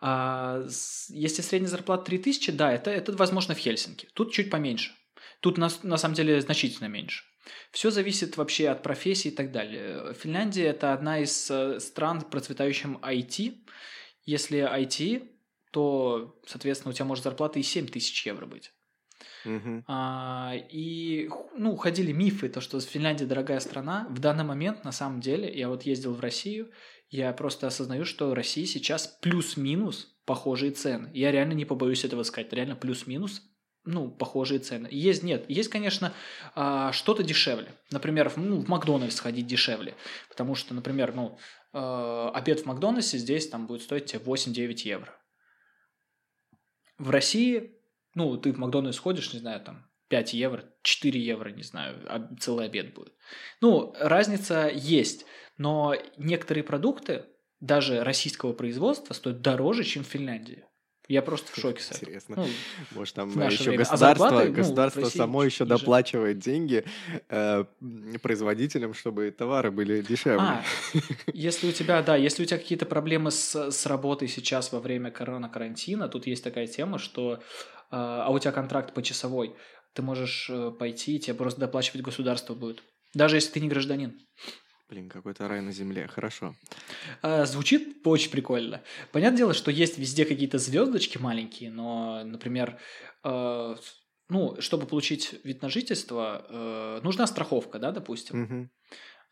[0.00, 0.64] А,
[1.08, 4.08] если средняя зарплата 3000, да, это, это возможно в Хельсинки.
[4.14, 4.92] Тут чуть поменьше.
[5.40, 7.24] Тут на, на самом деле значительно меньше.
[7.70, 10.14] Все зависит вообще от профессии и так далее.
[10.14, 13.58] Финляндия– это одна из э, стран, процветающим IT.
[14.24, 15.28] Если IT,
[15.72, 18.72] то, соответственно, у тебя может зарплата и 7 тысяч евро быть.
[19.44, 19.84] мгм.
[19.86, 24.06] А, и ну, ходили мифы, то, что Финляндия дорогая страна.
[24.10, 26.70] В данный момент, на самом деле, я вот ездил в Россию,
[27.10, 31.10] я просто осознаю, что в России сейчас плюс-минус похожие цены.
[31.14, 32.52] Я реально не побоюсь этого сказать.
[32.52, 33.42] Реально плюс-минус
[33.88, 34.86] ну, похожие цены.
[34.90, 36.12] Есть, нет, есть, конечно,
[36.54, 37.72] а, что-то дешевле.
[37.90, 39.94] Например, ну, в Макдональдс ходить дешевле.
[40.28, 41.38] Потому что, например, ну,
[41.72, 45.18] э, обед в Макдональдсе здесь там будет стоить тебе 8-9 евро.
[46.98, 47.80] В России,
[48.14, 52.28] ну, ты в Макдональдс ходишь, не знаю, там 5 евро, 4 евро, не знаю, а
[52.38, 53.14] целый обед будет.
[53.62, 55.24] Ну, разница есть,
[55.56, 57.24] но некоторые продукты,
[57.60, 60.64] даже российского производства, стоят дороже, чем в Финляндии.
[61.08, 61.82] Я просто в шоке.
[61.90, 62.36] Интересно.
[62.36, 62.46] Ну,
[62.90, 63.76] Может, там еще время.
[63.76, 65.78] А государство, ну, в государство России само еще ниже.
[65.78, 66.84] доплачивает деньги
[67.30, 67.64] э,
[68.20, 70.40] производителям, чтобы товары были дешевле.
[70.40, 70.62] А,
[71.32, 75.10] если у тебя, да, если у тебя какие-то проблемы с, с работой сейчас во время
[75.10, 77.38] корона-карантина, тут есть такая тема, что, э,
[77.90, 79.56] а у тебя контракт почасовой,
[79.94, 82.82] ты можешь э, пойти, тебе просто доплачивать государство будет.
[83.14, 84.20] Даже если ты не гражданин.
[84.88, 86.08] Блин, какой-то рай на земле.
[86.08, 86.54] Хорошо.
[87.20, 88.82] А, Звучит очень прикольно.
[89.12, 92.78] Понятное дело, что есть везде какие-то звездочки маленькие, но, например,
[93.22, 93.76] э,
[94.30, 98.40] ну, чтобы получить вид на жительство, э, нужна страховка, да, допустим.
[98.40, 98.70] Мгм.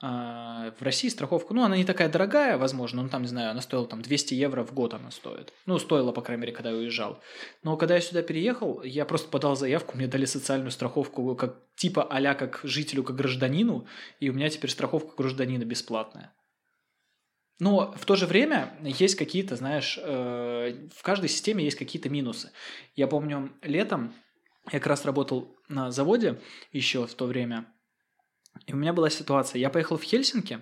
[0.02, 3.62] А, в России страховка, ну, она не такая дорогая, возможно, ну, там, не знаю, она
[3.62, 5.54] стоила там 200 евро в год она стоит.
[5.64, 7.22] Ну, стоила, по крайней мере, когда я уезжал.
[7.62, 12.02] Но когда я сюда переехал, я просто подал заявку, мне дали социальную страховку как типа
[12.02, 13.86] а как жителю, как гражданину,
[14.20, 16.34] и у меня теперь страховка гражданина бесплатная.
[17.58, 22.52] Но в то же время есть какие-то, знаешь, э, в каждой системе есть какие-то минусы.
[22.96, 24.14] Я помню, летом
[24.66, 26.38] я как раз работал на заводе
[26.72, 27.66] еще в то время,
[28.66, 29.58] и у меня была ситуация.
[29.60, 30.60] Я поехал в Хельсинки,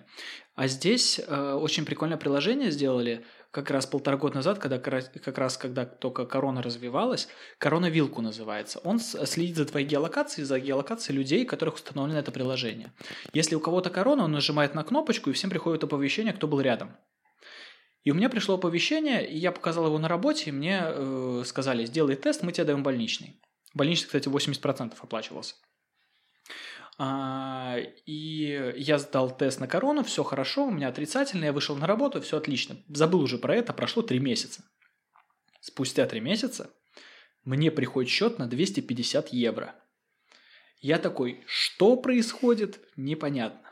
[0.55, 5.57] а здесь э, очень прикольное приложение сделали как раз полтора года назад, когда как раз,
[5.57, 7.29] когда только корона развивалась.
[7.59, 8.81] Корона Вилку называется.
[8.81, 12.93] Он следит за твоей геолокацией, за геолокацией людей, которых установлено это приложение.
[13.33, 16.97] Если у кого-то корона, он нажимает на кнопочку, и всем приходит оповещение, кто был рядом.
[18.03, 21.87] И у меня пришло оповещение, и я показал его на работе, и мне э, сказали,
[21.87, 23.41] сделай тест, мы тебе даем больничный.
[23.73, 25.55] Больничный, кстати, 80% оплачивался.
[26.97, 27.77] А,
[28.07, 32.21] и я сдал тест на корону, все хорошо, у меня отрицательно, я вышел на работу,
[32.21, 32.77] все отлично.
[32.89, 34.62] Забыл уже про это, прошло три месяца.
[35.61, 36.71] Спустя три месяца
[37.45, 39.75] мне приходит счет на 250 евро.
[40.81, 43.64] Я такой, что происходит, непонятно.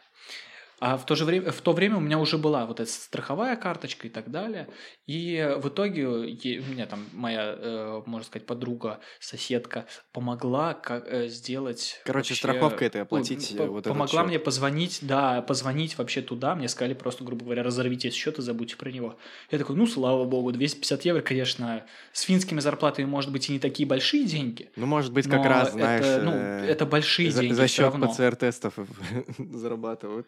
[0.84, 3.54] А в то же время, в то время у меня уже была вот эта страховая
[3.54, 4.66] карточка и так далее.
[5.06, 11.28] И в итоге у меня там моя, э, можно сказать, подруга, соседка помогла как, э,
[11.28, 12.00] сделать...
[12.04, 16.56] Короче, вообще, страховка это оплатить ну, вот Помогла мне позвонить, да, позвонить вообще туда.
[16.56, 19.16] Мне сказали просто, грубо говоря, разорвите счет и забудьте про него.
[19.52, 23.60] Я такой, ну, слава богу, 250 евро, конечно, с финскими зарплатами, может быть, и не
[23.60, 24.68] такие большие деньги.
[24.74, 26.04] Ну, может быть, как раз, знаешь...
[26.04, 28.74] Это, ну, э, это большие за, деньги За счет ПЦР-тестов
[29.38, 30.26] зарабатывают.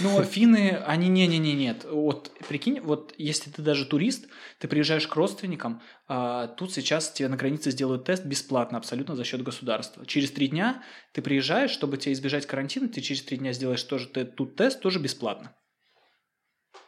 [0.00, 1.84] Но финны, они не-не-не, нет.
[1.84, 4.26] Вот прикинь, вот если ты даже турист,
[4.58, 9.24] ты приезжаешь к родственникам, а, тут сейчас тебе на границе сделают тест бесплатно, абсолютно за
[9.24, 10.06] счет государства.
[10.06, 10.82] Через три дня
[11.12, 14.80] ты приезжаешь, чтобы тебе избежать карантина, ты через три дня сделаешь тоже ты, тут тест,
[14.80, 15.54] тоже бесплатно.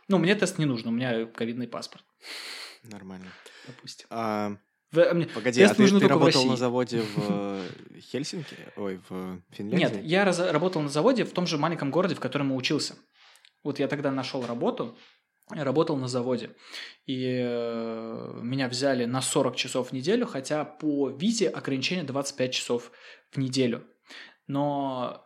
[0.09, 2.05] Ну, мне тест не нужен, у меня ковидный паспорт.
[2.83, 3.27] Нормально.
[3.67, 4.07] Допустим.
[4.11, 4.57] А,
[4.93, 7.63] в, э, Погоди, тест а ты, ты работал на заводе в
[7.99, 8.57] Хельсинки?
[8.77, 9.97] Ой, в Финляндии?
[9.97, 12.97] Нет, я раз, работал на заводе в том же маленьком городе, в котором учился.
[13.65, 14.97] Вот я тогда нашел работу,
[15.49, 16.51] работал на заводе.
[17.07, 22.93] И э, меня взяли на 40 часов в неделю, хотя по визе ограничение 25 часов
[23.31, 23.87] в неделю.
[24.47, 25.25] Но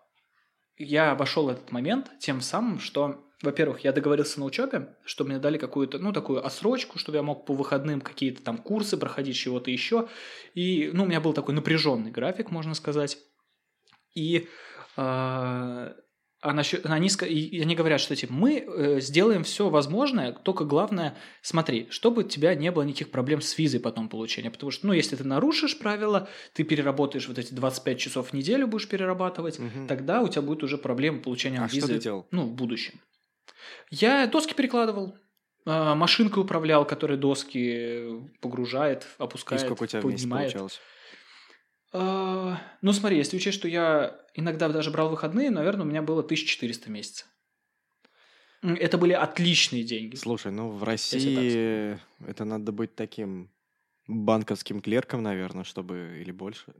[0.77, 5.59] я обошел этот момент тем самым, что во-первых, я договорился на учебе, чтобы мне дали
[5.59, 10.09] какую-то, ну, такую отсрочку, чтобы я мог по выходным какие-то там курсы проходить, чего-то еще.
[10.55, 13.19] И, ну, у меня был такой напряженный график, можно сказать.
[14.15, 14.49] И
[14.97, 15.93] э,
[16.47, 21.17] а насчет, они, и они говорят, что типа, мы э, сделаем все возможное, только главное,
[21.43, 24.51] смотри, чтобы у тебя не было никаких проблем с визой потом получения.
[24.51, 28.67] Потому что, ну, если ты нарушишь правила, ты переработаешь вот эти 25 часов в неделю,
[28.67, 29.87] будешь перерабатывать, угу.
[29.89, 32.29] тогда у тебя будет уже проблема получения а визы что ты делал?
[32.31, 33.01] Ну, в будущем.
[33.91, 35.17] Я доски перекладывал,
[35.65, 40.53] а, машинкой управлял, которая доски погружает, опускает, И сколько у тебя поднимает.
[40.53, 40.81] получалось?
[41.93, 46.23] А, ну, смотри, если учесть, что я иногда даже брал выходные, наверное, у меня было
[46.23, 47.27] 1400 в месяц.
[48.63, 50.17] Это были отличные деньги.
[50.17, 53.51] Слушай, ну в России это надо быть таким
[54.09, 56.75] банковским клерком, наверное, чтобы или больше.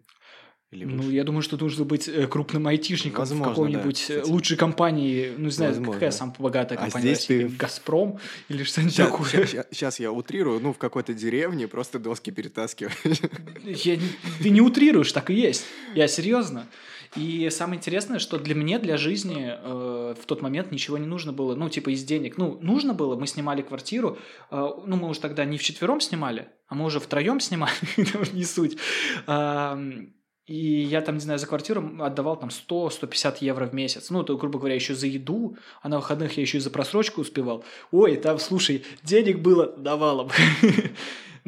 [0.73, 4.57] Или ну, я думаю, что нужно быть э, крупным айтишником Возможно, в какой-нибудь да, лучшей
[4.57, 5.33] компании.
[5.37, 5.93] Ну, не знаю, Возможно.
[5.95, 7.49] какая самая богатая а компания а здесь России?
[7.49, 7.57] Ты...
[7.57, 8.19] «Газпром»
[8.49, 9.47] или что-нибудь сейчас, такое.
[9.47, 13.21] Сейчас, сейчас я утрирую, ну, в какой-то деревне просто доски перетаскиваешь.
[13.65, 13.97] Я,
[14.43, 15.65] ты не утрируешь, так и есть.
[15.95, 16.67] Я серьезно.
[17.15, 21.33] И самое интересное, что для меня, для жизни э, в тот момент ничего не нужно
[21.33, 22.37] было, ну, типа из денег.
[22.37, 24.19] Ну, нужно было, мы снимали квартиру,
[24.51, 27.73] э, ну, мы уже тогда не вчетвером снимали, а мы уже втроем снимали,
[28.33, 28.77] не суть.
[30.47, 34.11] И я там, не знаю, за квартиру отдавал там 100-150 евро в месяц.
[34.11, 37.21] Ну, то, грубо говоря, еще за еду, а на выходных я еще и за просрочку
[37.21, 37.65] успевал.
[37.91, 40.31] Ой, там, слушай, денег было навалом.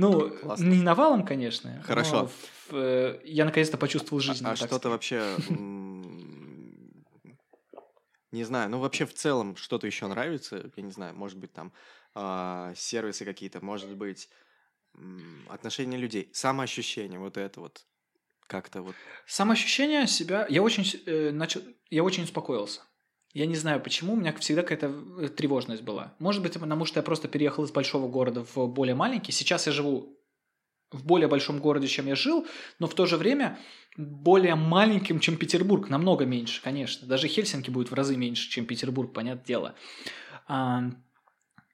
[0.00, 1.82] Ну, не навалом, конечно.
[1.84, 2.30] Хорошо.
[2.70, 4.46] Э, я наконец-то почувствовал жизнь.
[4.46, 5.34] А что-то вообще...
[8.30, 11.72] Не знаю, ну вообще в целом что-то еще нравится, я не знаю, может быть там
[12.14, 14.28] а, сервисы какие-то, может быть
[15.48, 17.87] отношения людей, самоощущение, вот это вот
[18.48, 18.96] как-то вот.
[19.26, 20.46] Самоощущение себя.
[20.48, 21.60] Я очень э, начал.
[21.90, 22.80] Я очень успокоился.
[23.34, 26.14] Я не знаю почему, у меня всегда какая-то э, тревожность была.
[26.18, 29.32] Может быть, потому что я просто переехал из большого города в более маленький.
[29.32, 30.18] Сейчас я живу
[30.90, 32.46] в более большом городе, чем я жил,
[32.78, 33.58] но в то же время
[33.96, 37.06] более маленьким, чем Петербург, намного меньше, конечно.
[37.06, 39.74] Даже Хельсинки будет в разы меньше, чем Петербург, понятное дело.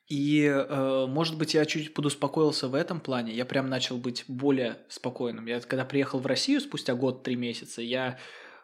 [0.07, 3.33] И, э, может быть, я чуть подуспокоился в этом плане.
[3.33, 5.47] Я прям начал быть более спокойным.
[5.47, 8.19] Я когда приехал в Россию спустя год, три месяца, я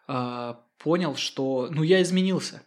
[0.07, 2.61] э, понял, что, ну, я изменился.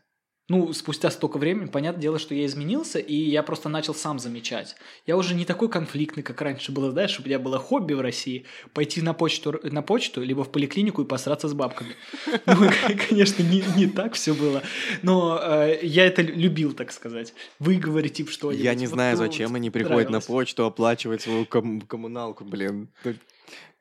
[0.48, 4.76] Ну, спустя столько времени, понятное дело, что я изменился, и я просто начал сам замечать.
[5.06, 8.44] Я уже не такой конфликтный, как раньше было, знаешь, у меня было хобби в России
[8.74, 11.94] пойти на почту, на почту либо в поликлинику и посраться с бабками.
[12.46, 12.70] Ну,
[13.08, 14.62] конечно, не, не так все было,
[15.02, 17.32] но э, я это любил, так сказать.
[17.58, 18.62] Выговорить им что-нибудь.
[18.64, 22.88] Я не знаю, зачем они приходят на почту оплачивать свою ком- коммуналку, блин.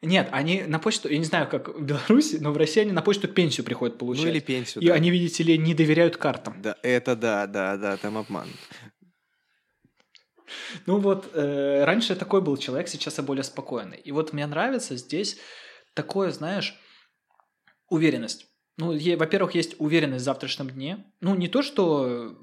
[0.02, 3.02] Нет, они на почту, я не знаю, как в Беларуси, но в России они на
[3.02, 4.26] почту пенсию приходят получать.
[4.26, 4.96] Ну или пенсию, И да.
[4.96, 6.62] они, видите ли, не доверяют картам.
[6.62, 8.50] Да, это да, да, да, там обман.
[10.86, 13.98] Ну вот, э, раньше я такой был человек, сейчас я более спокойный.
[13.98, 15.38] И вот мне нравится здесь
[15.94, 16.78] такое, знаешь,
[17.90, 18.53] уверенность.
[18.78, 21.06] Ну, во-первых, есть уверенность в завтрашнем дне.
[21.22, 22.36] Ну, не то, что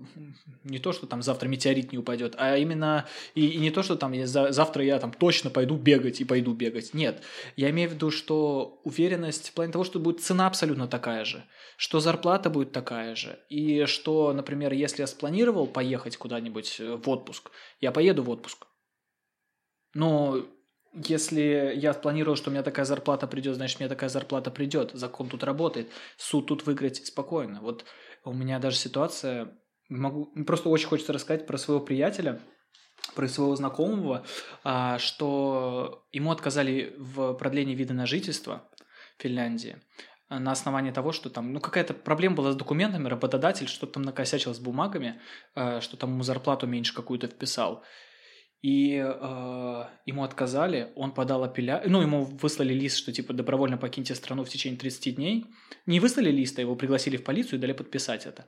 [0.62, 3.96] не то, что там завтра метеорит не упадет, а именно и, и не то, что
[3.96, 6.94] там я, за- завтра я там точно пойду бегать и пойду бегать.
[6.94, 7.24] Нет,
[7.56, 11.44] я имею в виду, что уверенность в плане того, что будет цена абсолютно такая же,
[11.76, 17.08] что зарплата будет такая же, и что, например, если я спланировал поехать куда-нибудь э, в
[17.08, 17.50] отпуск,
[17.80, 18.68] я поеду в отпуск.
[19.94, 20.46] Но
[20.92, 24.90] если я планировал, что у меня такая зарплата придет, значит, меня такая зарплата придет.
[24.92, 25.90] Закон тут работает.
[26.16, 27.60] Суд тут выиграть спокойно.
[27.60, 27.84] Вот
[28.24, 29.56] у меня даже ситуация...
[29.88, 30.26] Могу...
[30.44, 32.40] Просто очень хочется рассказать про своего приятеля,
[33.14, 34.24] про своего знакомого,
[34.62, 38.68] а, что ему отказали в продлении вида на жительство
[39.18, 39.80] в Финляндии
[40.28, 44.54] на основании того, что там, ну, какая-то проблема была с документами, работодатель что-то там накосячил
[44.54, 45.20] с бумагами,
[45.54, 47.82] а, что там ему зарплату меньше какую-то вписал
[48.62, 54.14] и э, ему отказали, он подал апелляцию, ну, ему выслали лист, что, типа, добровольно покиньте
[54.14, 55.46] страну в течение 30 дней.
[55.86, 58.44] Не выслали лист, а его пригласили в полицию и дали подписать это.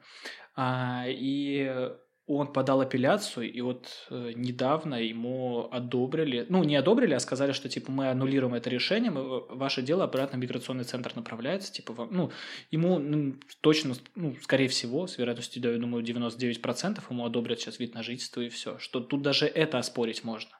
[0.55, 1.91] А, и
[2.27, 7.69] он подал апелляцию, и вот э, недавно ему одобрили, ну, не одобрили, а сказали, что,
[7.69, 12.09] типа, мы аннулируем это решение, мы, ваше дело обратно в миграционный центр направляется, типа, вам,
[12.13, 12.31] ну,
[12.71, 17.95] ему ну, точно, ну, скорее всего, с вероятностью, я думаю, 99% ему одобрят сейчас вид
[17.95, 20.57] на жительство и все, что тут даже это оспорить можно.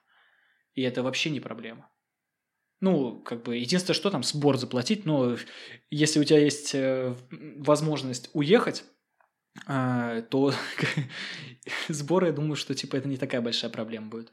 [0.73, 1.89] И это вообще не проблема.
[2.81, 5.37] Ну, как бы, единственное, что там, сбор заплатить, но
[5.89, 7.15] если у тебя есть э,
[7.57, 8.83] возможность уехать,
[9.65, 10.53] а, то
[11.87, 14.31] сборы, я думаю, что типа это не такая большая проблема будет.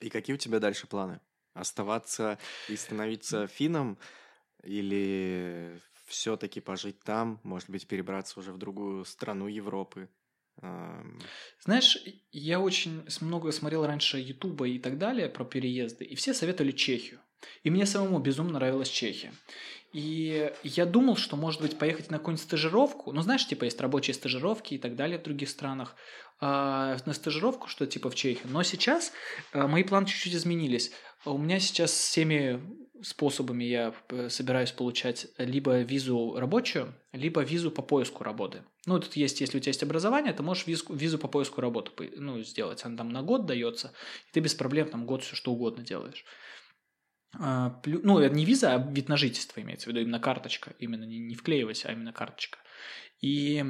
[0.00, 1.20] И какие у тебя дальше планы?
[1.54, 2.38] Оставаться
[2.68, 3.98] и становиться финном
[4.62, 10.08] или все-таки пожить там, может быть, перебраться уже в другую страну Европы?
[11.64, 11.98] Знаешь,
[12.30, 17.20] я очень много смотрел раньше Ютуба и так далее про переезды, и все советовали Чехию.
[17.62, 19.32] И мне самому безумно нравилась Чехия.
[19.92, 23.12] И я думал, что, может быть, поехать на какую-нибудь стажировку.
[23.12, 25.94] Ну, знаешь, типа, есть рабочие стажировки и так далее в других странах.
[26.40, 28.42] А, на стажировку, что типа в Чехии.
[28.44, 29.12] Но сейчас
[29.52, 30.90] а, мои планы чуть-чуть изменились.
[31.24, 32.60] У меня сейчас всеми
[33.02, 38.62] способами я э, собираюсь получать либо визу рабочую, либо визу по поиску работы.
[38.86, 42.12] Ну, тут есть, если у тебя есть образование, ты можешь визу, визу по поиску работы
[42.16, 42.84] ну, сделать.
[42.84, 43.92] Она там на год дается,
[44.28, 46.24] и ты без проблем там год все что угодно делаешь.
[47.38, 51.04] А, ну, это не виза, а вид на жительство имеется в виду, именно карточка, именно
[51.04, 52.58] не, не вклеивайся, а именно карточка.
[53.20, 53.64] И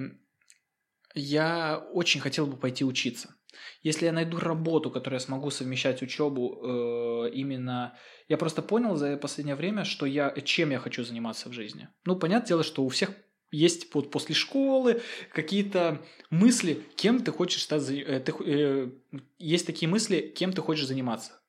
[1.15, 3.35] я очень хотел бы пойти учиться.
[3.83, 7.97] Если я найду работу, которая смогу совмещать учебу, э, именно...
[8.29, 11.89] Я просто понял за последнее время, что я, чем я хочу заниматься в жизни.
[12.05, 13.13] Ну, понятное дело, что у всех
[13.51, 17.89] есть вот после школы какие-то мысли, кем ты хочешь стать...
[17.91, 18.91] Э, ты, э,
[19.39, 21.41] есть такие мысли, кем ты хочешь заниматься,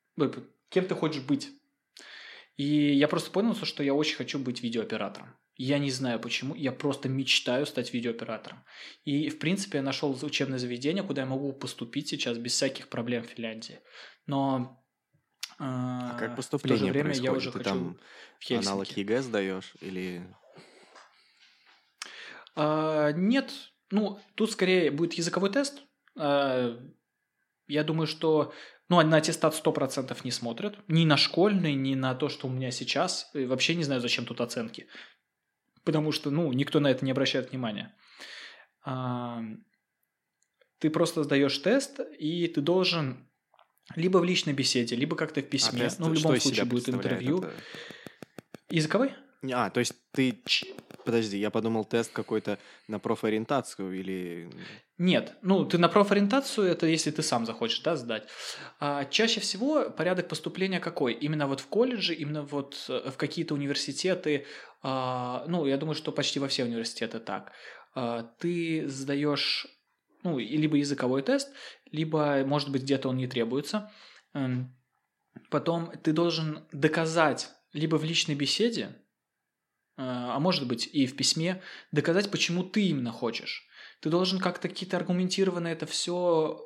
[0.70, 1.50] кем ты хочешь быть.
[2.58, 5.36] И я просто понял, что я очень хочу быть видеооператором.
[5.58, 8.66] Я не знаю почему, я просто мечтаю стать видеооператором.
[9.06, 13.24] И, в принципе, я нашел учебное заведение, куда я могу поступить сейчас без всяких проблем
[13.24, 13.80] в Финляндии.
[14.26, 14.84] Но
[15.52, 17.32] э, а как поступление в то же время происходит?
[17.32, 18.00] я уже Ты хочу там
[18.40, 18.68] в Хельсинки.
[18.68, 20.24] аналог ЕГЭ сдаешь или...
[22.58, 23.54] А, нет,
[23.92, 25.84] ну, тут скорее будет языковой тест.
[26.18, 26.78] А,
[27.68, 28.54] я думаю, что
[28.90, 30.78] ну, на аттестат 100% не смотрят.
[30.88, 33.32] Ни на школьный, ни на то, что у меня сейчас.
[33.34, 34.88] И вообще не знаю, зачем тут оценки.
[35.84, 37.96] Потому что, ну, никто на это не обращает внимания.
[38.84, 39.42] А,
[40.80, 43.28] ты просто сдаешь тест, и ты должен
[43.96, 45.82] либо в личной беседе, либо как-то в письме.
[45.82, 47.40] А тест, ну, в любом случае будет интервью.
[47.40, 47.54] Это?
[48.70, 49.14] Языковой?
[49.54, 50.42] А, то есть ты...
[51.06, 52.58] Подожди, я подумал тест какой-то
[52.88, 54.50] на профориентацию или...
[54.98, 58.28] Нет, ну ты на профориентацию, это если ты сам захочешь, да, сдать.
[58.80, 61.14] А, чаще всего порядок поступления какой?
[61.14, 64.46] Именно вот в колледже, именно вот э, в какие-то университеты,
[64.82, 67.52] а, ну я думаю, что почти во все университеты так.
[67.94, 69.68] А, ты сдаешь,
[70.24, 71.52] ну, либо языковой тест,
[71.92, 73.92] либо, может быть, где-то он не требуется.
[74.34, 74.76] Эм,
[75.50, 78.96] потом ты должен доказать либо в личной беседе,
[79.98, 81.62] а, а может быть и в письме,
[81.92, 83.68] доказать, почему ты именно хочешь.
[84.02, 86.62] Ты должен как-то какие-то аргументированно это все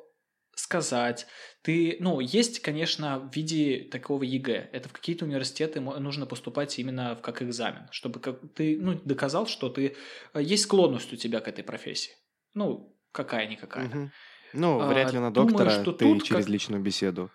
[0.54, 1.26] сказать.
[1.62, 4.70] Ты, ну, есть, конечно, в виде такого ЕГЭ.
[4.72, 9.68] Это в какие-то университеты нужно поступать именно как экзамен, чтобы как ты, ну, доказал, что
[9.68, 9.96] ты
[10.34, 12.12] э, есть склонность у тебя к этой профессии.
[12.54, 13.88] Ну, какая-никакая.
[13.88, 14.10] Угу.
[14.52, 16.48] Ну, вряд ли на доктора Думаю, что ты через как...
[16.48, 17.30] личную беседу.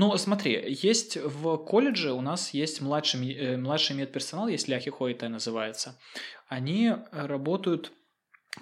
[0.00, 5.98] Ну, смотри, есть в колледже у нас есть младший, э, младший медперсонал, есть ляхихоита называется.
[6.46, 7.90] Они работают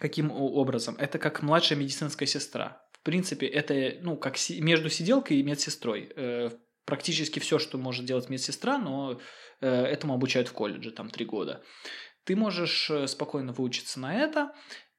[0.00, 0.96] каким образом?
[0.98, 2.80] Это как младшая медицинская сестра.
[2.92, 6.10] В принципе, это ну, как си- между сиделкой и медсестрой.
[6.16, 6.50] Э,
[6.86, 9.20] практически все, что может делать медсестра, но
[9.60, 11.62] э, этому обучают в колледже, там три года.
[12.24, 14.54] ты можешь э, спокойно выучиться на это,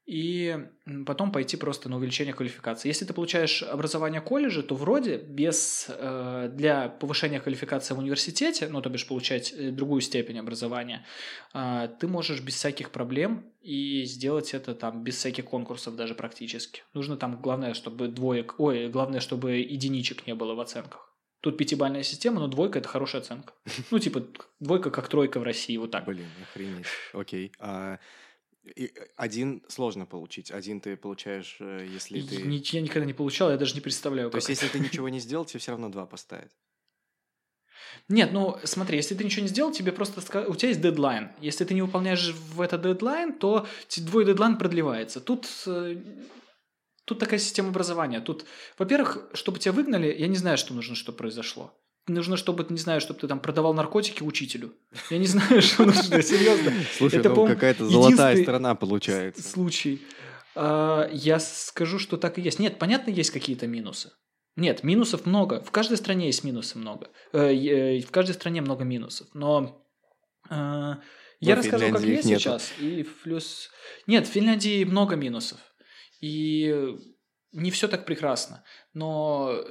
[0.08, 0.58] и
[1.06, 2.88] потом пойти просто на увеличение квалификации.
[2.88, 8.82] Если ты получаешь образование колледжа, то вроде без э, для повышения квалификации в университете, ну
[8.82, 11.06] то бишь получать э, другую степень образования,
[11.54, 16.84] э, ты можешь без всяких проблем и сделать это там без всяких конкурсов даже практически.
[16.94, 21.14] Нужно там главное, чтобы двоек, ой, главное, чтобы единичек не было в оценках.
[21.42, 23.54] Тут пятибальная система, но двойка– это хорошая оценка.
[23.92, 24.24] Ну, типа,
[24.60, 26.06] двойка как тройка в России, вот так.
[26.06, 26.88] Блин, охренеть.
[27.14, 27.52] Окей.
[27.60, 28.00] А
[28.76, 30.52] и э, один сложно получить.
[30.52, 32.36] Один ты получаешь, э, если ты...
[32.36, 35.46] Я никогда не получал, я даже не представляю, То есть, если ты ничего не сделал,
[35.46, 36.52] тебе все равно два поставят?
[38.10, 41.32] Нет, ну смотри, если ты ничего не сделал, тебе просто у тебя есть дедлайн.
[41.40, 45.20] Если ты не выполняешь в этот дедлайн, то твой дедлайн продлевается.
[45.20, 45.98] Тут э,
[47.06, 48.22] тут такая система образования.
[48.22, 48.46] Тут,
[48.78, 51.74] во-первых, чтобы тебя выгнали, я не знаю, что нужно, чтобы произошло
[52.08, 54.74] нужно, чтобы, не знаю, чтобы ты там продавал наркотики учителю.
[55.10, 56.74] Я не знаю, что нужно, серьезно.
[56.98, 59.44] Слушай, это, ну, какая-то золотая сторона получается.
[59.44, 60.02] Случай.
[60.56, 62.60] А, я скажу, что так и есть.
[62.60, 64.12] Нет, понятно, есть какие-то минусы.
[64.56, 65.62] Нет, минусов много.
[65.62, 67.10] В каждой стране есть минусы много.
[67.32, 69.28] Э, э, в каждой стране много минусов.
[69.36, 69.86] Но
[70.50, 70.96] э,
[71.40, 72.74] я расскажу, как есть сейчас.
[72.80, 73.70] И плюс...
[74.08, 75.60] Нет, в Финляндии много минусов.
[76.22, 76.96] И
[77.52, 78.64] не все так прекрасно.
[78.96, 79.64] Но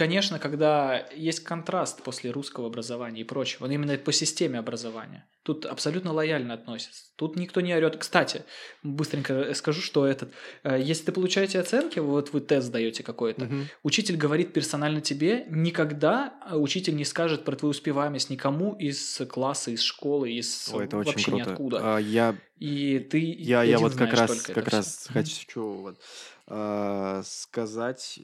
[0.00, 5.66] конечно, когда есть контраст после русского образования и прочего, но именно по системе образования, тут
[5.66, 7.02] абсолютно лояльно относятся.
[7.16, 7.98] Тут никто не орет.
[7.98, 8.44] Кстати,
[8.82, 10.32] быстренько скажу, что этот,
[10.64, 13.56] э, если ты получаете оценки, вот вы тест даете какой-то, угу.
[13.82, 19.82] учитель говорит персонально тебе, никогда учитель не скажет про твою успеваемость никому из класса, из
[19.82, 21.44] школы, из О, это вообще очень круто.
[21.44, 21.78] ниоткуда.
[21.82, 22.36] А, я...
[22.56, 26.00] И ты я, я вот как раз, как раз хочу вот,
[26.48, 28.20] э, сказать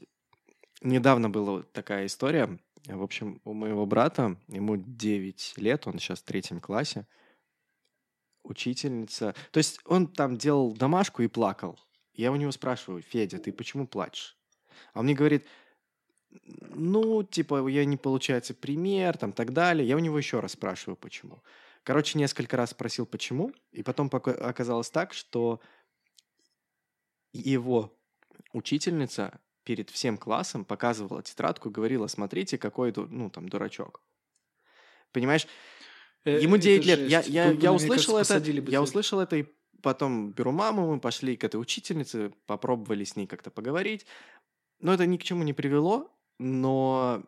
[0.86, 2.58] недавно была такая история.
[2.86, 7.06] В общем, у моего брата, ему 9 лет, он сейчас в третьем классе,
[8.44, 9.34] учительница...
[9.50, 11.78] То есть он там делал домашку и плакал.
[12.14, 14.36] Я у него спрашиваю, Федя, ты почему плачешь?
[14.92, 15.46] А он мне говорит,
[16.40, 19.86] ну, типа, я не получается пример, там, так далее.
[19.86, 21.42] Я у него еще раз спрашиваю, почему.
[21.82, 25.60] Короче, несколько раз спросил, почему, и потом оказалось так, что
[27.32, 27.96] его
[28.52, 34.01] учительница перед всем классом показывала тетрадку говорила, смотрите, какой, ну, там, дурачок.
[35.12, 35.48] Понимаешь?
[36.24, 37.01] Э, Ему 9 лет.
[37.01, 39.44] Я, я, я услышал это, я услышал это, и
[39.82, 44.06] потом беру маму, мы пошли к этой учительнице, попробовали с ней как-то поговорить.
[44.78, 47.24] Но это ни к чему не привело, но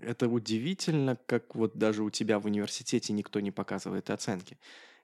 [0.00, 4.58] это удивительно, как вот даже у тебя в университете никто не показывает оценки.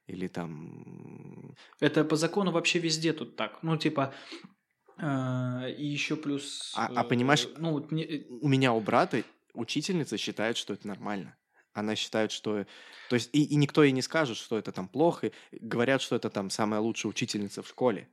[0.07, 1.55] Или там...
[1.81, 3.63] Это по закону вообще везде тут так.
[3.63, 4.15] Ну, типа,
[4.97, 6.73] а, и еще плюс...
[6.77, 8.05] А, а понимаешь, э, ну, не...
[8.05, 11.37] Э, у меня у брата учительница считает, что это нормально.
[11.73, 12.67] Она считает, что...
[13.09, 15.33] То есть и, и никто ей не скажет, что это там плохо.
[15.53, 18.09] Говорят, что это там самая лучшая учительница в школе.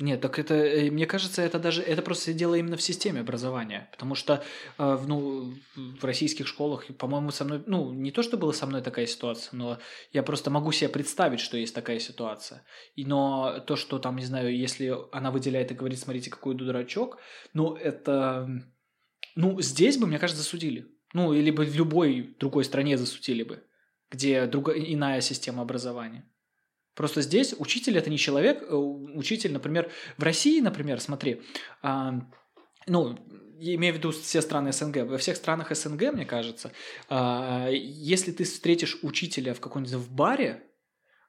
[0.00, 3.88] Нет, так это, э, мне кажется, это даже, это просто дело именно в системе образования,
[3.92, 4.42] потому что,
[4.78, 8.80] э, ну, в российских школах, по-моему, со мной, ну, не то, что была со мной
[8.80, 9.78] такая ситуация, но
[10.12, 12.62] я просто могу себе представить, что есть такая ситуация.
[12.96, 17.18] И, но то, что там, не знаю, если она выделяет и говорит, смотрите, какой дурачок,
[17.52, 18.48] ну, это,
[19.36, 20.86] ну, здесь бы, мне кажется, засудили.
[21.12, 23.64] Ну, или бы в любой другой стране засудили бы,
[24.10, 26.24] где другая, иная система образования.
[26.94, 31.42] Просто здесь учитель это не человек, э, учитель, например, в России, например, смотри,
[32.86, 33.18] ну,
[33.60, 35.06] я имею в виду все страны СНГ.
[35.06, 36.72] Во всех странах СНГ, мне кажется,
[37.08, 40.62] а, если ты встретишь учителя в каком-нибудь в баре,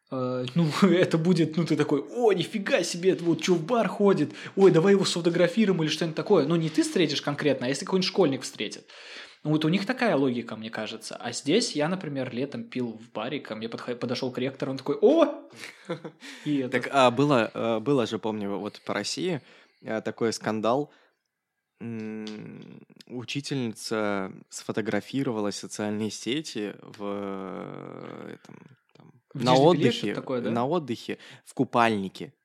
[0.09, 4.31] а, ну, это будет, ну, ты такой, о, нифига себе, вот что в бар ходит,
[4.55, 6.45] ой, давай его сфотографируем или что-нибудь такое.
[6.45, 8.85] Ну, не ты встретишь конкретно, а если какой-нибудь школьник встретит.
[9.43, 11.15] Ну, вот у них такая логика, мне кажется.
[11.15, 14.97] А здесь я, например, летом пил в баре, ко мне подошел к ректору, он такой,
[15.01, 15.49] о!
[16.45, 19.41] И Так а, было, а, было же, помню, вот по России
[19.83, 20.91] а, такой скандал.
[23.07, 28.55] Учительница сфотографировала социальные сети в этом,
[28.93, 30.51] там, на отдыхе, такое, да?
[30.51, 32.35] на отдыхе в купальнике.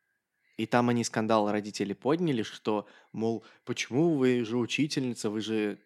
[0.57, 5.79] И там они скандал родители подняли, что, мол, почему вы же учительница, вы же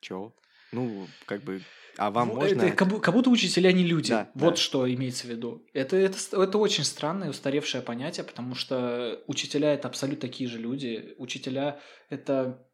[0.00, 0.32] Чё?
[0.72, 1.62] Ну, как бы,
[1.98, 2.62] а вам ну, можно...
[2.62, 4.10] Это как, как будто учителя не люди.
[4.10, 4.56] Да, вот да.
[4.56, 5.66] что имеется в виду.
[5.72, 11.14] Это, это, это очень странное, устаревшее понятие, потому что учителя это абсолютно такие же люди.
[11.18, 12.64] Учителя это,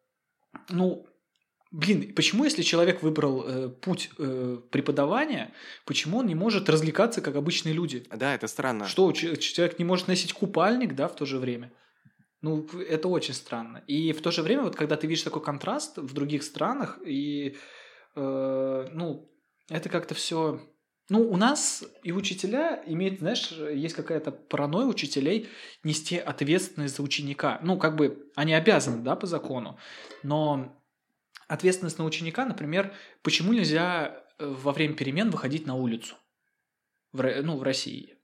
[0.68, 1.06] ну,
[1.70, 5.54] блин, почему если человек выбрал э, путь э, преподавания,
[5.86, 8.06] почему он не может развлекаться как обычные люди?
[8.14, 8.86] Да, это странно.
[8.86, 11.72] Что человек не может носить купальник, да, в то же время?
[12.44, 13.82] Ну, это очень странно.
[13.86, 17.56] И в то же время, вот когда ты видишь такой контраст в других странах, и,
[18.16, 19.32] э, ну,
[19.70, 20.60] это как-то все
[21.08, 25.48] Ну, у нас и учителя имеют, знаешь, есть какая-то паранойя учителей
[25.84, 27.60] нести ответственность за ученика.
[27.62, 29.78] Ну, как бы они обязаны, да, по закону.
[30.22, 30.78] Но
[31.48, 32.92] ответственность на ученика, например,
[33.22, 36.16] почему нельзя э, во время перемен выходить на улицу?
[37.12, 38.18] В, ну, в России.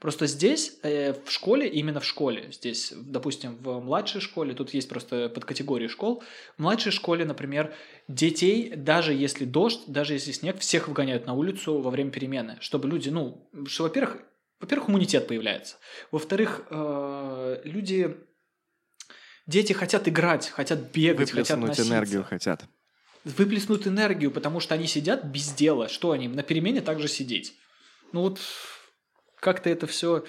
[0.00, 4.88] Просто здесь, э, в школе, именно в школе, здесь, допустим, в младшей школе, тут есть
[4.88, 6.22] просто подкатегории школ,
[6.56, 7.74] в младшей школе, например,
[8.08, 12.88] детей, даже если дождь, даже если снег, всех выгоняют на улицу во время перемены, чтобы
[12.88, 14.18] люди, ну, что, во-первых,
[14.60, 15.76] во-первых, иммунитет появляется,
[16.10, 18.16] во-вторых, э, люди,
[19.46, 21.88] дети хотят играть, хотят бегать, хотят носиться.
[21.88, 22.64] энергию хотят.
[23.24, 25.88] Выплеснуть энергию, потому что они сидят без дела.
[25.88, 26.28] Что они?
[26.28, 27.54] На перемене также сидеть.
[28.12, 28.38] Ну вот
[29.44, 30.24] как-то это все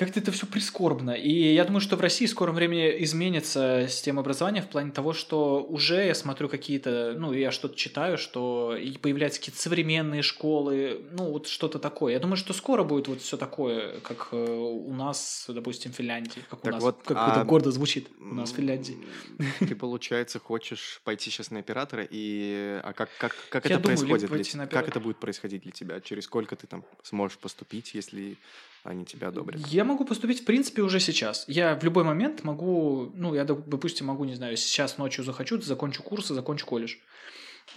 [0.00, 1.10] как-то это все прискорбно.
[1.10, 5.12] И я думаю, что в России в скором времени изменится система образования в плане того,
[5.12, 11.30] что уже я смотрю какие-то, ну, я что-то читаю, что появляются какие-то современные школы, ну,
[11.30, 12.14] вот что-то такое.
[12.14, 16.40] Я думаю, что скоро будет вот все такое, как э, у нас, допустим, в Финляндии.
[16.48, 17.32] Как так у нас, вот, как а...
[17.32, 18.96] это гордо звучит у нас в Финляндии.
[19.58, 24.30] Ты, получается, хочешь пойти сейчас на оператора, и а как, как, как это думаю, происходит?
[24.30, 24.66] Для...
[24.66, 26.00] Как это будет происходить для тебя?
[26.00, 28.38] Через сколько ты там сможешь поступить, если
[28.82, 29.66] они тебя одобрят?
[29.66, 31.44] Я могу поступить, в принципе, уже сейчас.
[31.48, 36.02] Я в любой момент могу, ну, я, допустим, могу, не знаю, сейчас ночью захочу, закончу
[36.02, 36.96] курсы, закончу колледж.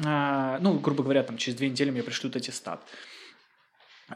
[0.03, 2.83] А, ну, грубо говоря, там, через две недели мне пришлют аттестат.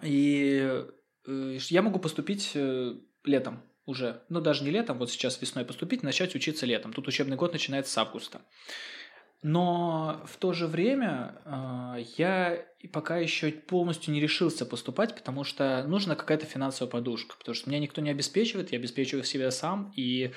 [0.02, 0.84] И
[1.28, 4.24] э, я могу поступить э, летом уже.
[4.30, 6.94] Ну, даже не летом, вот сейчас весной поступить, начать учиться летом.
[6.94, 8.42] Тут учебный год начинается с августа.
[9.44, 15.84] Но в то же время э, я пока еще полностью не решился поступать, потому что
[15.88, 20.32] нужна какая-то финансовая подушка, потому что меня никто не обеспечивает, я обеспечиваю себя сам, и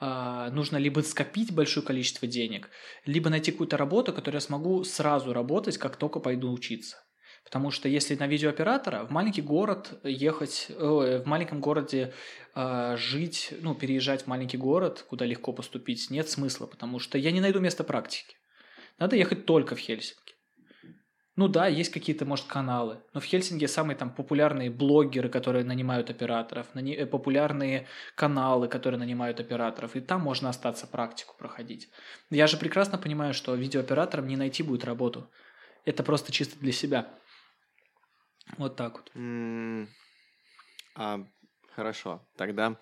[0.00, 2.70] э, нужно либо скопить большое количество денег,
[3.06, 6.96] либо найти какую-то работу, которую я смогу сразу работать, как только пойду учиться.
[7.44, 12.12] Потому что если на видеооператора в маленький город ехать, э, в маленьком городе
[12.54, 17.30] э, жить, ну, переезжать в маленький город, куда легко поступить, нет смысла, потому что я
[17.30, 18.39] не найду места практики.
[19.00, 20.34] Надо ехать только в Хельсинки.
[21.36, 26.10] Ну да, есть какие-то, может, каналы, но в Хельсинки самые там популярные блогеры, которые нанимают
[26.10, 26.66] операторов.
[26.74, 31.88] Э, популярные каналы, которые нанимают операторов, и там можно остаться практику проходить.
[32.28, 35.30] Я же прекрасно понимаю, что видеооператорам не найти будет работу.
[35.86, 37.08] Это просто чисто для себя.
[38.58, 39.10] Вот так вот.
[40.94, 41.24] А,
[41.74, 42.76] хорошо, тогда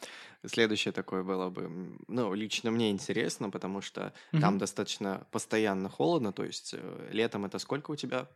[0.46, 1.68] Следующее такое было бы,
[2.06, 4.40] ну, лично мне интересно, потому что угу.
[4.40, 8.28] там достаточно постоянно холодно, то есть э, летом это сколько у тебя?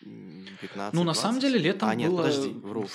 [0.00, 2.22] 15, Ну, на самом деле летом а, нет, было...
[2.22, 2.88] подожди, вру.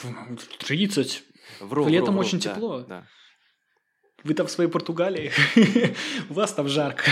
[0.59, 1.23] 30.
[1.61, 2.79] Вру, Летом вру, очень вру, тепло.
[2.81, 3.07] Да, да.
[4.23, 5.31] Вы там в своей Португалии,
[6.29, 7.09] у вас там жарко.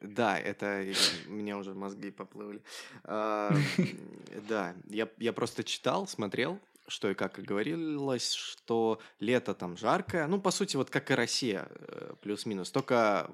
[0.00, 0.86] Да, это
[1.26, 2.62] у меня уже мозги поплыли.
[3.02, 3.52] А,
[4.48, 10.26] да, я, я просто читал, смотрел, что и как и говорилось, что лето там жаркое,
[10.26, 13.30] ну, по сути, вот как и Россия, э, плюс-минус, только,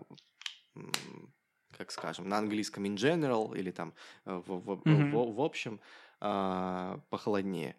[1.77, 3.95] как скажем, на английском in general или там
[4.27, 5.11] э, в, в, mm-hmm.
[5.11, 5.81] в, в общем
[6.21, 7.77] а, похолоднее.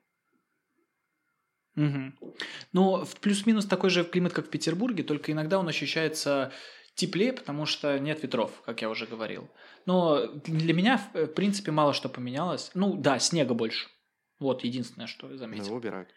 [1.75, 2.35] Угу.
[2.73, 6.53] Ну, плюс-минус такой же климат, как в Петербурге, только иногда он ощущается
[6.93, 9.49] теплее, потому что нет ветров, как я уже говорил.
[9.85, 12.71] Но для меня, в принципе, мало что поменялось.
[12.75, 13.89] Ну, да, снега больше.
[14.39, 15.65] Вот единственное, что я заметил.
[15.65, 16.09] Его убирают.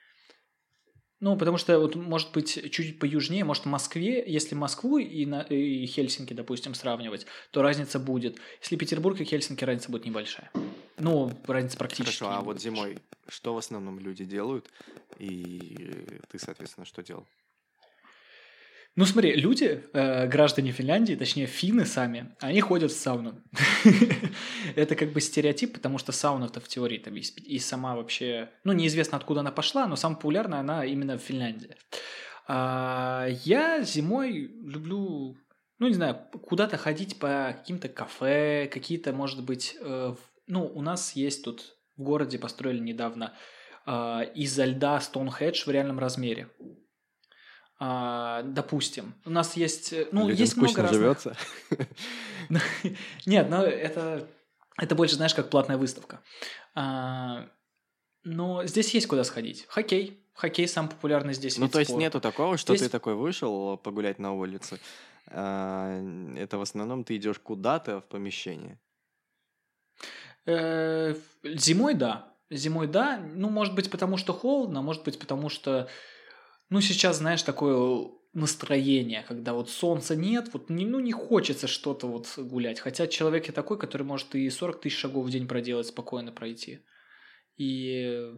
[1.21, 5.41] Ну, потому что, вот, может быть, чуть поюжнее, может, в Москве, если Москву и, на,
[5.41, 8.39] и Хельсинки, допустим, сравнивать, то разница будет.
[8.61, 10.53] Если Петербург и Хельсинки, разница будет небольшая.
[10.97, 12.19] Ну, разница практически.
[12.19, 14.71] Хорошо, а вот зимой что в основном люди делают?
[15.19, 17.27] И ты, соответственно, что делал?
[18.99, 23.41] Ну смотри, люди, э, граждане Финляндии, точнее финны сами, они ходят в сауну.
[24.75, 27.39] Это как бы стереотип, потому что сауна-то в теории там есть.
[27.39, 31.77] И сама вообще, ну неизвестно откуда она пошла, но самая популярная она именно в Финляндии.
[32.49, 35.37] А, я зимой люблю,
[35.79, 40.15] ну не знаю, куда-то ходить по каким-то кафе, какие-то, может быть, э,
[40.49, 43.33] ну у нас есть тут в городе построили недавно
[43.87, 43.93] э,
[44.35, 46.49] из-за льда Стоунхедж в реальном размере.
[47.81, 51.01] А, допустим, у нас есть, э, ну, Людям есть много разных...
[51.01, 51.37] живется.
[53.27, 54.29] Нет, ну это
[54.79, 56.21] это больше, знаешь, как платная выставка.
[56.75, 57.49] А,
[58.25, 59.67] но здесь есть куда сходить.
[59.69, 60.25] Хоккей.
[60.35, 61.59] Хоккей самый популярный здесь.
[61.59, 62.05] Ну, то есть спорта.
[62.05, 62.85] нету такого, что есть...
[62.85, 64.79] ты такой вышел погулять на улице.
[65.27, 66.01] А,
[66.37, 68.79] это в основном ты идешь куда-то в помещение.
[70.47, 72.33] Э, зимой да.
[72.49, 73.19] Зимой да.
[73.19, 75.89] Ну, может быть, потому что холодно, может быть, потому что
[76.71, 82.07] ну, сейчас, знаешь, такое настроение, когда вот солнца нет, вот не, ну, не хочется что-то
[82.07, 82.81] вот гулять.
[82.81, 86.81] Хотя человек я такой, который может и 40 тысяч шагов в день проделать, спокойно пройти.
[87.57, 88.33] И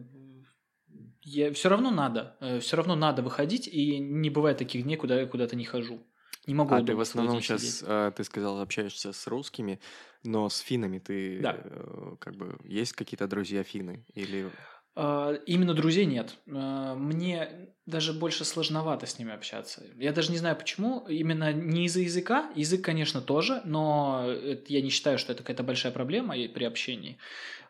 [1.21, 5.19] я, все равно надо, э, все равно надо выходить, и не бывает таких дней, куда
[5.19, 6.01] я куда-то не хожу.
[6.47, 9.79] Не могу А ты в основном сейчас, э, ты сказал, общаешься с русскими,
[10.23, 11.61] но с финами ты, да.
[11.63, 14.05] э, как бы, есть какие-то друзья финны?
[14.15, 14.49] Или...
[14.95, 16.35] А, именно друзей нет.
[16.47, 19.83] А, мне даже больше сложновато с ними общаться.
[19.95, 21.05] Я даже не знаю почему.
[21.07, 22.51] Именно не из-за языка.
[22.55, 24.25] Язык, конечно, тоже, но
[24.67, 27.17] я не считаю, что это какая-то большая проблема при общении.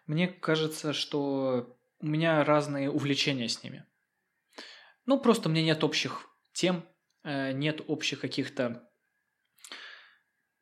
[0.08, 3.86] Мне кажется, что у меня разные увлечения с ними.
[5.06, 6.86] Ну, просто у меня нет общих тем,
[7.24, 8.88] э, нет общих каких-то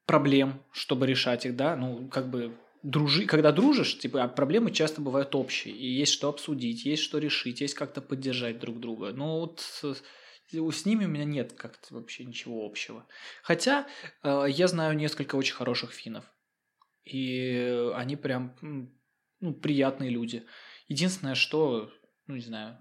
[0.06, 5.02] проблем, чтобы решать их, да, ну, как бы дружи, когда дружишь, типа, а проблемы часто
[5.02, 9.12] бывают общие, и есть что обсудить, есть что решить, есть как-то поддержать друг друга.
[9.12, 13.06] Но вот с, ними у меня нет как-то вообще ничего общего.
[13.44, 13.88] Хотя
[14.24, 16.26] э, я знаю несколько очень хороших финнов,
[17.04, 18.56] и они прям
[19.40, 20.46] ну, приятные люди.
[20.88, 21.92] Единственное, что,
[22.28, 22.78] ну, не знаю,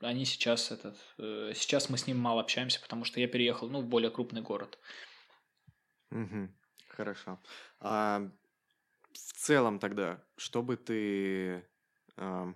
[0.00, 3.80] они сейчас этот, э, сейчас мы с ним мало общаемся, потому что я переехал, ну,
[3.80, 4.78] в более крупный город.
[6.10, 6.48] Угу.
[6.88, 7.40] Хорошо.
[7.80, 8.30] А
[9.16, 11.64] в целом тогда, что бы ты...
[12.16, 12.52] А...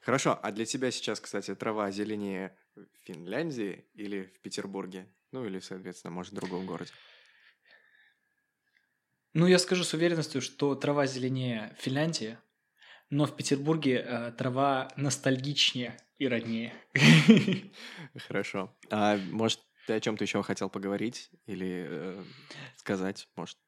[0.00, 5.06] Хорошо, а для тебя сейчас, кстати, трава зеленее в Финляндии или в Петербурге?
[5.32, 6.92] Ну или, соответственно, может, в другом городе?
[9.32, 12.38] Ну, я скажу с уверенностью, что трава зеленее в Финляндии,
[13.10, 16.74] но в Петербурге э, трава ностальгичнее и роднее.
[18.26, 18.76] Хорошо.
[18.90, 22.24] А может, ты о чем-то еще хотел поговорить или э,
[22.76, 23.58] сказать, может?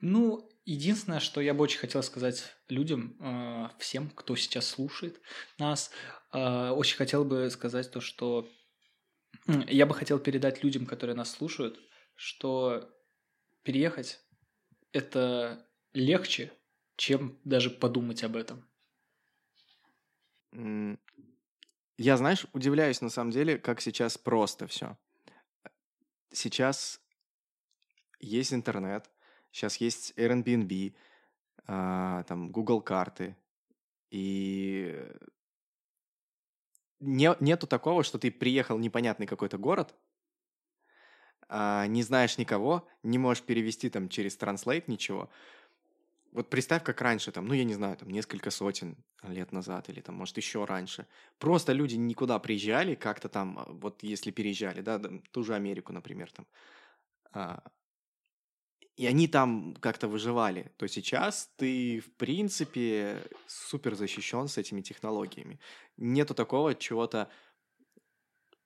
[0.00, 5.20] Ну, единственное, что я бы очень хотел сказать людям, э, всем, кто сейчас слушает
[5.58, 5.90] нас,
[6.32, 8.48] э, очень хотел бы сказать то, что
[9.46, 11.80] я бы хотел передать людям, которые нас слушают,
[12.14, 12.90] что
[13.62, 14.20] переехать
[14.92, 16.52] это легче,
[16.96, 18.68] чем даже подумать об этом.
[21.96, 24.96] Я, знаешь, удивляюсь на самом деле, как сейчас просто все.
[26.32, 27.00] Сейчас
[28.18, 29.10] есть интернет,
[29.50, 30.94] сейчас есть Airbnb,
[31.66, 33.36] а, там Google карты,
[34.10, 35.08] и
[37.00, 39.94] не, нету такого, что ты приехал в непонятный какой-то город,
[41.48, 45.30] а, не знаешь никого, не можешь перевести там через Translate ничего.
[46.32, 50.00] Вот представь, как раньше, там, ну, я не знаю, там, несколько сотен лет назад или
[50.00, 51.08] там, может, еще раньше.
[51.38, 55.92] Просто люди никуда приезжали, как-то там, а, вот если переезжали, да, там, ту же Америку,
[55.92, 56.46] например, там,
[58.96, 65.58] и они там как-то выживали, то сейчас ты, в принципе, супер защищен с этими технологиями.
[65.96, 67.30] Нету такого чего-то,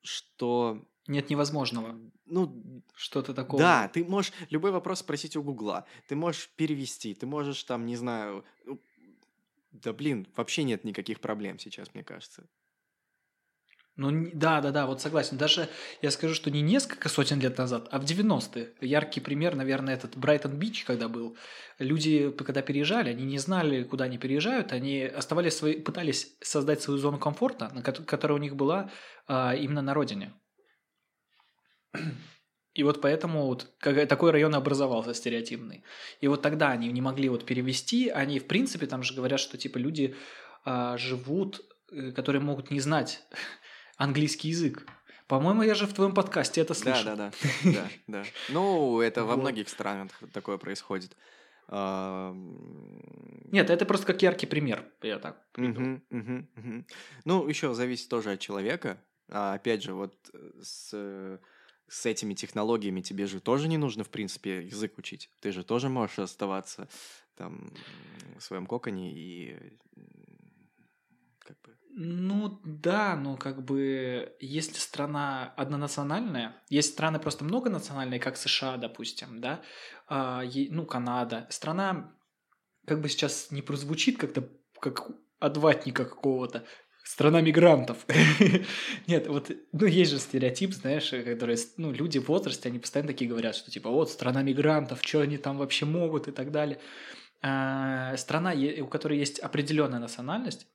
[0.03, 1.99] что нет невозможного.
[2.25, 3.63] Ну, что-то такого.
[3.63, 5.87] Да, ты можешь любой вопрос спросить у Гугла.
[6.09, 8.45] Ты можешь перевести, ты можешь там, не знаю...
[9.71, 12.49] Да блин, вообще нет никаких проблем сейчас, мне кажется.
[13.97, 15.37] Ну, да, да, да, вот согласен.
[15.37, 15.69] Даже
[16.03, 18.73] я скажу, что не несколько сотен лет назад, а в 90-е.
[18.81, 21.37] Яркий пример, наверное, этот Брайтон-Бич, когда был.
[21.79, 26.99] Люди, когда переезжали, они не знали, куда они переезжают, они оставались свои, пытались создать свою
[26.99, 27.71] зону комфорта,
[28.07, 28.91] которая у них была
[29.29, 30.33] а, именно на родине.
[32.75, 35.85] И вот поэтому вот такой район образовался стереотипный.
[36.21, 39.57] И вот тогда они не могли вот перевести, они в принципе там же говорят, что
[39.57, 40.17] типа люди
[40.65, 41.61] а, живут,
[41.93, 43.23] э, которые могут не знать
[43.97, 44.87] английский язык.
[45.27, 47.05] По-моему, я же в твоем подкасте это слышал.
[47.05, 48.25] Да, да, да, да, да.
[48.51, 51.17] Ну, это во многих странах такое происходит.
[51.71, 55.41] Нет, это просто как яркий пример, я так.
[55.57, 56.03] Угу.
[57.25, 58.99] Ну, еще зависит тоже от человека.
[59.31, 61.41] А, опять же, вот э, с
[61.89, 65.31] с этими технологиями тебе же тоже не нужно, в принципе, язык учить.
[65.41, 66.89] Ты же тоже можешь оставаться
[67.37, 67.73] там
[68.39, 69.79] в своем коконе и
[71.39, 71.77] как бы...
[71.97, 79.41] Ну да, но как бы если страна однонациональная, есть страны просто многонациональные, как США, допустим,
[79.41, 79.63] да,
[80.09, 82.13] а, ну Канада, страна
[82.85, 84.49] как бы сейчас не прозвучит как-то
[84.81, 85.09] как
[85.39, 85.57] от
[85.93, 86.65] какого-то,
[87.05, 88.07] Страна мигрантов.
[89.07, 93.29] Нет, вот, ну, есть же стереотип, знаешь, которые, ну, люди в возрасте, они постоянно такие
[93.29, 96.81] говорят, что, типа, вот, страна мигрантов, что они там вообще могут и так далее.
[97.43, 100.67] А, страна, у которой есть определенная национальность,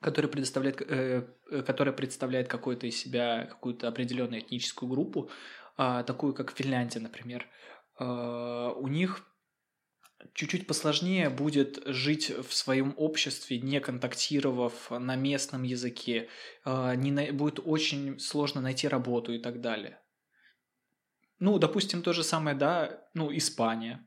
[0.00, 5.30] которая предоставляет, э, э, которая представляет какую-то из себя, какую-то определенную этническую группу,
[5.78, 7.46] э, такую как Финляндия, например,
[7.98, 9.26] э, у них
[10.34, 16.28] чуть-чуть посложнее будет жить в своем обществе, не контактировав на местном языке.
[16.64, 17.32] А, не на...
[17.32, 20.00] Будет очень сложно найти работу и так далее.
[21.38, 24.06] Ну, допустим, то же самое, да, ну, Испания.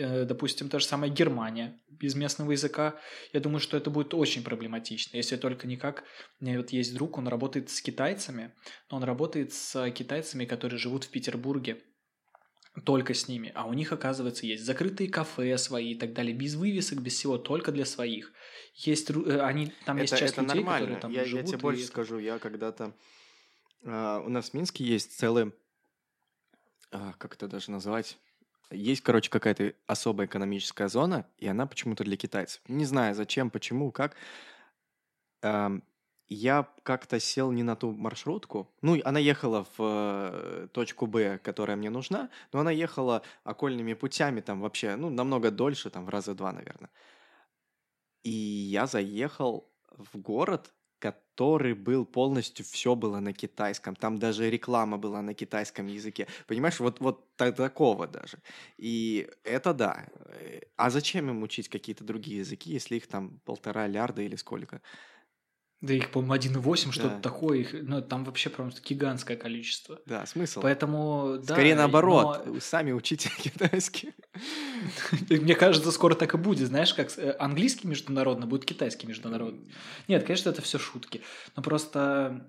[0.00, 2.98] Э, допустим, та же самая Германия без местного языка,
[3.32, 6.04] я думаю, что это будет очень проблематично, если только никак.
[6.40, 8.52] У меня вот есть друг, он работает с китайцами,
[8.90, 11.82] но он работает с китайцами, которые живут в Петербурге,
[12.84, 16.54] только с ними, а у них, оказывается, есть закрытые кафе свои и так далее, без
[16.54, 18.32] вывесок, без всего, только для своих.
[18.74, 20.86] Есть, э, они, там это, есть часть это людей, нормально.
[20.86, 21.46] которые там я, живут.
[21.46, 21.86] Я тебе больше и...
[21.86, 22.94] скажу, я когда-то...
[23.82, 25.52] Uh, у нас в Минске есть целый...
[26.92, 28.18] Uh, как это даже назвать?
[28.70, 32.62] Есть, короче, какая-то особая экономическая зона, и она почему-то для китайцев.
[32.68, 34.16] Не знаю, зачем, почему, как.
[36.32, 38.72] Я как-то сел не на ту маршрутку.
[38.82, 44.40] Ну, она ехала в э, точку Б, которая мне нужна, но она ехала окольными путями,
[44.40, 46.90] там вообще, ну, намного дольше, там в раза два, наверное.
[48.22, 53.96] И я заехал в город, который был полностью, все было на китайском.
[53.96, 56.28] Там даже реклама была на китайском языке.
[56.46, 58.38] Понимаешь, вот, вот такого даже.
[58.78, 60.06] И это да.
[60.76, 64.82] А зачем им учить какие-то другие языки, если их там полтора лярда или сколько?
[65.80, 67.60] Да их, по-моему, 1,8, что-то такое.
[67.60, 69.98] Их, ну, там вообще просто гигантское количество.
[70.04, 70.60] Да, смысл.
[70.60, 71.54] Поэтому, да.
[71.54, 72.60] Скорее наоборот, но...
[72.60, 74.12] сами учите китайский.
[75.30, 76.68] Мне кажется, скоро так и будет.
[76.68, 79.72] Знаешь, как э, английский международный будет китайский международный.
[80.06, 81.22] Нет, конечно, это все шутки.
[81.56, 82.46] Но просто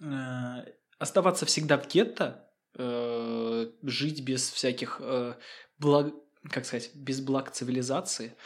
[0.00, 0.64] э,
[1.00, 2.48] оставаться всегда в гетто,
[2.78, 5.34] э, жить без всяких э,
[5.78, 6.14] благ
[6.50, 8.36] как сказать, без благ цивилизации,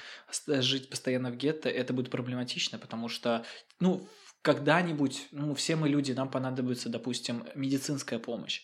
[0.46, 3.44] жить постоянно в гетто, это будет проблематично, потому что,
[3.78, 4.08] ну,
[4.42, 8.62] когда-нибудь, ну, все мы люди, нам понадобится, допустим, медицинская помощь.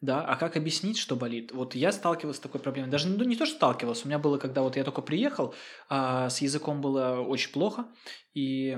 [0.00, 1.52] Да, а как объяснить, что болит?
[1.52, 2.90] Вот я сталкивался с такой проблемой.
[2.90, 5.54] Даже ну, не то, что сталкивался, у меня было, когда вот я только приехал,
[5.88, 7.86] а, с языком было очень плохо,
[8.34, 8.76] и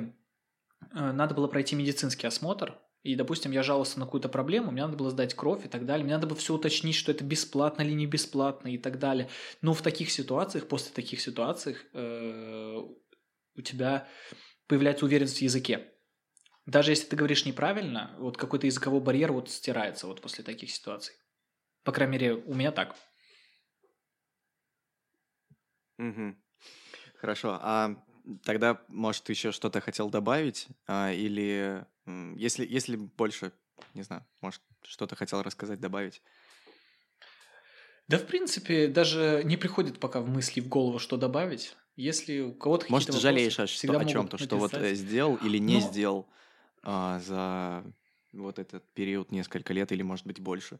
[0.93, 2.78] а, надо было пройти медицинский осмотр,
[3.09, 6.05] и, допустим, я жаловался на какую-то проблему, мне надо было сдать кровь и так далее,
[6.05, 9.30] мне надо было все уточнить, что это бесплатно или не бесплатно и так далее.
[9.62, 12.82] Но в таких ситуациях, после таких ситуаций, э,
[13.56, 14.06] у тебя
[14.66, 15.90] появляется уверенность в языке.
[16.66, 21.14] Даже если ты говоришь неправильно, вот какой-то языковой барьер вот стирается вот после таких ситуаций.
[21.85, 22.94] По крайней мере, у меня так.
[25.98, 26.36] Угу.
[27.16, 27.59] Хорошо.
[27.62, 27.97] А
[28.44, 30.68] тогда, может, еще что-то хотел добавить?
[30.86, 31.86] А, или
[32.36, 33.52] если, если больше,
[33.94, 36.22] не знаю, может, что-то хотел рассказать, добавить?
[38.09, 41.76] Да, в принципе, даже не приходит пока в мысли, в голову, что добавить.
[41.97, 45.74] Если у кого-то Может, жалеешь о, что, о чем-то, что вот э, сделал или не
[45.74, 45.80] Но...
[45.80, 46.28] сделал
[46.82, 47.85] а, за
[48.32, 50.78] вот этот период несколько лет или, может быть, больше?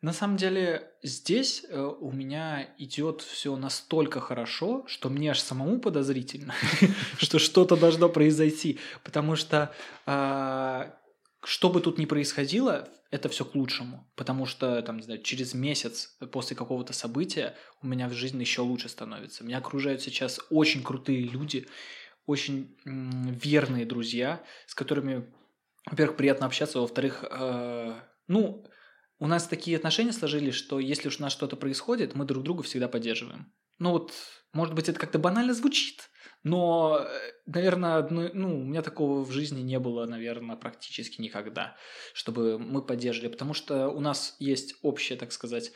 [0.00, 5.80] На самом деле здесь э, у меня идет все настолько хорошо, что мне аж самому
[5.80, 6.54] подозрительно,
[7.18, 9.74] что что-то должно произойти, потому что
[10.06, 10.94] а,
[11.42, 15.52] что бы тут ни происходило, это все к лучшему, потому что там, не знаю, через
[15.54, 19.42] месяц после какого-то события у меня в жизни еще лучше становится.
[19.42, 21.66] Меня окружают сейчас очень крутые люди,
[22.26, 25.26] очень верные друзья, с которыми,
[25.86, 27.94] во-первых, приятно общаться, во-вторых, э,
[28.28, 28.64] ну
[29.18, 32.62] у нас такие отношения сложились, что если уж у нас что-то происходит, мы друг друга
[32.62, 33.52] всегда поддерживаем.
[33.78, 34.12] Ну вот,
[34.52, 36.10] может быть, это как-то банально звучит,
[36.42, 41.76] но, э, наверное, ну, у меня такого в жизни не было, наверное, практически никогда,
[42.12, 45.72] чтобы мы поддерживали, потому что у нас есть общая, так сказать,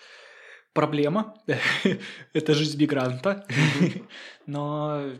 [0.72, 1.34] проблема.
[2.32, 3.46] это жизнь мигранта.
[4.46, 5.12] но,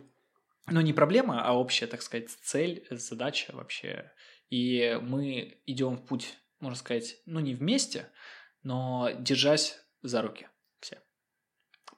[0.68, 4.12] но не проблема, а общая, так сказать, цель, задача вообще.
[4.48, 8.08] И мы идем в путь можно сказать, ну не вместе,
[8.62, 10.48] но держась за руки
[10.80, 11.02] все.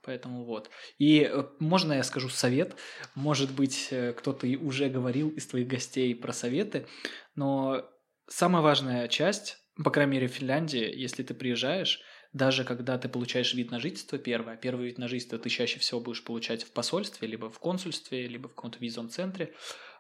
[0.03, 0.71] Поэтому вот.
[0.99, 2.77] И э, можно я скажу совет?
[3.15, 6.87] Может быть, э, кто-то уже говорил из твоих гостей про советы,
[7.35, 7.89] но
[8.27, 12.01] самая важная часть, по крайней мере в Финляндии, если ты приезжаешь,
[12.33, 16.01] даже когда ты получаешь вид на жительство первое, первый вид на жительство ты чаще всего
[16.01, 19.55] будешь получать в посольстве, либо в консульстве, либо в каком-то визовом центре,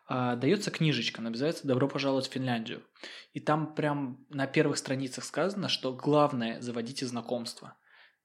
[0.07, 2.83] а, дается книжечка, называется «Добро пожаловать в Финляндию».
[3.33, 7.77] И там прям на первых страницах сказано, что главное– заводите знакомства.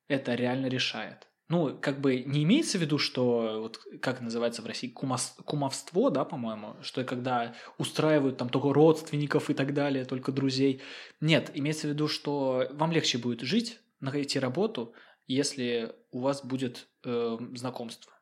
[0.07, 1.27] Это реально решает.
[1.49, 6.23] Ну, как бы не имеется в виду, что, вот как называется в России, кумовство, да,
[6.23, 10.84] по-моему, что когда устраивают там только родственников и так далее, только друзей.
[11.22, 14.93] Нет, имеется в виду, что вам легче будет жить, найти работу,
[15.26, 18.14] если у вас будет э, знакомство.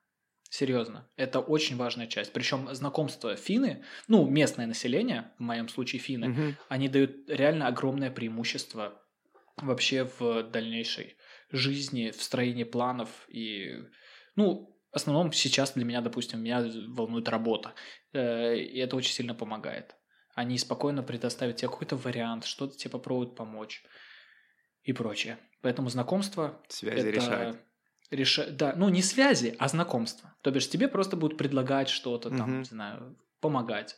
[0.49, 2.31] Серьезно, это очень важная часть.
[2.31, 6.53] Причем знакомство финны, ну, местное население, в моем случае финны, угу.
[6.69, 9.01] они дают реально огромное преимущество
[9.57, 11.17] вообще в дальнейшей
[11.51, 13.09] жизни, в строении планов.
[13.27, 13.83] И,
[14.35, 17.73] ну, в основном сейчас для меня, допустим, меня волнует работа.
[18.13, 19.95] Э, и это очень сильно помогает.
[20.33, 23.83] Они спокойно предоставят тебе какой-то вариант, что-то тебе попробуют помочь
[24.83, 25.39] и прочее.
[25.61, 26.61] Поэтому знакомство...
[26.69, 27.09] Связи это...
[27.09, 27.66] решают
[28.11, 30.35] решать, да, ну не связи, а знакомства.
[30.41, 32.59] То бишь тебе просто будут предлагать что-то там, Мгм.
[32.59, 33.97] не знаю, помогать.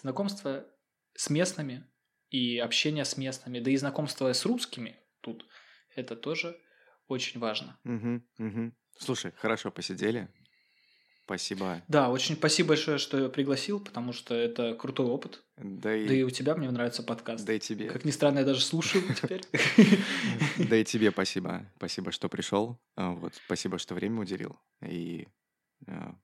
[0.00, 0.66] Знакомство
[1.14, 1.86] с местными
[2.30, 5.46] и общение с местными, да и знакомство с русскими тут,
[5.94, 6.58] это тоже
[7.08, 7.78] очень важно.
[7.84, 8.76] Мгм, мгм.
[8.98, 10.28] Слушай, хорошо посидели.
[11.28, 11.82] Спасибо.
[11.88, 15.42] Да, очень спасибо большое, что я пригласил, потому что это крутой опыт.
[15.58, 17.44] Да Да и, и у тебя мне нравится подкаст.
[17.44, 17.90] да и тебе.
[17.90, 19.42] Как ни странно, я даже слушаю теперь.
[20.56, 21.66] Да и тебе спасибо.
[21.76, 22.78] Спасибо, что пришел.
[22.96, 24.58] А, Вот, спасибо, что время уделил.
[24.82, 25.28] И
[25.86, 26.14] а,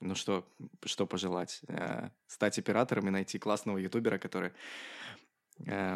[0.00, 0.44] ну что,
[0.86, 1.60] что пожелать?
[1.68, 4.50] А, Стать оператором и найти классного ютубера, который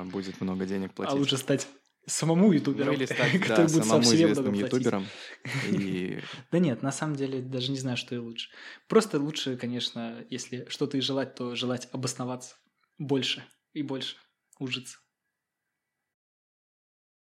[0.04, 1.14] будет много денег платить.
[1.14, 1.66] А лучше стать
[2.06, 5.06] самому ютубером, Ну или стать, да, который будет сам самому себе известным ютубером.
[5.70, 6.20] И
[6.50, 8.50] Да нет, на самом деле даже не знаю, что и лучше.
[8.88, 12.56] Просто лучше, конечно, если что-то и желать, то желать обосноваться
[12.98, 14.16] больше и больше,
[14.58, 14.98] ужиться.